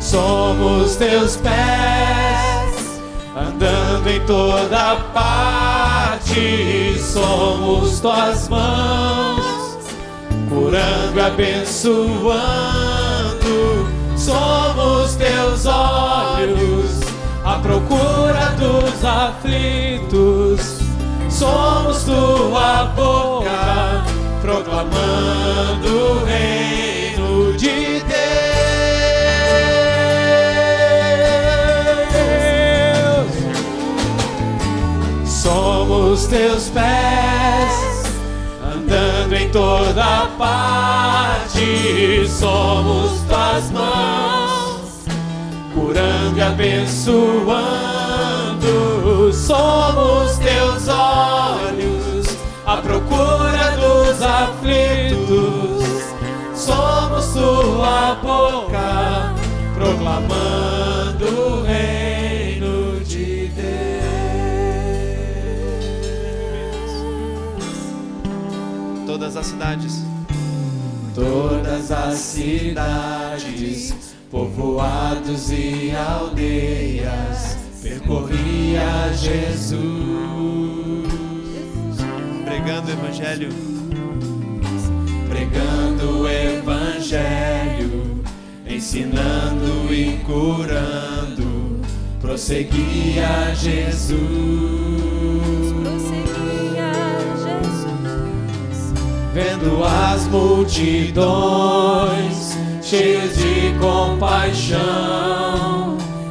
Somos 0.00 0.96
teus 0.96 1.36
pés, 1.36 3.02
andando 3.36 4.08
em 4.08 4.20
toda 4.20 4.96
parte, 5.12 6.96
somos 6.98 8.00
tuas 8.00 8.48
mãos, 8.48 9.44
curando 10.48 11.18
e 11.18 11.20
abençoando, 11.20 12.95
somos 14.26 15.14
teus 15.14 15.66
olhos, 15.66 16.98
à 17.44 17.60
procura 17.60 18.56
dos 18.58 19.04
aflitos, 19.04 20.80
somos 21.30 22.02
tua 22.02 22.86
boca, 22.96 24.04
proclamando 24.42 25.86
o 25.86 26.24
reino 26.24 27.52
de 27.56 28.00
Deus. 28.00 28.16
Somos 35.24 36.26
teus 36.26 36.68
pés, 36.70 38.02
andando 38.74 39.34
em 39.34 39.48
toda 39.50 40.26
parte, 41.56 42.28
somos 42.28 43.20
tuas 43.22 43.70
mãos, 43.70 45.04
curando 45.74 46.36
e 46.36 46.42
abençoando, 46.42 47.32
somos 49.32 50.36
teus 50.38 50.86
olhos, 50.88 52.26
à 52.66 52.76
procura 52.76 53.76
dos 53.76 54.22
aflitos, 54.22 55.84
somos 56.54 57.32
tua 57.32 58.14
boca, 58.22 59.34
proclamando 59.74 61.24
o 61.26 61.62
reino 61.62 63.00
de 63.04 63.48
Deus. 63.48 63.66
todas 69.06 69.36
as 69.36 69.46
cidades, 69.46 70.05
Todas 71.16 71.90
as 71.90 72.18
cidades, 72.18 73.94
povoados 74.30 75.50
e 75.50 75.90
aldeias, 75.96 77.56
percorria 77.82 79.14
Jesus, 79.14 79.80
pregando 82.44 82.88
o 82.88 82.92
Evangelho, 82.92 83.48
pregando 85.26 86.20
o 86.20 86.28
Evangelho, 86.28 88.22
ensinando 88.68 89.90
e 89.90 90.18
curando, 90.18 91.80
prosseguia 92.20 93.54
Jesus. 93.54 94.26
Vendo 99.36 99.84
as 99.84 100.26
multidões 100.28 102.56
cheias 102.82 103.36
de 103.36 103.74
compaixão. 103.78 104.78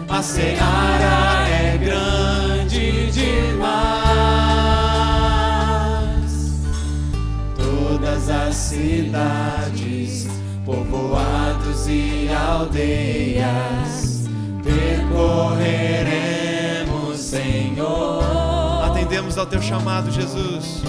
A 0.09 0.23
seara 0.23 1.47
é 1.47 1.77
grande 1.77 3.11
demais. 3.11 3.75
Todas 7.55 8.27
as 8.27 8.55
cidades, 8.55 10.27
povoados 10.65 11.87
e 11.87 12.27
aldeias, 12.33 14.23
percorreremos, 14.63 17.19
Senhor 17.19 18.83
atendemos 18.83 19.37
ao 19.37 19.45
teu 19.45 19.61
chamado, 19.61 20.09
Jesus, 20.09 20.81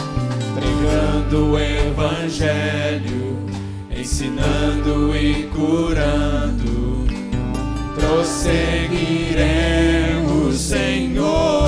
pregando 0.57 1.53
o 1.53 1.59
Evangelho, 1.59 3.37
ensinando 3.91 5.15
e 5.15 5.51
curando. 5.55 7.05
Prosseguiremos, 7.95 10.59
Senhor. 10.59 11.67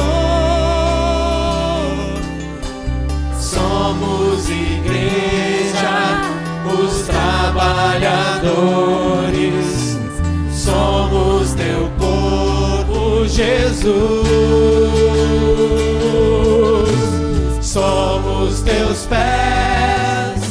Somos 3.38 4.48
igreja, 4.48 6.22
os 6.66 7.02
trabalhadores, 7.02 9.98
somos 10.50 11.52
teu 11.52 11.90
povo, 11.98 13.28
Jesus. 13.28 13.98
Somos 17.60 18.37
teus 18.68 19.06
pés, 19.06 20.42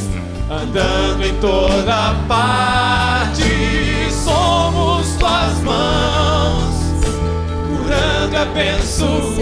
andando 0.50 1.24
em 1.24 1.34
toda 1.40 2.16
parte. 2.26 4.10
Somos 4.10 5.14
tuas 5.16 5.60
mãos, 5.62 6.74
curando 7.68 8.36
abençoando. 8.36 9.38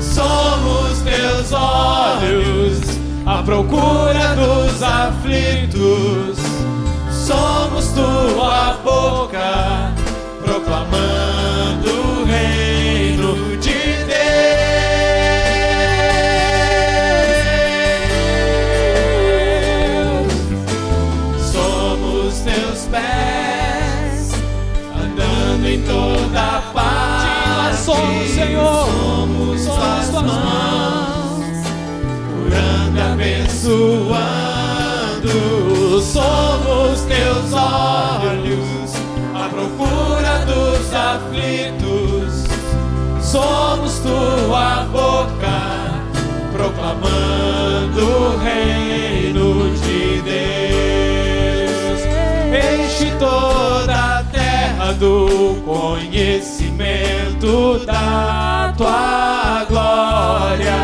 Somos 0.00 0.98
teus 1.02 1.52
olhos, 1.52 2.80
à 3.24 3.40
procura 3.44 4.34
dos 4.34 4.82
aflitos. 4.82 6.38
Somos 7.08 7.92
tua 7.92 8.76
boca, 8.82 9.92
proclamando 10.44 11.89
conhecimento 56.10 57.78
da 57.86 58.74
tua 58.76 59.64
glória, 59.68 60.74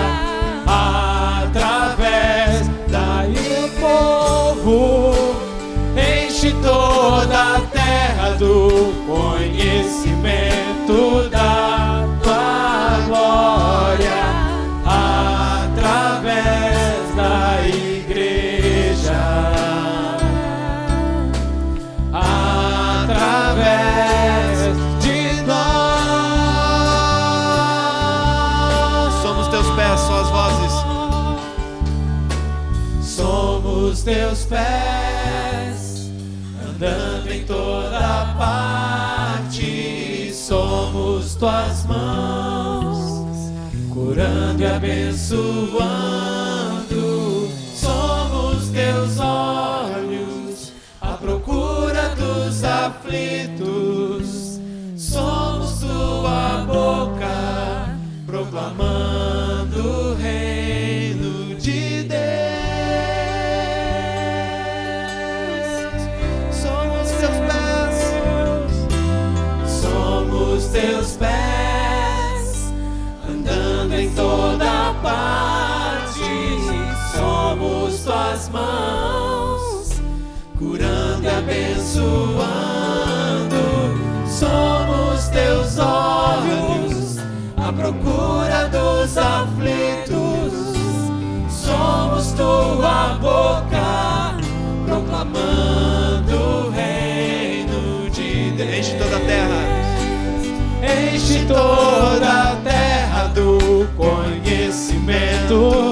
através 1.44 2.70
daí 2.86 3.68
povo. 3.80 5.34
Enche 5.96 6.52
toda 6.62 7.56
a 7.56 7.60
terra 7.72 8.30
do 8.38 8.92
conhecimento 9.08 11.28
da 11.28 11.35
curando 44.16 44.62
e 44.62 44.66
abençoando. 44.66 45.76
Somos 47.74 48.70
teus 48.70 49.18
olhos, 49.20 50.72
à 51.02 51.12
procura 51.12 52.08
dos 52.16 52.64
aflitos. 52.64 54.58
Somos 54.96 55.80
tua 55.80 56.64
boca, 56.66 57.98
proclamando 58.26 59.35
Tuas 78.06 78.48
mãos, 78.50 80.00
curando 80.56 81.24
e 81.24 81.28
abençoando. 81.28 82.36
Somos 84.28 85.26
teus 85.26 85.76
olhos, 85.76 87.18
à 87.56 87.72
procura 87.72 88.68
dos 88.68 89.18
aflitos. 89.18 90.76
Somos 91.50 92.30
tua 92.30 93.18
boca, 93.20 94.36
proclamando 94.86 96.36
o 96.36 96.70
reino 96.70 98.08
de 98.10 98.52
Deus. 98.52 98.70
Enche 98.70 98.94
toda 98.98 99.16
a 99.16 99.20
terra. 99.20 99.66
Enche 101.12 101.44
toda 101.46 102.52
a 102.52 102.56
terra 102.62 103.26
do 103.34 103.88
conhecimento 103.96 105.85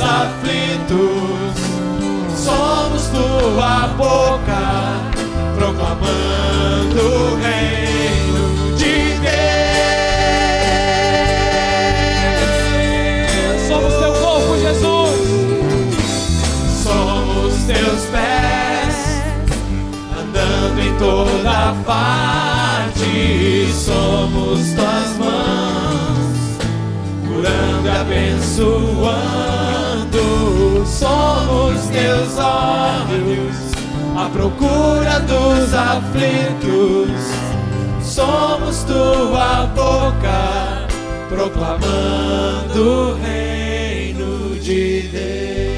aflitos. 0.00 1.58
Somos 2.36 3.08
tua 3.08 3.88
boca, 3.96 5.00
proclamando 5.56 7.00
o 7.00 7.36
reino 7.36 8.76
de 8.76 9.18
Deus. 9.18 9.38
Somos 13.66 13.94
teu 13.94 14.12
corpo, 14.14 14.56
Jesus. 14.58 15.18
Somos 16.82 17.54
teus 17.66 18.02
pés, 18.10 18.96
andando 20.18 20.78
em 20.80 20.94
toda 20.98 21.74
parte. 21.84 23.68
Somos 23.72 24.72
tuas 24.74 25.16
mãos, 25.18 26.58
curando 27.26 27.86
e 27.86 27.90
abençoando. 27.90 29.57
Somos 31.48 31.88
teus 31.88 32.36
olhos, 32.36 33.56
à 34.14 34.28
procura 34.28 35.18
dos 35.20 35.72
aflitos. 35.72 37.08
Somos 38.02 38.84
tua 38.84 39.64
boca, 39.74 40.86
proclamando 41.30 42.82
o 42.82 43.14
reino 43.14 44.60
de 44.60 45.02
Deus. 45.08 45.77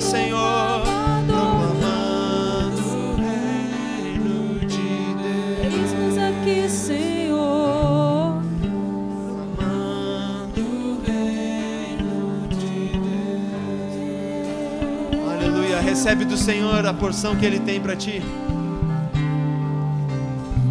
Senhor, 0.00 0.82
proclamando 1.26 2.82
o 2.96 3.16
reino 3.16 4.60
de 4.60 5.14
Deus. 5.14 5.92
Eis 5.92 6.18
aqui, 6.18 6.68
Senhor, 6.68 8.40
proclamando 9.56 10.60
o 10.60 11.00
reino 11.04 12.48
de 12.48 12.92
Deus. 15.10 15.30
Aleluia. 15.32 15.80
Recebe 15.80 16.24
do 16.24 16.36
Senhor 16.36 16.86
a 16.86 16.94
porção 16.94 17.34
que 17.36 17.44
Ele 17.44 17.58
tem 17.58 17.80
para 17.80 17.96
ti. 17.96 18.22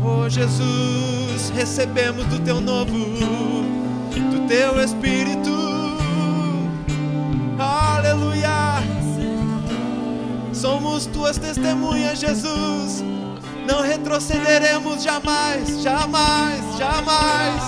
Oh 0.03 0.29
Jesus, 0.29 1.49
recebemos 1.53 2.25
do 2.27 2.39
teu 2.39 2.61
novo, 2.61 2.93
do 2.93 4.47
teu 4.47 4.81
Espírito 4.81 5.16
Somos 10.97 11.05
Tuas 11.13 11.37
testemunhas, 11.37 12.19
Jesus. 12.19 13.03
Não 13.67 13.83
retrocederemos 13.83 15.03
jamais, 15.03 15.79
jamais, 15.83 16.59
jamais. 16.75 17.61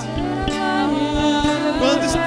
Quando 1.78 2.06
est- 2.06 2.18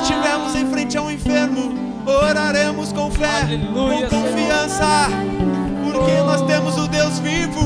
estivermos 0.00 0.54
em 0.54 0.70
frente 0.70 0.96
a 0.96 1.02
um 1.02 1.10
enfermo, 1.10 1.74
oraremos 2.06 2.92
com 2.92 3.10
fé, 3.10 3.40
Aleluia, 3.42 4.08
com 4.08 4.22
confiança, 4.22 5.08
porque 5.82 6.12
nós 6.24 6.42
temos 6.42 6.78
o 6.78 6.86
Deus 6.86 7.18
vivo 7.18 7.60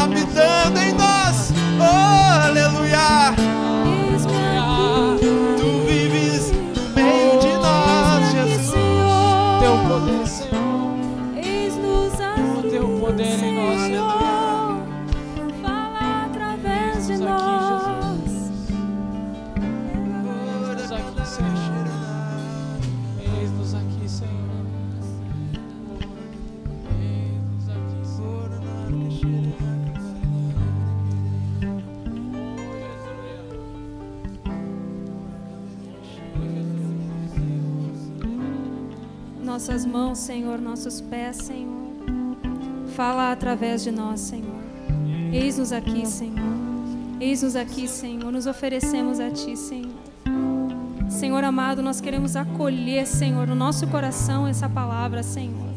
habitando 0.00 0.78
em 0.78 0.92
nós. 0.92 1.52
Oh, 1.80 2.46
aleluia! 2.46 3.53
Senhor, 40.34 40.60
nossos 40.60 41.00
pés, 41.00 41.36
Senhor. 41.36 41.94
Fala 42.96 43.30
através 43.30 43.84
de 43.84 43.92
nós, 43.92 44.18
Senhor. 44.18 44.64
Eis-nos 45.32 45.70
aqui, 45.70 46.04
Senhor. 46.04 46.56
Eis-nos 47.20 47.54
aqui, 47.54 47.86
Senhor. 47.86 48.32
Nos 48.32 48.48
oferecemos 48.48 49.20
a 49.20 49.30
Ti, 49.30 49.56
Senhor. 49.56 49.94
Senhor 51.08 51.44
amado, 51.44 51.82
nós 51.82 52.00
queremos 52.00 52.34
acolher, 52.34 53.06
Senhor, 53.06 53.46
no 53.46 53.54
nosso 53.54 53.86
coração 53.86 54.44
essa 54.44 54.68
palavra, 54.68 55.22
Senhor. 55.22 55.72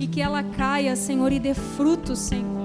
E 0.00 0.08
que 0.08 0.20
ela 0.20 0.42
caia, 0.42 0.96
Senhor, 0.96 1.30
e 1.30 1.38
dê 1.38 1.54
frutos, 1.54 2.18
Senhor. 2.18 2.58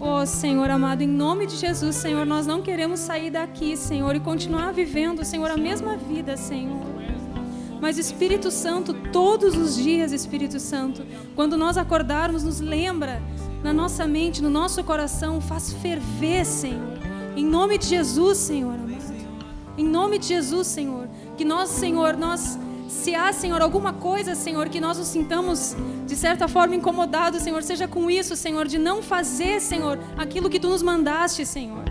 Oh, 0.00 0.26
Senhor 0.26 0.68
amado, 0.68 1.02
em 1.02 1.06
nome 1.06 1.46
de 1.46 1.54
Jesus, 1.54 1.94
Senhor, 1.94 2.26
nós 2.26 2.44
não 2.44 2.60
queremos 2.60 2.98
sair 2.98 3.30
daqui, 3.30 3.76
Senhor, 3.76 4.16
e 4.16 4.18
continuar 4.18 4.72
vivendo, 4.72 5.24
Senhor, 5.24 5.48
a 5.48 5.56
mesma 5.56 5.96
vida, 5.96 6.36
Senhor. 6.36 6.90
Mas 7.82 7.98
Espírito 7.98 8.48
Santo, 8.52 8.94
todos 9.12 9.56
os 9.56 9.76
dias, 9.76 10.12
Espírito 10.12 10.60
Santo, 10.60 11.04
quando 11.34 11.56
nós 11.56 11.76
acordarmos, 11.76 12.44
nos 12.44 12.60
lembra 12.60 13.20
na 13.60 13.72
nossa 13.72 14.06
mente, 14.06 14.40
no 14.40 14.48
nosso 14.48 14.84
coração, 14.84 15.40
faz 15.40 15.72
ferver, 15.72 16.46
Senhor. 16.46 16.96
Em 17.36 17.44
nome 17.44 17.76
de 17.78 17.86
Jesus, 17.86 18.38
Senhor 18.38 18.74
amado. 18.74 19.76
Em 19.76 19.84
nome 19.84 20.18
de 20.18 20.28
Jesus, 20.28 20.68
Senhor. 20.68 21.08
Que 21.36 21.44
nós, 21.44 21.70
Senhor, 21.70 22.16
nós, 22.16 22.56
se 22.88 23.16
há, 23.16 23.32
Senhor, 23.32 23.60
alguma 23.60 23.92
coisa, 23.92 24.36
Senhor, 24.36 24.68
que 24.68 24.80
nós 24.80 24.98
nos 24.98 25.08
sintamos 25.08 25.74
de 26.06 26.14
certa 26.14 26.46
forma 26.46 26.76
incomodados, 26.76 27.42
Senhor, 27.42 27.64
seja 27.64 27.88
com 27.88 28.08
isso, 28.08 28.36
Senhor, 28.36 28.68
de 28.68 28.78
não 28.78 29.02
fazer, 29.02 29.60
Senhor, 29.60 29.98
aquilo 30.16 30.48
que 30.48 30.60
tu 30.60 30.68
nos 30.68 30.82
mandaste, 30.82 31.44
Senhor. 31.44 31.84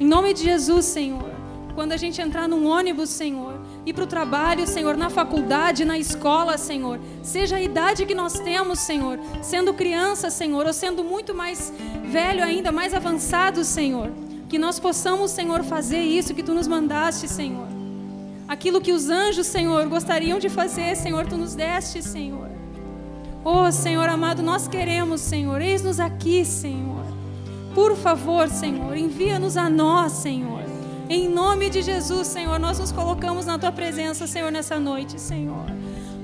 Em 0.00 0.06
nome 0.06 0.32
de 0.32 0.44
Jesus, 0.44 0.86
Senhor. 0.86 1.30
Quando 1.74 1.92
a 1.92 1.96
gente 1.98 2.22
entrar 2.22 2.48
num 2.48 2.66
ônibus, 2.66 3.10
Senhor, 3.10 3.55
ir 3.86 3.92
para 3.92 4.02
o 4.02 4.06
trabalho, 4.06 4.66
Senhor, 4.66 4.96
na 4.96 5.08
faculdade, 5.08 5.84
na 5.84 5.96
escola, 5.96 6.58
Senhor, 6.58 6.98
seja 7.22 7.54
a 7.56 7.62
idade 7.62 8.04
que 8.04 8.16
nós 8.16 8.40
temos, 8.40 8.80
Senhor, 8.80 9.20
sendo 9.40 9.72
criança, 9.72 10.28
Senhor, 10.28 10.66
ou 10.66 10.72
sendo 10.72 11.04
muito 11.04 11.32
mais 11.32 11.72
velho 12.04 12.42
ainda, 12.42 12.72
mais 12.72 12.92
avançado, 12.92 13.64
Senhor, 13.64 14.10
que 14.48 14.58
nós 14.58 14.80
possamos, 14.80 15.30
Senhor, 15.30 15.62
fazer 15.62 16.00
isso 16.00 16.34
que 16.34 16.42
tu 16.42 16.52
nos 16.52 16.66
mandaste, 16.66 17.28
Senhor. 17.28 17.68
Aquilo 18.48 18.80
que 18.80 18.92
os 18.92 19.08
anjos, 19.08 19.46
Senhor, 19.46 19.86
gostariam 19.86 20.40
de 20.40 20.48
fazer, 20.48 20.96
Senhor, 20.96 21.26
tu 21.26 21.36
nos 21.36 21.54
deste, 21.54 22.02
Senhor. 22.02 22.50
Oh, 23.44 23.70
Senhor 23.70 24.08
amado, 24.08 24.42
nós 24.42 24.66
queremos, 24.66 25.20
Senhor, 25.20 25.62
eis-nos 25.62 26.00
aqui, 26.00 26.44
Senhor. 26.44 27.04
Por 27.72 27.96
favor, 27.96 28.48
Senhor, 28.48 28.96
envia-nos 28.96 29.56
a 29.56 29.70
nós, 29.70 30.10
Senhor. 30.12 30.75
Em 31.08 31.28
nome 31.28 31.70
de 31.70 31.82
Jesus, 31.82 32.26
Senhor, 32.26 32.58
nós 32.58 32.80
nos 32.80 32.90
colocamos 32.90 33.46
na 33.46 33.56
tua 33.56 33.70
presença, 33.70 34.26
Senhor, 34.26 34.50
nessa 34.50 34.80
noite, 34.80 35.20
Senhor. 35.20 35.64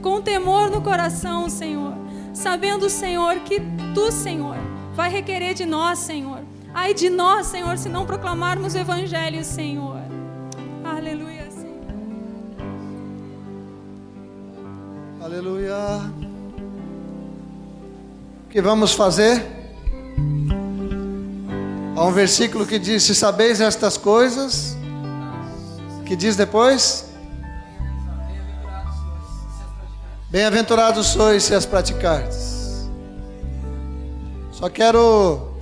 Com 0.03 0.21
temor 0.21 0.71
no 0.71 0.83
coração, 0.83 1.49
Senhor. 1.49 1.95
Sabendo, 2.35 2.91
Senhor, 2.91 3.37
que 3.41 3.61
tu, 3.95 4.11
Senhor, 4.11 4.57
vai 4.95 5.09
requerer 5.09 5.55
de 5.55 5.65
nós, 5.65 6.01
Senhor. 6.01 6.41
Ai 6.75 6.95
de 6.95 7.09
nós, 7.09 7.47
Senhor, 7.47 7.79
se 7.79 7.89
não 7.89 8.05
proclamarmos 8.05 8.75
o 8.75 8.79
evangelho, 8.79 9.45
Senhor. 9.45 10.01
Aleluia, 10.83 11.49
Senhor. 11.51 11.95
Aleluia. 15.23 15.77
O 18.47 18.49
que 18.49 18.61
vamos 18.61 18.95
fazer? 18.95 19.63
Há 21.95 22.05
um 22.05 22.13
versículo 22.13 22.67
que 22.67 22.79
diz: 22.79 23.03
Se 23.03 23.15
sabeis 23.15 23.61
estas 23.61 23.97
coisas, 23.97 24.77
que 26.07 26.17
diz 26.17 26.37
depois? 26.37 27.07
Bem-aventurados 30.31 31.09
sois 31.09 31.43
se 31.43 31.55
as 31.55 31.67
praticardes. 31.67 32.89
Só 34.51 34.71
quero 34.71 35.59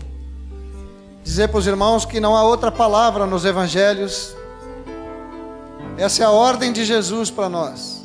dizer 1.24 1.48
para 1.48 1.58
os 1.58 1.66
irmãos 1.66 2.04
que 2.04 2.20
não 2.20 2.36
há 2.36 2.44
outra 2.44 2.70
palavra 2.70 3.26
nos 3.26 3.44
evangelhos. 3.44 4.36
Essa 5.98 6.22
é 6.22 6.26
a 6.26 6.30
ordem 6.30 6.72
de 6.72 6.84
Jesus 6.84 7.30
para 7.30 7.48
nós. 7.48 8.04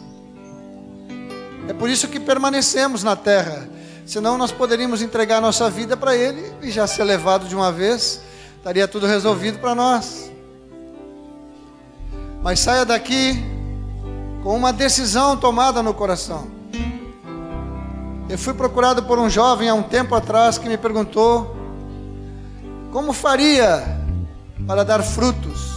É 1.67 1.73
por 1.73 1.89
isso 1.89 2.07
que 2.07 2.19
permanecemos 2.19 3.03
na 3.03 3.15
terra. 3.15 3.74
Senão 4.05 4.37
nós 4.37 4.51
poderíamos 4.51 5.01
entregar 5.01 5.41
nossa 5.41 5.69
vida 5.69 5.97
para 5.97 6.15
Ele 6.15 6.53
e 6.61 6.69
já 6.69 6.85
ser 6.85 7.03
levado 7.03 7.47
de 7.47 7.55
uma 7.55 7.71
vez, 7.71 8.21
estaria 8.55 8.87
tudo 8.87 9.07
resolvido 9.07 9.57
para 9.57 9.73
nós. 9.73 10.31
Mas 12.43 12.59
saia 12.59 12.85
daqui 12.85 13.43
com 14.43 14.55
uma 14.55 14.71
decisão 14.71 15.35
tomada 15.35 15.81
no 15.81 15.91
coração. 15.91 16.47
Eu 18.29 18.37
fui 18.37 18.53
procurado 18.53 19.01
por 19.03 19.17
um 19.17 19.27
jovem 19.27 19.69
há 19.69 19.73
um 19.73 19.81
tempo 19.81 20.13
atrás 20.13 20.59
que 20.59 20.69
me 20.69 20.77
perguntou 20.77 21.55
como 22.91 23.11
faria 23.11 23.83
para 24.67 24.83
dar 24.83 25.01
frutos. 25.01 25.75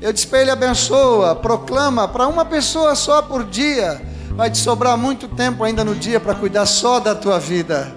Eu 0.00 0.12
disse 0.12 0.26
para 0.26 0.40
ele: 0.40 0.50
abençoa, 0.50 1.34
proclama 1.34 2.08
para 2.08 2.26
uma 2.26 2.44
pessoa 2.44 2.94
só 2.94 3.20
por 3.20 3.44
dia. 3.44 4.13
Vai 4.36 4.50
te 4.50 4.58
sobrar 4.58 4.98
muito 4.98 5.28
tempo 5.28 5.62
ainda 5.62 5.84
no 5.84 5.94
dia 5.94 6.18
para 6.18 6.34
cuidar 6.34 6.66
só 6.66 6.98
da 6.98 7.14
tua 7.14 7.38
vida. 7.38 7.94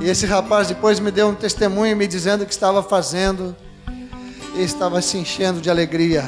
E 0.00 0.08
esse 0.08 0.26
rapaz 0.26 0.66
depois 0.66 0.98
me 0.98 1.12
deu 1.12 1.28
um 1.28 1.34
testemunho 1.34 1.96
me 1.96 2.08
dizendo 2.08 2.44
que 2.44 2.52
estava 2.52 2.82
fazendo 2.82 3.54
e 4.56 4.62
estava 4.62 5.00
se 5.00 5.16
enchendo 5.16 5.60
de 5.60 5.70
alegria. 5.70 6.24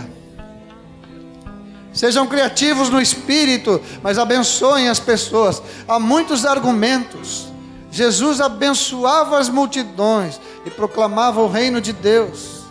Sejam 1.92 2.24
criativos 2.28 2.88
no 2.88 3.00
espírito, 3.00 3.80
mas 4.00 4.16
abençoem 4.16 4.88
as 4.88 5.00
pessoas. 5.00 5.60
Há 5.88 5.98
muitos 5.98 6.46
argumentos. 6.46 7.48
Jesus 7.90 8.40
abençoava 8.40 9.38
as 9.38 9.48
multidões 9.48 10.40
e 10.64 10.70
proclamava 10.70 11.40
o 11.40 11.48
reino 11.48 11.80
de 11.80 11.92
Deus. 11.92 12.63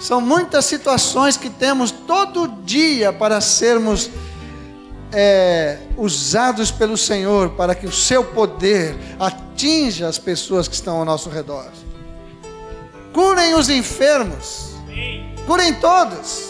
São 0.00 0.18
muitas 0.18 0.64
situações 0.64 1.36
que 1.36 1.50
temos 1.50 1.90
todo 1.90 2.48
dia 2.64 3.12
para 3.12 3.38
sermos 3.40 4.08
é, 5.12 5.76
usados 5.96 6.70
pelo 6.70 6.96
Senhor 6.96 7.50
para 7.50 7.74
que 7.74 7.86
o 7.86 7.92
seu 7.92 8.24
poder 8.24 8.96
atinja 9.18 10.08
as 10.08 10.18
pessoas 10.18 10.66
que 10.66 10.74
estão 10.74 10.96
ao 10.96 11.04
nosso 11.04 11.28
redor. 11.28 11.66
Curem 13.12 13.54
os 13.54 13.68
enfermos, 13.68 14.74
curem 15.46 15.74
todos. 15.74 16.48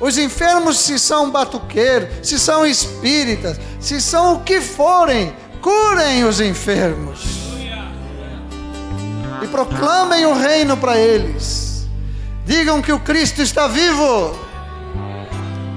Os 0.00 0.18
enfermos, 0.18 0.78
se 0.78 0.98
são 0.98 1.30
batuqueiros, 1.30 2.08
se 2.22 2.38
são 2.38 2.66
espíritas, 2.66 3.58
se 3.80 4.00
são 4.00 4.34
o 4.34 4.40
que 4.42 4.60
forem, 4.60 5.34
curem 5.60 6.24
os 6.24 6.40
enfermos. 6.40 7.20
E 9.42 9.46
proclamem 9.48 10.26
o 10.26 10.34
reino 10.34 10.76
para 10.76 10.98
eles. 10.98 11.73
Digam 12.44 12.82
que 12.82 12.92
o 12.92 13.00
Cristo 13.00 13.40
está 13.40 13.66
vivo. 13.66 14.38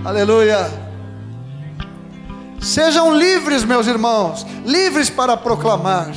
Aleluia. 0.03 0.69
Sejam 2.59 3.15
livres, 3.15 3.63
meus 3.63 3.87
irmãos, 3.87 4.45
livres 4.65 5.09
para 5.09 5.37
proclamar. 5.37 6.11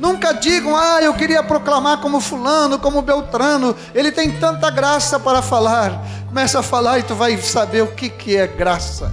Nunca 0.00 0.32
digam, 0.32 0.76
ah, 0.76 1.00
eu 1.00 1.14
queria 1.14 1.44
proclamar 1.44 1.98
como 1.98 2.20
Fulano, 2.20 2.76
como 2.78 3.02
Beltrano, 3.02 3.76
ele 3.94 4.10
tem 4.10 4.32
tanta 4.32 4.68
graça 4.68 5.20
para 5.20 5.40
falar. 5.40 6.04
Começa 6.26 6.58
a 6.58 6.62
falar 6.62 6.98
e 6.98 7.04
tu 7.04 7.14
vai 7.14 7.36
saber 7.40 7.82
o 7.82 7.92
que, 7.92 8.08
que 8.08 8.36
é 8.36 8.48
graça. 8.48 9.12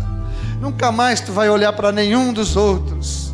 Nunca 0.60 0.92
mais 0.92 1.22
tu 1.22 1.32
vai 1.32 1.48
olhar 1.48 1.74
para 1.74 1.92
nenhum 1.92 2.34
dos 2.34 2.56
outros. 2.56 3.32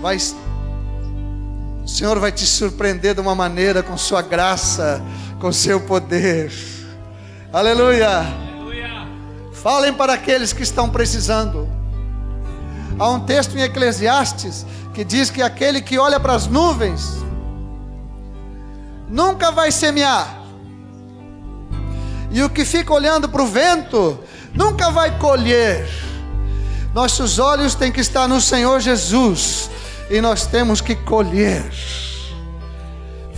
Vai, 0.00 0.16
o 0.16 1.88
Senhor 1.88 2.18
vai 2.18 2.32
te 2.32 2.46
surpreender 2.46 3.14
de 3.14 3.20
uma 3.20 3.34
maneira 3.34 3.82
com 3.82 3.98
sua 3.98 4.22
graça, 4.22 5.02
com 5.44 5.52
seu 5.52 5.78
poder. 5.78 6.50
Aleluia. 7.52 8.24
Falem 9.52 9.92
para 9.92 10.14
aqueles 10.14 10.54
que 10.54 10.62
estão 10.62 10.88
precisando. 10.88 11.68
Há 12.98 13.10
um 13.10 13.20
texto 13.20 13.54
em 13.54 13.60
Eclesiastes 13.60 14.64
que 14.94 15.04
diz 15.04 15.28
que 15.28 15.42
aquele 15.42 15.82
que 15.82 15.98
olha 15.98 16.18
para 16.18 16.32
as 16.32 16.46
nuvens 16.46 17.22
nunca 19.06 19.50
vai 19.50 19.70
semear. 19.70 20.34
E 22.30 22.42
o 22.42 22.48
que 22.48 22.64
fica 22.64 22.94
olhando 22.94 23.28
para 23.28 23.42
o 23.42 23.46
vento 23.46 24.18
nunca 24.54 24.90
vai 24.90 25.18
colher. 25.18 25.86
Nossos 26.94 27.38
olhos 27.38 27.74
têm 27.74 27.92
que 27.92 28.00
estar 28.00 28.26
no 28.26 28.40
Senhor 28.40 28.80
Jesus 28.80 29.68
e 30.08 30.22
nós 30.22 30.46
temos 30.46 30.80
que 30.80 30.96
colher. 30.96 31.70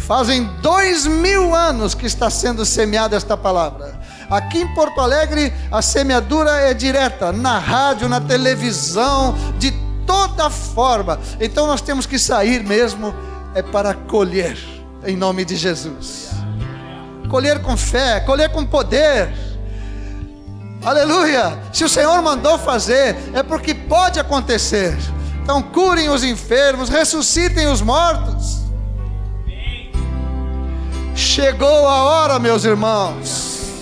Fazem 0.07 0.45
dois 0.63 1.05
mil 1.05 1.53
anos 1.53 1.93
que 1.93 2.07
está 2.07 2.31
sendo 2.31 2.65
semeada 2.65 3.17
esta 3.17 3.37
palavra. 3.37 3.99
Aqui 4.31 4.59
em 4.59 4.73
Porto 4.73 5.01
Alegre, 5.01 5.53
a 5.71 5.83
semeadura 5.83 6.53
é 6.61 6.73
direta, 6.73 7.33
na 7.33 7.59
rádio, 7.59 8.09
na 8.09 8.21
televisão, 8.21 9.35
de 9.59 9.73
toda 10.07 10.49
forma. 10.49 11.19
Então 11.41 11.67
nós 11.67 11.81
temos 11.81 12.07
que 12.07 12.21
sair 12.21 12.63
mesmo 12.63 13.13
é 13.53 13.63
para 13.63 13.95
colher, 13.95 14.57
em 15.05 15.17
nome 15.17 15.45
de 15.45 15.57
Jesus. 15.57 16.31
Colher 17.29 17.61
com 17.61 17.77
fé, 17.77 18.21
colher 18.21 18.51
com 18.51 18.65
poder. 18.65 19.35
Aleluia! 20.85 21.59
Se 21.73 21.83
o 21.83 21.89
Senhor 21.89 22.23
mandou 22.23 22.57
fazer, 22.59 23.17
é 23.35 23.43
porque 23.43 23.75
pode 23.75 24.21
acontecer. 24.21 24.97
Então 25.43 25.61
curem 25.61 26.09
os 26.11 26.23
enfermos, 26.23 26.89
ressuscitem 26.89 27.67
os 27.67 27.81
mortos. 27.81 28.66
Chegou 31.17 31.89
a 31.89 32.05
hora, 32.05 32.39
meus 32.39 32.67
irmãos. 32.67 33.73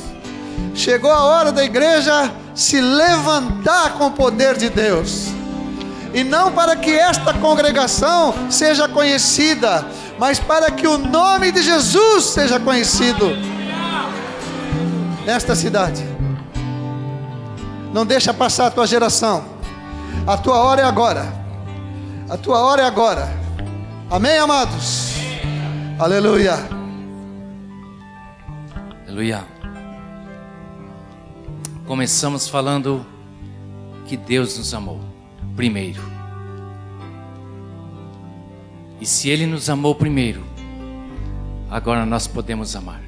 Chegou 0.72 1.10
a 1.10 1.24
hora 1.24 1.50
da 1.50 1.64
igreja 1.64 2.32
se 2.54 2.80
levantar 2.80 3.94
com 3.94 4.06
o 4.06 4.10
poder 4.12 4.56
de 4.56 4.70
Deus. 4.70 5.30
E 6.14 6.22
não 6.22 6.52
para 6.52 6.76
que 6.76 6.92
esta 6.92 7.34
congregação 7.34 8.32
seja 8.48 8.88
conhecida, 8.88 9.84
mas 10.16 10.38
para 10.38 10.70
que 10.70 10.86
o 10.86 10.96
nome 10.96 11.50
de 11.50 11.60
Jesus 11.60 12.24
seja 12.26 12.60
conhecido 12.60 13.30
nesta 15.26 15.56
cidade. 15.56 16.06
Não 17.92 18.06
deixa 18.06 18.32
passar 18.32 18.66
a 18.66 18.70
tua 18.70 18.86
geração. 18.86 19.44
A 20.24 20.36
tua 20.36 20.58
hora 20.58 20.82
é 20.82 20.84
agora. 20.84 21.32
A 22.30 22.36
tua 22.36 22.60
hora 22.60 22.82
é 22.82 22.86
agora. 22.86 23.28
Amém, 24.08 24.38
amados? 24.38 25.14
Aleluia. 25.98 26.83
Aleluia. 29.14 29.46
Começamos 31.86 32.48
falando 32.48 33.06
que 34.06 34.16
Deus 34.16 34.58
nos 34.58 34.74
amou 34.74 35.00
primeiro. 35.54 36.02
E 39.00 39.06
se 39.06 39.28
Ele 39.28 39.46
nos 39.46 39.70
amou 39.70 39.94
primeiro, 39.94 40.42
agora 41.70 42.04
nós 42.04 42.26
podemos 42.26 42.74
amar. 42.74 43.00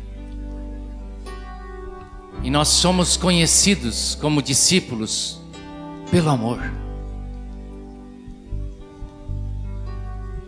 E 2.44 2.50
nós 2.50 2.68
somos 2.68 3.16
conhecidos 3.16 4.14
como 4.20 4.40
discípulos 4.40 5.42
pelo 6.08 6.30
amor. 6.30 6.60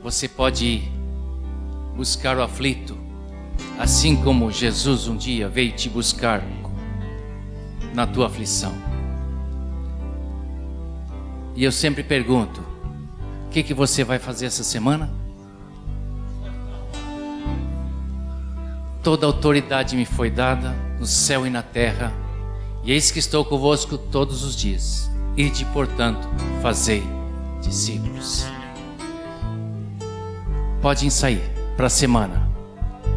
Você 0.04 0.28
pode 0.28 0.88
buscar 1.96 2.36
o 2.36 2.42
aflito, 2.44 2.96
assim 3.79 4.16
como 4.16 4.51
Jesus 4.51 5.07
um 5.07 5.16
dia 5.16 5.49
veio 5.49 5.72
te 5.72 5.89
buscar 5.89 6.43
na 7.95 8.07
tua 8.07 8.26
aflição. 8.26 8.74
E 11.55 11.62
eu 11.62 11.70
sempre 11.70 12.03
pergunto: 12.03 12.61
o 13.47 13.49
que, 13.51 13.62
que 13.62 13.72
você 13.72 14.03
vai 14.03 14.18
fazer 14.18 14.47
essa 14.47 14.64
semana? 14.64 15.11
Toda 19.03 19.26
autoridade 19.26 19.97
me 19.97 20.05
foi 20.05 20.29
dada 20.29 20.74
no 20.99 21.07
céu 21.07 21.47
e 21.47 21.51
na 21.51 21.62
terra, 21.62 22.12
e 22.83 22.93
eis 22.93 23.12
que 23.12 23.20
estou 23.20 23.45
convosco 23.45 23.97
todos 23.97 24.43
os 24.43 24.57
dias. 24.57 25.09
Ide, 25.37 25.64
portanto, 25.66 26.29
fazei 26.61 27.03
discípulos. 27.62 28.45
Podem 30.83 31.09
sair 31.11 31.43
para 31.76 31.87
a 31.87 31.91
semana 31.91 32.47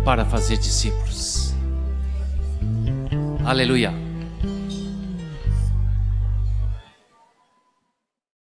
para 0.03 0.25
fazer 0.25 0.57
discípulos. 0.57 1.53
Aleluia. 3.45 4.10